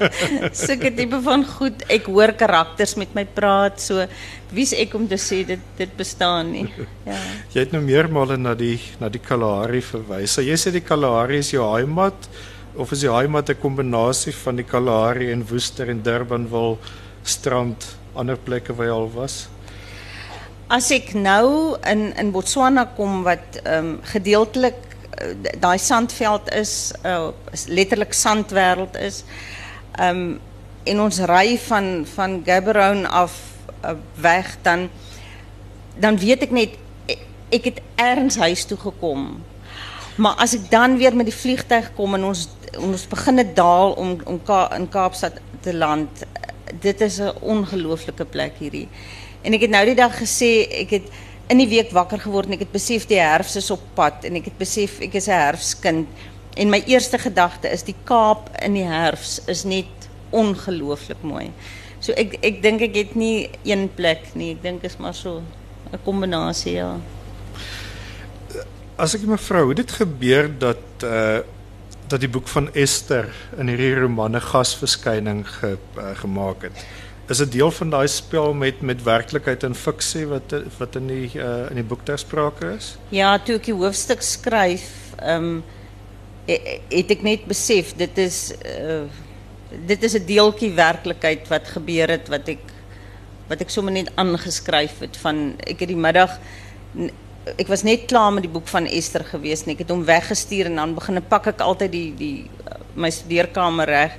Sulke 0.64 0.90
tipe 0.96 1.20
van 1.24 1.44
goed. 1.46 1.84
Ek 1.92 2.08
hoor 2.10 2.32
karakters 2.38 2.96
met 3.00 3.14
my 3.14 3.24
praat, 3.24 3.78
so 3.82 4.06
wie's 4.54 4.72
ek 4.74 4.96
om 4.98 5.06
te 5.10 5.18
sê 5.20 5.42
dit 5.46 5.68
dit 5.78 5.98
bestaan 5.98 6.54
nie. 6.54 6.68
Ja. 7.10 7.16
Jy 7.50 7.62
het 7.64 7.72
nou 7.74 7.80
meermale 7.82 8.36
na 8.38 8.52
die 8.54 8.76
na 9.00 9.08
die 9.10 9.22
Kalahari 9.22 9.80
verwys. 9.82 10.36
So 10.36 10.44
jy 10.46 10.54
sê 10.60 10.70
die 10.74 10.84
Kalahari 10.84 11.40
is 11.42 11.50
jou 11.50 11.64
heimat 11.72 12.28
of 12.78 12.92
is 12.94 13.02
die 13.02 13.10
heimat 13.10 13.50
'n 13.50 13.58
kombinasie 13.58 14.34
van 14.44 14.60
die 14.60 14.66
Kalahari 14.66 15.32
en 15.32 15.42
Woester 15.48 15.90
en 15.90 16.02
Durbanville 16.02 16.78
strand, 17.24 17.96
ander 18.14 18.36
plekke 18.36 18.76
waar 18.76 18.86
jy 18.86 18.94
al 18.94 19.10
was? 19.14 19.48
As 20.70 20.90
ek 20.94 21.14
nou 21.14 21.76
in 21.82 22.12
in 22.14 22.30
Botswana 22.30 22.84
kom 22.96 23.24
wat 23.26 23.58
ehm 23.64 23.96
um, 23.96 23.98
gedeeltelik 24.12 24.89
daai 25.58 25.78
sandveld 25.78 26.52
is, 26.52 26.92
uh, 27.04 27.28
letterlik 27.66 28.12
sandwêreld 28.12 28.96
is. 28.96 29.24
Um, 30.00 30.40
en 30.82 31.00
ons 31.00 31.18
ry 31.28 31.58
van 31.66 32.06
van 32.14 32.40
Gaborone 32.44 33.08
af 33.08 33.36
uh, 33.84 33.92
weg 34.14 34.56
dan 34.62 34.88
dan 36.00 36.18
weet 36.18 36.46
ek 36.48 36.54
net 36.56 36.76
ek, 37.10 37.24
ek 37.50 37.64
het 37.64 37.80
ergens 38.00 38.36
huis 38.40 38.64
toe 38.64 38.78
gekom. 38.80 39.42
Maar 40.16 40.40
as 40.40 40.54
ek 40.56 40.70
dan 40.72 40.96
weer 40.96 41.16
met 41.16 41.28
die 41.28 41.36
vliegtyg 41.36 41.92
kom 41.96 42.16
en 42.16 42.30
ons 42.32 42.48
ons 42.78 43.06
begin 43.10 43.42
daal 43.54 43.92
om 44.00 44.16
om 44.24 44.40
Ka 44.44 44.68
in 44.76 44.88
Kaapstad 44.88 45.40
te 45.60 45.74
land, 45.74 46.24
dit 46.80 47.00
is 47.00 47.20
'n 47.20 47.34
ongelooflike 47.40 48.24
plek 48.24 48.56
hierdie. 48.58 48.88
En 49.42 49.52
ek 49.52 49.60
het 49.60 49.70
nou 49.70 49.84
die 49.84 49.94
dag 49.94 50.16
gesê 50.16 50.68
ek 50.84 50.90
het 50.90 51.06
in 51.50 51.58
die 51.58 51.68
week 51.68 51.90
wakker 51.90 52.20
geword 52.22 52.46
en 52.46 52.54
ek 52.54 52.66
het 52.66 52.72
besef 52.72 53.06
die 53.10 53.18
herfs 53.18 53.56
is 53.58 53.70
op 53.74 53.82
pad 53.96 54.24
en 54.28 54.38
ek 54.38 54.52
het 54.52 54.58
besef 54.58 55.00
ek 55.02 55.14
is 55.18 55.28
'n 55.28 55.34
herfskind 55.34 56.08
en 56.56 56.70
my 56.70 56.82
eerste 56.86 57.18
gedagte 57.18 57.68
is 57.68 57.82
die 57.82 57.96
Kaap 58.04 58.50
in 58.62 58.74
die 58.74 58.86
herfs 58.86 59.40
is 59.46 59.64
net 59.64 60.08
ongelooflik 60.30 61.22
mooi. 61.22 61.50
So 62.00 62.12
ek 62.16 62.38
ek 62.42 62.62
dink 62.62 62.82
ek 62.82 62.94
het 62.96 63.16
nie 63.18 63.50
een 63.64 63.88
plek 63.94 64.30
nie. 64.34 64.54
Ek 64.54 64.62
dink 64.62 64.84
is 64.84 64.96
maar 64.98 65.14
so 65.14 65.42
'n 65.92 65.98
kombinasie 66.04 66.74
ja. 66.74 67.00
As 68.96 69.14
ek 69.14 69.22
mevrou, 69.22 69.64
hoe 69.64 69.74
dit 69.74 69.90
gebeur 69.90 70.48
dat 70.58 71.04
uh 71.04 71.40
dat 72.10 72.20
die 72.20 72.28
boek 72.28 72.48
van 72.48 72.66
Esther 72.74 73.28
in 73.56 73.68
hierdie 73.68 73.94
romanne 73.94 74.40
gasverskyning 74.40 75.44
ge, 75.46 75.76
uh, 75.96 76.10
gemaak 76.18 76.62
het. 76.62 76.86
Is 77.30 77.38
dit 77.38 77.52
deel 77.52 77.70
van 77.70 77.90
daai 77.92 78.08
spel 78.10 78.54
met 78.58 78.80
met 78.82 79.02
werklikheid 79.06 79.62
en 79.62 79.74
fiksie 79.78 80.24
wat 80.26 80.54
wat 80.78 80.96
in 80.98 81.06
die 81.06 81.28
uh 81.38 81.68
die 81.70 81.84
boek 81.86 82.02
ter 82.04 82.18
sprake 82.18 82.72
is? 82.76 82.96
Ja, 83.14 83.36
toe 83.38 83.54
ek 83.60 83.68
die 83.70 83.76
hoofstuk 83.76 84.22
skryf, 84.26 84.88
ehm 85.22 85.60
um, 85.60 85.62
het 86.90 87.10
ek 87.14 87.22
net 87.22 87.44
besef 87.46 87.92
dit 87.94 88.18
is 88.18 88.38
uh, 88.66 89.04
dit 89.86 90.02
is 90.02 90.16
'n 90.18 90.26
deeltjie 90.26 90.72
werklikheid 90.74 91.46
wat 91.48 91.68
gebeur 91.76 92.10
het 92.10 92.28
wat 92.28 92.48
ek 92.48 92.64
wat 93.48 93.60
ek 93.60 93.70
sommer 93.70 93.92
net 93.92 94.10
aangeskryf 94.18 94.98
het 95.00 95.16
van 95.22 95.54
ek 95.66 95.80
het 95.80 95.88
die 95.88 95.96
middag 96.08 96.34
n- 96.98 97.12
ek 97.58 97.68
was 97.68 97.82
net 97.82 98.06
klaar 98.10 98.32
met 98.32 98.42
die 98.42 98.50
boek 98.52 98.66
van 98.68 98.86
Esther 98.86 99.24
gewees 99.24 99.62
en 99.62 99.72
ek 99.72 99.78
het 99.84 99.90
hom 99.90 100.04
weggestuur 100.04 100.66
en 100.66 100.74
dan 100.82 100.94
begin 100.94 101.22
pak 101.28 101.46
ek 101.46 101.60
altyd 101.60 101.92
die 101.92 102.10
die 102.16 102.38
uh, 102.66 102.80
my 102.94 103.10
studeerkamer 103.10 103.86
reg 103.86 104.18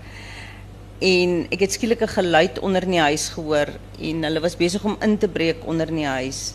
en 1.01 1.47
ek 1.49 1.63
het 1.65 1.73
skielik 1.73 2.01
'n 2.01 2.13
geluid 2.13 2.59
onder 2.59 2.83
in 2.83 2.91
die 2.91 3.01
huis 3.01 3.29
gehoor 3.33 3.69
en 3.99 4.23
hulle 4.23 4.39
was 4.39 4.55
besig 4.55 4.83
om 4.83 4.97
in 5.01 5.17
te 5.17 5.27
breek 5.27 5.65
onder 5.65 5.87
in 5.87 5.95
die 5.95 6.05
huis. 6.05 6.53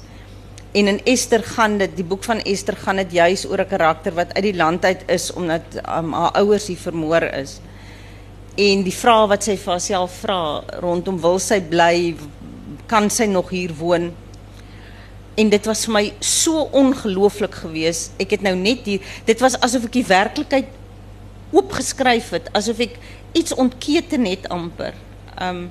En 0.73 0.87
in 0.87 1.01
Esther 1.05 1.43
gaan 1.43 1.79
dit, 1.79 1.97
die 1.97 2.05
boek 2.05 2.25
van 2.25 2.41
Esther 2.41 2.77
gaan 2.77 2.97
dit 2.97 3.13
juis 3.13 3.47
oor 3.47 3.61
'n 3.61 3.69
karakter 3.69 4.15
wat 4.15 4.35
uit 4.35 4.43
die 4.43 4.57
land 4.57 4.85
uit 4.85 5.03
is 5.07 5.33
omdat 5.33 5.63
um, 5.89 6.13
haar 6.13 6.33
ouers 6.33 6.67
hier 6.67 6.77
vermoor 6.77 7.23
is. 7.23 7.61
En 8.55 8.83
die 8.83 8.95
vrae 8.95 9.27
wat 9.27 9.45
sy 9.45 9.57
vir 9.57 9.73
haarself 9.73 10.13
vra 10.21 10.63
rondom 10.81 11.21
wil 11.21 11.39
sy 11.39 11.61
bly, 11.61 12.15
kan 12.87 13.11
sy 13.11 13.25
nog 13.25 13.51
hier 13.51 13.75
woon? 13.75 14.13
En 15.35 15.49
dit 15.49 15.67
was 15.67 15.85
vir 15.85 15.93
my 15.93 16.13
so 16.21 16.69
ongelooflik 16.73 17.55
geweest. 17.55 18.13
Ek 18.19 18.31
het 18.31 18.43
nou 18.43 18.55
net 18.55 18.79
hier, 18.85 19.01
dit 19.25 19.41
was 19.41 19.61
asof 19.61 19.85
ek 19.85 19.93
die 19.93 20.07
werklikheid 20.07 20.67
oopgeskryf 21.55 22.33
het 22.35 22.49
asof 22.59 22.81
ek 22.83 22.97
iets 23.33 23.55
ontketen 23.55 24.25
het 24.25 24.49
amper. 24.49 24.95
Um 25.43 25.71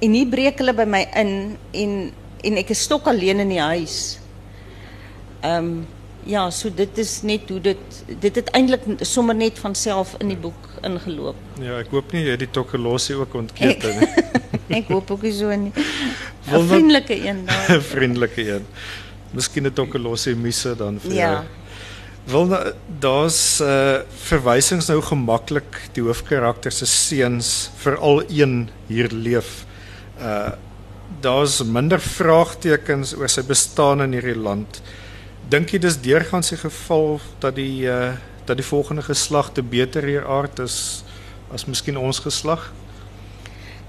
en 0.00 0.12
hier 0.14 0.26
breek 0.30 0.58
hulle 0.58 0.72
by 0.74 0.84
my 0.86 1.00
in 1.18 1.56
en 1.74 1.94
en 2.46 2.56
ek 2.56 2.68
is 2.70 2.82
stok 2.86 3.06
alleen 3.10 3.40
in 3.42 3.48
die 3.48 3.60
huis. 3.60 4.18
Um 5.44 5.86
ja, 6.28 6.50
so 6.50 6.68
dit 6.74 6.98
is 6.98 7.22
net 7.22 7.48
hoe 7.48 7.60
dit 7.60 7.78
dit 8.20 8.34
het 8.36 8.50
eintlik 8.56 8.82
sommer 9.06 9.34
net 9.34 9.58
van 9.58 9.74
self 9.74 10.14
in 10.20 10.28
die 10.28 10.36
boek 10.36 10.68
ingeloop. 10.84 11.36
Ja, 11.62 11.78
ek 11.80 11.90
hoop 11.94 12.12
nie 12.12 12.24
jy 12.26 12.34
het 12.36 12.42
die 12.44 12.50
tokkelosie 12.52 13.16
ook 13.16 13.34
ontketen 13.34 14.00
nie. 14.02 14.08
ek 14.82 14.90
hoop 14.92 15.10
ook 15.14 15.22
nie 15.22 15.32
so 15.32 15.48
nie. 15.56 15.72
'n 16.48 16.66
Vriendelike 16.68 17.16
een 17.26 17.44
daar. 17.46 17.70
'n 17.76 17.80
Vriendelike 17.82 18.44
een. 18.50 18.66
Miskien 19.32 19.66
'n 19.66 19.72
tokkelosie 19.72 20.34
misse 20.36 20.74
dan 20.76 21.00
vir 21.00 21.12
Ja. 21.12 21.30
jou. 21.32 21.44
Wil 22.28 22.46
nou- 22.46 22.72
daar's 23.00 23.60
uh 23.60 24.00
verwysings 24.28 24.86
nou 24.86 25.00
gemaklik 25.02 25.88
die 25.96 26.02
hoofkarakter 26.04 26.72
se 26.72 26.86
seuns 26.86 27.70
veral 27.80 28.22
een 28.28 28.68
hier 28.86 29.08
leef. 29.12 29.64
Uh 30.20 30.52
daar's 31.20 31.62
minder 31.64 32.00
vraagtekens 32.00 33.14
oor 33.16 33.30
sy 33.32 33.42
bestaan 33.42 34.02
in 34.04 34.12
hierdie 34.12 34.36
land. 34.36 34.82
Dink 35.48 35.72
jy 35.72 35.78
dis 35.80 35.96
deurgangs 36.04 36.52
die 36.52 36.60
geval 36.60 37.20
dat 37.40 37.56
die 37.56 37.88
uh 37.88 38.12
dat 38.44 38.56
die 38.56 38.66
volgende 38.66 39.02
geslag 39.02 39.52
te 39.52 39.62
beter 39.62 40.04
hier 40.04 40.26
aard 40.28 40.58
is 40.58 41.02
as 41.52 41.64
miskien 41.64 41.96
ons 41.96 42.20
geslag? 42.20 42.72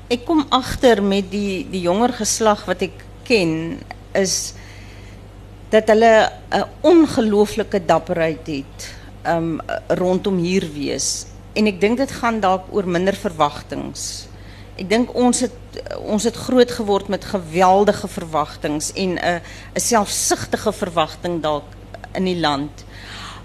Ek 0.07 0.23
kom 0.25 0.45
agter 0.49 1.03
met 1.03 1.27
die 1.31 1.67
die 1.71 1.81
jonger 1.81 2.13
geslag 2.13 2.65
wat 2.65 2.87
ek 2.87 3.03
ken 3.27 3.83
is 4.15 4.53
dat 5.69 5.87
hulle 5.87 6.31
'n 6.49 6.65
ongelooflike 6.81 7.85
dapperheid 7.85 8.47
het 8.47 8.93
um 9.27 9.59
rondom 9.87 10.37
hier 10.37 10.65
wees. 10.73 11.25
En 11.53 11.65
ek 11.65 11.81
dink 11.81 11.97
dit 11.97 12.11
gaan 12.11 12.39
dalk 12.39 12.65
oor 12.71 12.87
minder 12.87 13.15
verwagtinge. 13.15 14.27
Ek 14.79 14.89
dink 14.89 15.13
ons 15.13 15.39
het 15.39 15.57
ons 15.99 16.23
het 16.23 16.35
groot 16.35 16.71
geword 16.71 17.07
met 17.07 17.25
geweldige 17.25 18.07
verwagtinge 18.07 18.93
en 18.95 19.09
'n 19.17 19.41
'n 19.75 19.79
selfsugtige 19.79 20.71
verwagting 20.71 21.41
dalk 21.41 21.67
in 22.13 22.25
die 22.25 22.39
land 22.39 22.85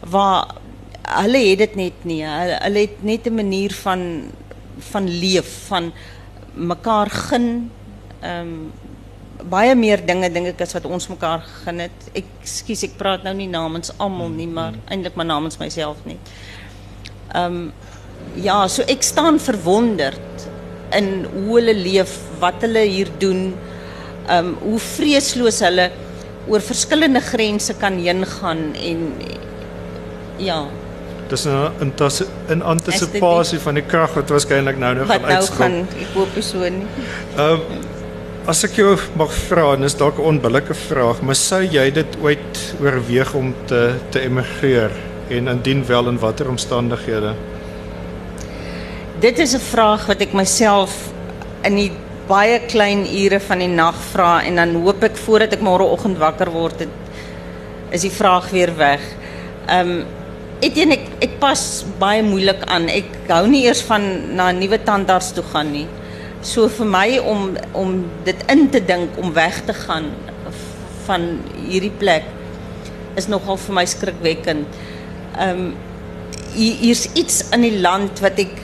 waar 0.01 0.55
hulle 1.03 1.39
het 1.39 1.59
dit 1.59 1.75
net 1.75 2.05
nie. 2.05 2.23
Hulle, 2.25 2.59
hulle 2.63 2.79
het 2.79 3.03
net 3.03 3.27
'n 3.27 3.35
manier 3.35 3.73
van 3.73 4.31
van 4.79 5.09
leef, 5.09 5.67
van 5.67 5.93
mekaar 6.53 7.11
gun. 7.11 7.71
Ehm 8.21 8.41
um, 8.41 8.73
baie 9.51 9.75
meer 9.77 10.01
dinge 10.07 10.31
dink 10.33 10.47
ek 10.55 10.61
as 10.65 10.75
wat 10.77 10.87
ons 10.89 11.09
mekaar 11.13 11.43
gegee 11.45 11.87
het. 11.89 12.07
Ek 12.21 12.29
skus, 12.49 12.85
ek 12.87 12.97
praat 13.01 13.25
nou 13.27 13.35
nie 13.37 13.49
namens 13.51 13.93
almal 14.01 14.31
nie, 14.33 14.47
maar 14.49 14.77
eintlik 14.89 15.17
maar 15.17 15.29
namens 15.29 15.59
myself 15.61 16.01
nie. 16.09 16.19
Ehm 17.35 17.59
um, 17.65 17.73
ja, 18.41 18.63
so 18.73 18.83
ek 18.89 19.03
staan 19.05 19.37
verwonderd 19.39 20.47
in 20.97 21.27
hoe 21.35 21.59
hulle 21.59 21.75
leef, 21.77 22.15
wat 22.41 22.63
hulle 22.65 22.87
hier 22.89 23.11
doen. 23.21 23.51
Ehm 24.29 24.55
um, 24.55 24.55
hoe 24.63 24.79
vreesloos 24.81 25.61
hulle 25.67 25.91
oor 26.49 26.61
verskillende 26.65 27.21
grense 27.25 27.75
kan 27.81 27.99
heen 28.01 28.25
gaan 28.39 28.73
en 28.77 29.05
ja, 30.39 30.65
Dis 31.29 31.45
nou 31.49 31.71
in 31.81 31.93
tas- 31.97 32.25
in 32.53 32.63
antisipasie 32.63 33.59
van 33.59 33.75
die 33.79 33.85
krag 33.89 34.13
wat 34.15 34.29
waarskynlik 34.31 34.77
nou 34.79 34.91
nou 34.95 35.07
wat 35.09 35.21
gaan 35.21 35.29
nou 35.31 35.37
uitskop. 35.41 35.59
gaan 35.59 35.79
ek 36.05 36.11
hoop 36.15 36.41
so 36.45 36.69
nie. 36.69 36.87
Ehm 37.37 37.93
as 38.45 38.61
ek 38.67 38.77
jou 38.77 38.93
mag 39.17 39.33
vra, 39.49 39.71
en 39.73 39.85
dis 39.87 39.97
dalk 39.97 40.19
'n 40.19 40.29
onbillike 40.37 40.75
vraag, 40.75 41.23
maar 41.23 41.35
sou 41.35 41.63
jy 41.63 41.91
dit 41.91 42.17
ooit 42.21 42.75
oorweeg 42.81 43.35
om 43.35 43.55
te 43.67 43.95
te 44.11 44.21
emigreer 44.21 44.91
en 45.31 45.49
indien 45.49 45.85
wel 45.87 46.09
in 46.09 46.19
watter 46.19 46.49
omstandighede? 46.49 47.35
Dit 49.21 49.39
is 49.39 49.55
'n 49.55 49.61
vraag 49.61 50.07
wat 50.07 50.21
ek 50.21 50.33
myself 50.33 50.93
in 51.63 51.77
die 51.77 51.93
baie 52.29 52.61
klein 52.69 53.07
ure 53.07 53.41
van 53.41 53.59
die 53.59 53.69
nag 53.69 53.97
vra 54.13 54.43
en 54.43 54.57
dan 54.57 54.75
hoop 54.75 55.03
ek 55.03 55.17
voordat 55.17 55.53
ek 55.53 55.61
môreoggend 55.61 56.19
wakker 56.19 56.51
word, 56.51 56.79
het, 56.81 56.89
is 57.91 58.03
die 58.03 58.11
vraag 58.11 58.51
weer 58.51 58.77
weg. 58.77 59.01
Ehm 59.69 59.91
um, 59.91 60.05
Etienne, 60.61 60.95
ek 60.95 61.07
ek 61.21 61.39
pas 61.41 61.85
baie 61.99 62.23
moeilik 62.23 62.63
aan. 62.67 62.89
Ek 62.89 63.05
hou 63.29 63.47
nie 63.49 63.65
eers 63.65 63.83
van 63.83 64.35
na 64.37 64.53
'n 64.53 64.59
nuwe 64.59 64.79
tandarts 64.83 65.33
toe 65.33 65.45
gaan 65.53 65.73
nie. 65.73 65.87
So 66.45 66.69
vir 66.69 66.89
my 66.89 67.09
om 67.25 67.55
om 67.73 67.93
dit 68.27 68.43
in 68.53 68.67
te 68.69 68.81
dink 68.85 69.17
om 69.17 69.33
weg 69.33 69.63
te 69.65 69.73
gaan 69.73 70.11
van 71.07 71.25
hierdie 71.65 71.93
plek 71.97 72.27
is 73.17 73.31
nogal 73.33 73.57
vir 73.63 73.77
my 73.79 73.85
skrikwekkend. 73.89 74.77
Ehm 75.39 75.63
um, 75.65 75.75
hier, 76.55 76.77
hier's 76.83 77.07
iets 77.19 77.41
in 77.57 77.65
die 77.65 77.79
land 77.81 78.21
wat 78.23 78.37
ek 78.39 78.61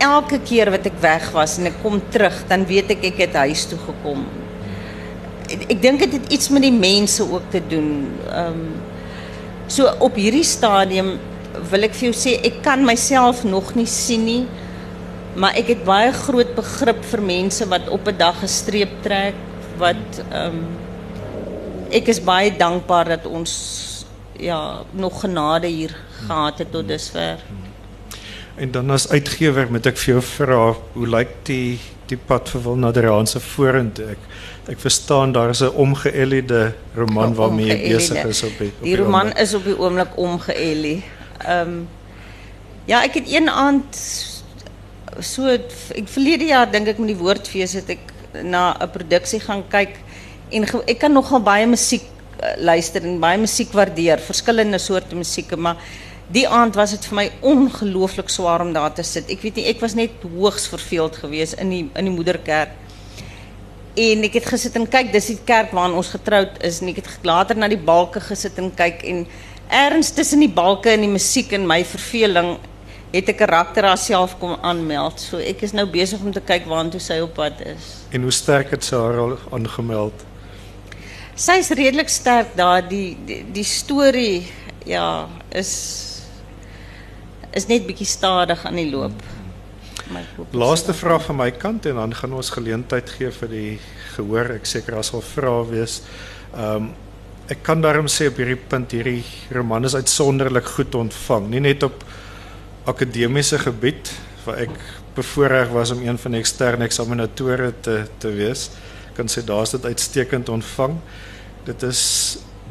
elke 0.00 0.40
keer 0.48 0.70
wat 0.72 0.88
ek 0.88 0.96
weg 1.02 1.28
was 1.36 1.58
en 1.60 1.68
ek 1.68 1.76
kom 1.82 2.00
terug, 2.10 2.40
dan 2.48 2.64
weet 2.66 2.94
ek 2.96 3.04
ek 3.12 3.20
het 3.26 3.36
huis 3.44 3.66
toe 3.68 3.78
gekom. 3.84 4.24
Ek, 5.44 5.68
ek 5.76 5.82
dink 5.82 6.00
dit 6.06 6.16
het 6.16 6.32
iets 6.32 6.48
met 6.50 6.64
die 6.64 6.74
mense 6.74 7.26
ook 7.26 7.50
te 7.52 7.60
doen. 7.60 7.90
Ehm 8.30 8.64
um, 8.64 8.64
so 9.70 9.86
op 10.02 10.16
hierdie 10.18 10.46
stadium 10.46 11.12
wil 11.70 11.84
ek 11.86 11.92
vir 11.94 12.08
jou 12.08 12.16
sê 12.16 12.38
ek 12.48 12.62
kan 12.64 12.80
myself 12.82 13.44
nog 13.44 13.74
nie 13.76 13.86
sien 13.86 14.24
nie, 14.26 14.42
maar 15.34 15.54
ek 15.54 15.66
het 15.74 15.84
baie 15.84 16.12
groot 16.12 16.54
begrip 16.54 17.04
vir 17.04 17.22
mense 17.22 17.66
wat 17.68 17.88
op 17.88 18.08
'n 18.08 18.16
dag 18.16 18.42
'n 18.42 18.48
streep 18.48 19.02
trek 19.02 19.34
wat 19.78 20.22
ehm 20.30 20.46
um, 20.46 20.66
ek 21.90 22.08
is 22.08 22.20
baie 22.22 22.56
dankbaar 22.56 23.08
dat 23.08 23.26
ons 23.26 23.52
ja 24.38 24.82
nog 24.90 25.20
genade 25.20 25.66
hier 25.66 25.96
gehad 26.26 26.58
het 26.58 26.70
tot 26.72 26.88
dusver. 26.88 27.38
En 28.54 28.70
dan 28.70 28.90
as 28.90 29.08
uitgewer 29.08 29.70
moet 29.70 29.86
ek 29.86 29.96
vir 29.96 30.14
jou 30.14 30.22
vra, 30.22 30.74
hoe 30.92 31.06
lyk 31.06 31.32
die 31.48 31.78
die 32.10 32.18
pad 32.18 32.48
vir 32.50 32.62
Wil 32.62 32.76
Naderaanse 32.76 33.40
vorentoe? 33.40 34.10
Ek 34.16 34.18
ek 34.70 34.78
verstaan 34.78 35.32
daar 35.32 35.50
is 35.50 35.62
'n 35.62 35.74
omgeëliede 35.74 36.74
roman 36.94 37.34
waarmee 37.34 37.66
jy 37.66 37.92
besig 37.94 38.24
is 38.24 38.42
op 38.42 38.58
die 38.58 38.68
op 38.68 38.82
Die 38.82 38.96
roman 38.96 39.26
oomblik. 39.26 39.38
is 39.38 39.54
op 39.54 39.64
die 39.64 39.78
oomblik 39.78 40.12
omgeëlie. 40.16 41.04
Ehm 41.46 41.68
um, 41.68 41.88
ja, 42.84 43.02
ek 43.02 43.14
het 43.14 43.32
een 43.32 43.48
aand 43.48 43.96
so 45.22 45.46
ek 45.48 46.08
verlede 46.08 46.50
jaar 46.50 46.70
dink 46.70 46.88
ek 46.88 46.98
met 46.98 47.12
die 47.12 47.20
woordfees 47.20 47.74
het 47.78 47.90
ek 47.90 48.12
na 48.42 48.76
'n 48.78 48.90
produksie 48.90 49.40
gaan 49.40 49.64
kyk 49.68 49.96
en 50.50 50.64
ek 50.86 50.98
kan 50.98 51.12
nogal 51.12 51.40
baie 51.40 51.66
musiek 51.66 52.02
uh, 52.42 52.54
luister 52.58 53.02
en 53.02 53.20
baie 53.20 53.38
musiek 53.38 53.72
waardeer, 53.72 54.18
verskillende 54.18 54.78
soorte 54.78 55.16
musieke, 55.16 55.56
maar 55.56 55.76
die 56.30 56.46
aand 56.48 56.76
was 56.78 56.94
dit 56.94 57.06
vir 57.10 57.16
my 57.16 57.26
ongelooflik 57.42 58.30
swaar 58.30 58.62
om 58.62 58.72
daar 58.72 58.92
te 58.94 59.02
sit. 59.02 59.30
Ek 59.30 59.42
weet 59.42 59.58
nie, 59.58 59.66
ek 59.66 59.80
was 59.82 59.96
net 59.98 60.22
hoogs 60.22 60.68
verveeld 60.70 61.16
geweest 61.16 61.58
in 61.58 61.70
die 61.74 61.84
in 61.98 62.06
die 62.06 62.14
moederkerk. 62.14 62.76
En 63.98 64.22
ek 64.24 64.38
het 64.38 64.46
gesit 64.46 64.76
en 64.78 64.86
kyk, 64.86 65.10
dis 65.12 65.32
die 65.32 65.40
kerk 65.44 65.72
waarin 65.74 65.98
ons 65.98 66.12
getroud 66.14 66.60
is 66.62 66.78
en 66.80 66.92
ek 66.92 67.02
het 67.02 67.26
later 67.26 67.58
na 67.58 67.68
die 67.68 67.80
balke 67.80 68.22
gesit 68.22 68.58
en 68.62 68.70
kyk 68.70 69.02
en 69.10 69.24
tussen 70.14 70.40
die 70.40 70.50
balke 70.50 70.90
en 70.90 71.00
die 71.00 71.10
musiek 71.10 71.52
en 71.52 71.66
my 71.66 71.82
verveling 71.84 72.56
het 73.10 73.28
'n 73.28 73.34
karakter 73.34 73.84
haarself 73.84 74.38
kom 74.38 74.56
aanmeld. 74.60 75.20
So 75.20 75.36
ek 75.36 75.62
is 75.62 75.72
nou 75.72 75.86
besig 75.86 76.20
om 76.20 76.32
te 76.32 76.40
kyk 76.40 76.66
waantoe 76.66 77.00
sy 77.00 77.18
op 77.20 77.34
pad 77.34 77.60
is. 77.60 78.06
En 78.10 78.22
hoe 78.22 78.30
sterk 78.30 78.70
het 78.70 78.84
sy 78.84 78.96
haar 78.96 79.18
al 79.18 79.38
aangemeld? 79.50 80.24
Sy 81.34 81.52
is 81.52 81.68
redelik 81.68 82.08
sterk 82.08 82.56
daar 82.56 82.88
die 82.88 83.16
die, 83.26 83.44
die 83.52 83.64
storie 83.64 84.46
ja 84.84 85.28
is 85.48 86.06
is 87.50 87.66
net 87.66 87.86
bietjie 87.86 88.06
stadig 88.06 88.64
aan 88.66 88.76
die 88.76 88.90
loop. 88.90 89.22
Laaste 90.50 90.94
vraag 90.94 91.24
van 91.24 91.36
my 91.36 91.50
kant 91.50 91.86
en 91.86 91.94
dan 91.94 92.14
gaan 92.14 92.32
ons 92.32 92.50
geleentheid 92.50 93.10
gee 93.10 93.30
vir 93.30 93.48
die 93.48 93.78
gehoor. 94.14 94.50
Ek 94.58 94.66
seker 94.66 94.98
daar 94.98 95.06
sal 95.06 95.22
vrae 95.22 95.66
wees. 95.70 96.02
Ehm 96.54 96.76
um, 96.76 96.90
ek 97.50 97.64
kan 97.66 97.80
daarom 97.82 98.06
sê 98.06 98.28
op 98.30 98.36
hierdie 98.38 98.60
punt 98.70 98.92
hierdie 98.94 99.24
roman 99.50 99.84
is 99.84 99.94
uitsonderlik 99.94 100.68
goed 100.70 100.94
ontvang, 100.94 101.48
nie 101.50 101.60
net 101.60 101.82
op 101.82 102.04
akademiese 102.90 103.58
gebied 103.58 104.12
waar 104.44 104.62
ek 104.66 104.76
bevoorreg 105.14 105.72
was 105.74 105.92
om 105.94 106.02
een 106.02 106.18
van 106.18 106.36
die 106.36 106.40
eksterne 106.40 106.86
eksaminatore 106.86 107.72
te 107.84 107.96
te 108.22 108.30
wees. 108.34 108.68
Ek 109.10 109.18
kan 109.18 109.30
sê 109.30 109.42
daar's 109.46 109.74
dit 109.76 109.84
uitstekend 109.84 110.48
ontvang. 110.48 110.96
Dit 111.66 111.82
is 111.86 112.02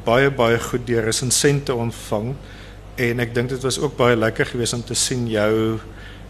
baie 0.05 0.31
baie 0.31 0.59
goed 0.59 0.87
deur 0.87 1.05
resensente 1.09 1.75
ontvang 1.75 2.33
en 2.99 3.23
ek 3.23 3.33
dink 3.35 3.51
dit 3.51 3.63
was 3.63 3.79
ook 3.79 3.95
baie 3.99 4.17
lekker 4.17 4.47
geweest 4.53 4.75
om 4.77 4.83
te 4.83 4.97
sien 4.97 5.27
jou 5.29 5.79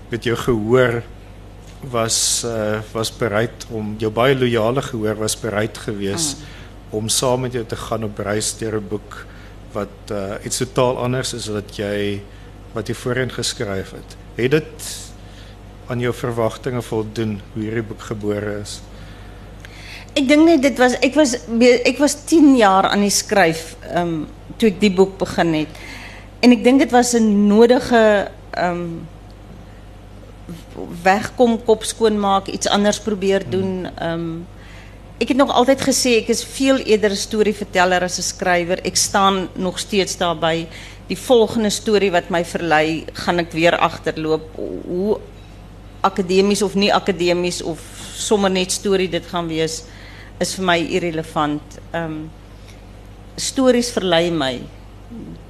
met 0.09 0.25
jou 0.25 0.35
gehoor 0.37 1.01
was 1.93 2.43
uh, 2.47 2.81
was 2.91 3.11
bereid 3.15 3.65
om 3.71 3.93
jou 4.01 4.11
baie 4.11 4.35
loyale 4.35 4.83
gehoor 4.83 5.21
was 5.21 5.37
bereid 5.39 5.77
geweest 5.85 6.37
mm. 6.37 6.97
om 6.99 7.09
saam 7.13 7.45
met 7.45 7.55
jou 7.55 7.63
te 7.65 7.77
gaan 7.79 8.03
op 8.09 8.19
reis 8.25 8.51
deur 8.59 8.79
'n 8.81 8.89
boek 8.89 9.25
wat 9.73 10.11
uh, 10.11 10.35
iets 10.43 10.57
totaal 10.57 10.97
anders 10.97 11.33
is 11.33 11.47
as 11.47 11.53
wat 11.53 11.77
jy 11.77 12.21
wat 12.73 12.87
jy 12.87 12.95
voorheen 12.95 13.31
geskryf 13.31 13.91
het. 13.91 14.17
Het 14.35 14.51
dit 14.51 14.87
aan 15.89 15.99
jou 15.99 16.13
verwagtinge 16.13 16.81
voldoen 16.85 17.39
hoe 17.53 17.63
hierdie 17.63 17.83
boek 17.83 18.01
gebore 18.11 18.59
is? 18.61 18.79
Ek 20.13 20.27
dink 20.29 20.45
net 20.45 20.61
dit 20.61 20.77
was 20.81 20.97
ek 21.05 21.15
was 21.17 21.35
ek 21.59 21.97
was 22.01 22.17
10 22.29 22.55
jaar 22.59 22.89
aan 22.89 23.05
die 23.05 23.13
skryf 23.13 23.75
ehm 23.89 24.01
um, 24.01 24.27
toe 24.59 24.69
ek 24.73 24.79
die 24.81 24.91
boek 24.91 25.17
begin 25.21 25.53
het. 25.61 25.79
En 26.43 26.51
ek 26.51 26.63
dink 26.63 26.81
dit 26.83 26.91
was 26.91 27.13
'n 27.15 27.47
nodige 27.47 28.29
ehm 28.51 28.83
um, 28.83 29.07
wegkom, 31.03 31.59
kop 31.63 31.83
skoonmaak, 31.83 32.47
iets 32.47 32.67
anders 32.67 32.99
probeer 32.99 33.43
doen. 33.49 33.87
Ehm 33.97 34.41
ik 35.19 35.27
heb 35.27 35.37
nog 35.37 35.51
altijd 35.51 35.81
gesê 35.81 36.15
ek 36.21 36.27
is 36.27 36.43
veel 36.43 36.77
eerder 36.77 37.11
'n 37.11 37.15
storieverteller 37.15 38.03
as 38.03 38.17
'n 38.17 38.21
skrywer. 38.21 38.79
Ek 38.83 38.95
staan 38.95 39.47
nog 39.53 39.79
steeds 39.79 40.17
daarbij. 40.17 40.67
Die 41.09 41.17
volgende 41.17 41.71
storie 41.73 42.11
wat 42.13 42.29
my 42.29 42.43
verlei, 42.45 43.05
gaan 43.25 43.41
ek 43.41 43.53
weer 43.57 43.77
agterloop. 43.77 44.51
Hoe 44.85 45.19
akademies 46.05 46.61
of 46.61 46.75
nie 46.75 46.91
akademies 46.93 47.61
of 47.65 47.81
sommer 48.13 48.51
net 48.51 48.71
storie 48.71 49.09
dit 49.09 49.25
gaan 49.31 49.49
wees 49.49 49.83
is 50.39 50.53
vir 50.55 50.67
my 50.71 50.77
irrelevant. 50.79 51.79
Ehm 51.91 52.11
um, 52.11 52.19
stories 53.39 53.89
verlei 53.95 54.29
my. 54.35 54.59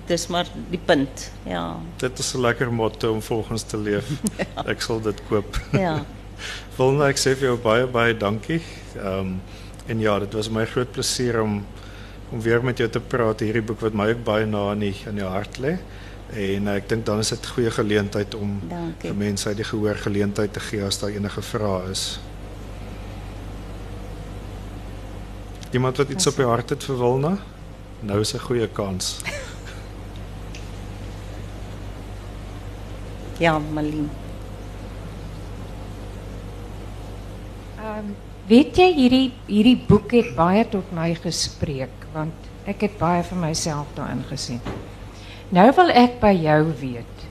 Dis 0.09 0.27
maar 0.29 0.47
die 0.69 0.79
punt. 0.85 1.31
Ja. 1.45 1.75
Dit 1.97 2.19
is 2.19 2.33
'n 2.33 2.41
lekker 2.41 2.71
motto 2.73 3.11
om 3.11 3.21
volgens 3.21 3.63
te 3.63 3.77
leef. 3.77 4.05
ja. 4.55 4.63
Ek 4.65 4.81
sal 4.81 5.01
dit 5.01 5.21
koop. 5.29 5.59
Ja. 5.71 6.05
Volgende 6.77 7.09
ek 7.09 7.17
sê 7.17 7.35
vir 7.35 7.49
jou 7.49 7.57
baie 7.57 7.85
baie 7.87 8.17
dankie. 8.17 8.61
Ehm 8.95 9.19
um, 9.19 9.41
en 9.89 9.99
ja, 9.99 10.19
dit 10.19 10.33
was 10.33 10.49
my 10.49 10.65
groot 10.65 10.91
plesier 10.91 11.41
om 11.41 11.65
om 12.31 12.41
weer 12.41 12.63
met 12.63 12.77
jou 12.77 12.89
te 12.89 12.99
praat 12.99 13.39
hierdie 13.39 13.63
boek 13.65 13.79
wat 13.81 13.93
my 13.97 14.09
ook 14.11 14.23
baie 14.23 14.45
na 14.45 14.71
in 14.75 14.79
die 14.79 14.95
in 15.09 15.15
die 15.17 15.25
hart 15.25 15.57
lê. 15.63 15.77
En 16.29 16.67
uh, 16.69 16.75
ek 16.77 16.89
dink 16.91 17.05
dan 17.05 17.19
is 17.23 17.29
dit 17.33 17.41
'n 17.41 17.53
goeie 17.55 17.71
geleentheid 17.73 18.35
om 18.35 18.61
vir 19.01 19.15
mense 19.15 19.47
uit 19.47 19.57
die 19.57 19.65
gehoor 19.65 19.95
geleentheid 19.95 20.53
te 20.53 20.59
gee 20.59 20.83
as 20.85 20.99
daar 20.99 21.09
enige 21.09 21.41
vrae 21.41 21.89
is. 21.89 22.19
Iemand 25.71 25.97
wat 25.97 26.09
iets 26.09 26.27
op 26.27 26.35
die 26.35 26.45
hart 26.45 26.69
het 26.69 26.83
vir 26.83 26.97
Wilna? 26.97 27.37
Nou 28.01 28.19
is 28.19 28.33
'n 28.33 28.39
goeie 28.39 28.67
kans. 28.67 29.17
ja, 33.45 33.59
Malien. 33.59 34.09
Ehm 37.77 37.97
um, 37.97 38.15
weet 38.47 38.77
jy 38.77 38.93
hierdie 38.93 39.33
hierdie 39.45 39.81
boek 39.87 40.11
het 40.11 40.35
baie 40.35 40.69
tot 40.69 40.91
my 40.91 41.15
gespreek 41.15 41.98
want 42.13 42.49
ek 42.69 42.85
het 42.87 42.97
baie 42.99 43.23
vir 43.25 43.39
myself 43.41 43.89
daarin 43.97 44.23
gesien. 44.29 44.61
Nou 45.55 45.69
wil 45.77 45.89
ek 45.89 46.19
by 46.21 46.33
jou 46.37 46.61
weet. 46.81 47.25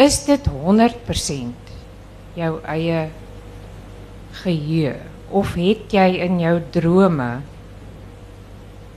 Is 0.00 0.22
dit 0.26 0.48
100% 0.48 1.72
jou 2.36 2.52
eie 2.64 3.06
geheue 4.42 4.96
of 5.32 5.54
het 5.56 5.92
jy 5.92 6.08
in 6.24 6.40
jou 6.40 6.58
drome 6.72 7.30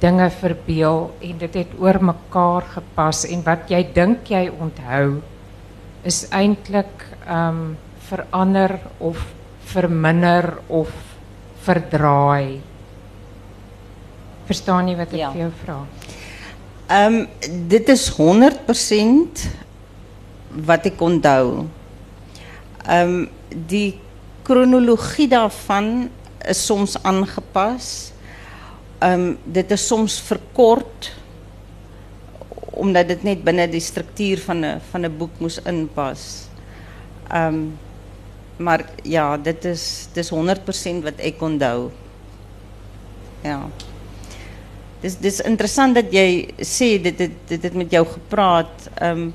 dinge 0.04 0.28
verbeel 0.40 1.10
en 1.24 1.40
dit 1.40 1.56
het 1.62 1.72
oor 1.80 2.00
mekaar 2.04 2.68
gepas 2.76 3.24
en 3.32 3.44
wat 3.48 3.72
jy 3.72 3.82
dink 3.96 4.28
jy 4.32 4.48
onthou 4.52 5.22
is 6.06 6.26
eintlik 6.36 7.08
ehm 7.26 7.50
um, 7.50 7.66
verander 8.06 8.76
of 9.02 9.18
verminder 9.66 10.60
of 10.68 10.92
verdraai. 11.66 12.62
Verstaan 14.46 14.90
jy 14.90 14.96
wat 15.00 15.14
ek 15.14 15.20
ja. 15.20 15.32
vir 15.34 15.46
jou 15.46 15.52
vra? 15.64 15.78
Ehm 16.86 17.16
um, 17.22 17.28
dit 17.70 17.88
is 17.90 18.10
100% 18.14 19.46
wat 20.68 20.86
ek 20.86 21.02
onthou. 21.02 21.66
Ehm 22.86 23.16
um, 23.16 23.30
die 23.70 23.98
kronologie 24.46 25.28
daarvan 25.32 26.10
is 26.46 26.62
soms 26.66 26.94
aangepas. 27.02 27.88
Ehm 29.00 29.14
um, 29.14 29.38
dit 29.46 29.72
is 29.72 29.88
soms 29.88 30.20
verkort 30.22 31.10
omdat 32.76 33.08
dit 33.08 33.24
net 33.24 33.44
binne 33.44 33.66
die 33.72 33.82
struktuur 33.82 34.40
van 34.46 34.66
'n 34.66 34.82
van 34.92 35.06
'n 35.06 35.18
boek 35.18 35.40
moes 35.40 35.58
inpas. 35.66 36.48
Ehm 37.32 37.54
um, 37.54 37.78
maar 38.58 38.86
ja, 39.04 39.38
dit 39.38 39.66
is 39.66 40.08
dis 40.14 40.30
100% 40.30 41.04
wat 41.04 41.18
ek 41.18 41.42
onthou. 41.42 41.92
Ja. 43.42 43.68
Dis 45.06 45.20
dis 45.22 45.36
interessant 45.46 45.94
dat 45.94 46.08
jy 46.10 46.48
sê 46.66 46.96
dit 46.98 47.20
dit 47.22 47.62
het 47.62 47.76
met 47.78 47.92
jou 47.94 48.06
gepraat. 48.16 48.88
Ehm 48.98 49.26
um, 49.28 49.34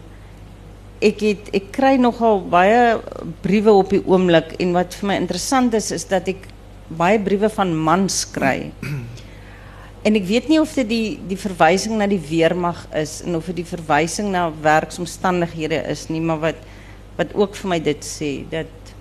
het 1.00 1.46
ek 1.56 1.78
nogal 1.96 2.42
baie 2.52 2.98
briewe 3.40 3.72
op 3.72 3.92
die 3.94 4.02
oomblik 4.04 4.50
en 4.60 4.74
wat 4.76 4.94
vir 4.98 5.06
my 5.08 5.14
interessant 5.16 5.74
is 5.74 5.90
is 5.96 6.04
dat 6.04 6.28
ek 6.28 6.42
baie 6.88 7.18
briewe 7.18 7.48
van 7.48 7.72
mans 7.76 8.24
kry. 8.34 8.72
En 10.02 10.14
ik 10.14 10.24
weet 10.24 10.48
niet 10.48 10.60
of 10.60 10.72
dit 10.72 10.88
die 10.88 11.20
die 11.28 11.38
verwysing 11.38 11.96
na 11.96 12.06
die 12.08 12.20
weermag 12.28 12.86
is 12.96 13.20
en 13.22 13.36
of 13.36 13.44
dit 13.52 13.60
die 13.60 13.68
verwysing 13.68 14.30
na 14.32 14.46
werksomstandighede 14.62 15.82
is 15.92 16.06
nie, 16.08 16.20
maar 16.20 16.40
wat 16.40 16.60
wat 17.16 17.34
ook 17.36 17.56
vir 17.56 17.68
my 17.68 17.80
dit 17.84 18.04
sê 18.04 18.30
dat 18.48 18.94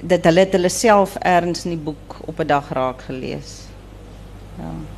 dat 0.00 0.24
hulle 0.24 0.46
het 0.46 0.56
hulle 0.56 0.72
self 0.72 1.18
ergens 1.20 1.66
in 1.68 1.76
die 1.76 1.84
boek 1.90 2.16
op 2.24 2.40
'n 2.40 2.46
dag 2.46 2.72
raak 2.72 3.02
gelees. 3.10 3.68
Ja. 4.58 4.97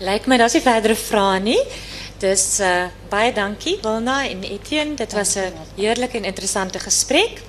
Lijkt 0.00 0.26
me 0.26 0.38
dat 0.38 0.52
je 0.52 0.60
verdere 0.60 0.96
vragen 0.96 1.42
niet. 1.42 1.64
Dus 2.18 2.60
uh, 2.60 2.84
baie 3.08 3.32
dankie 3.32 3.78
Wilna 3.82 4.28
en 4.28 4.42
Etienne. 4.42 4.94
Dit 4.94 5.12
was 5.12 5.34
een 5.34 5.52
heerlijk 5.76 6.14
en 6.14 6.24
interessante 6.24 6.78
gesprek. 6.78 7.42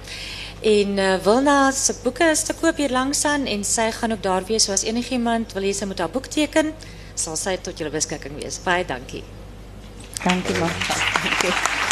En 0.62 0.98
uh, 0.98 1.16
Wilna 1.16 1.72
se 1.72 1.96
boeke 2.04 2.24
is 2.24 2.44
te 2.44 2.54
koop 2.54 2.78
hier 2.78 2.90
langs 2.90 3.24
en 3.24 3.64
sy 3.64 3.92
gaan 3.92 4.12
ook 4.12 4.24
daar 4.24 4.46
wees 4.46 4.64
soos 4.64 4.84
enigiemand 4.84 5.54
wil 5.54 5.64
hê 5.64 5.74
sy 5.74 5.86
moet 5.86 6.00
haar 6.00 6.10
boek 6.14 6.26
teken, 6.26 6.74
sal 7.14 7.36
sy 7.36 7.58
tot 7.58 7.78
julle 7.78 7.92
beskikking 7.92 8.38
wees. 8.42 8.60
Baie 8.64 8.86
dankie. 8.86 9.24
Dankie. 10.24 10.60
Dankie. 10.60 11.90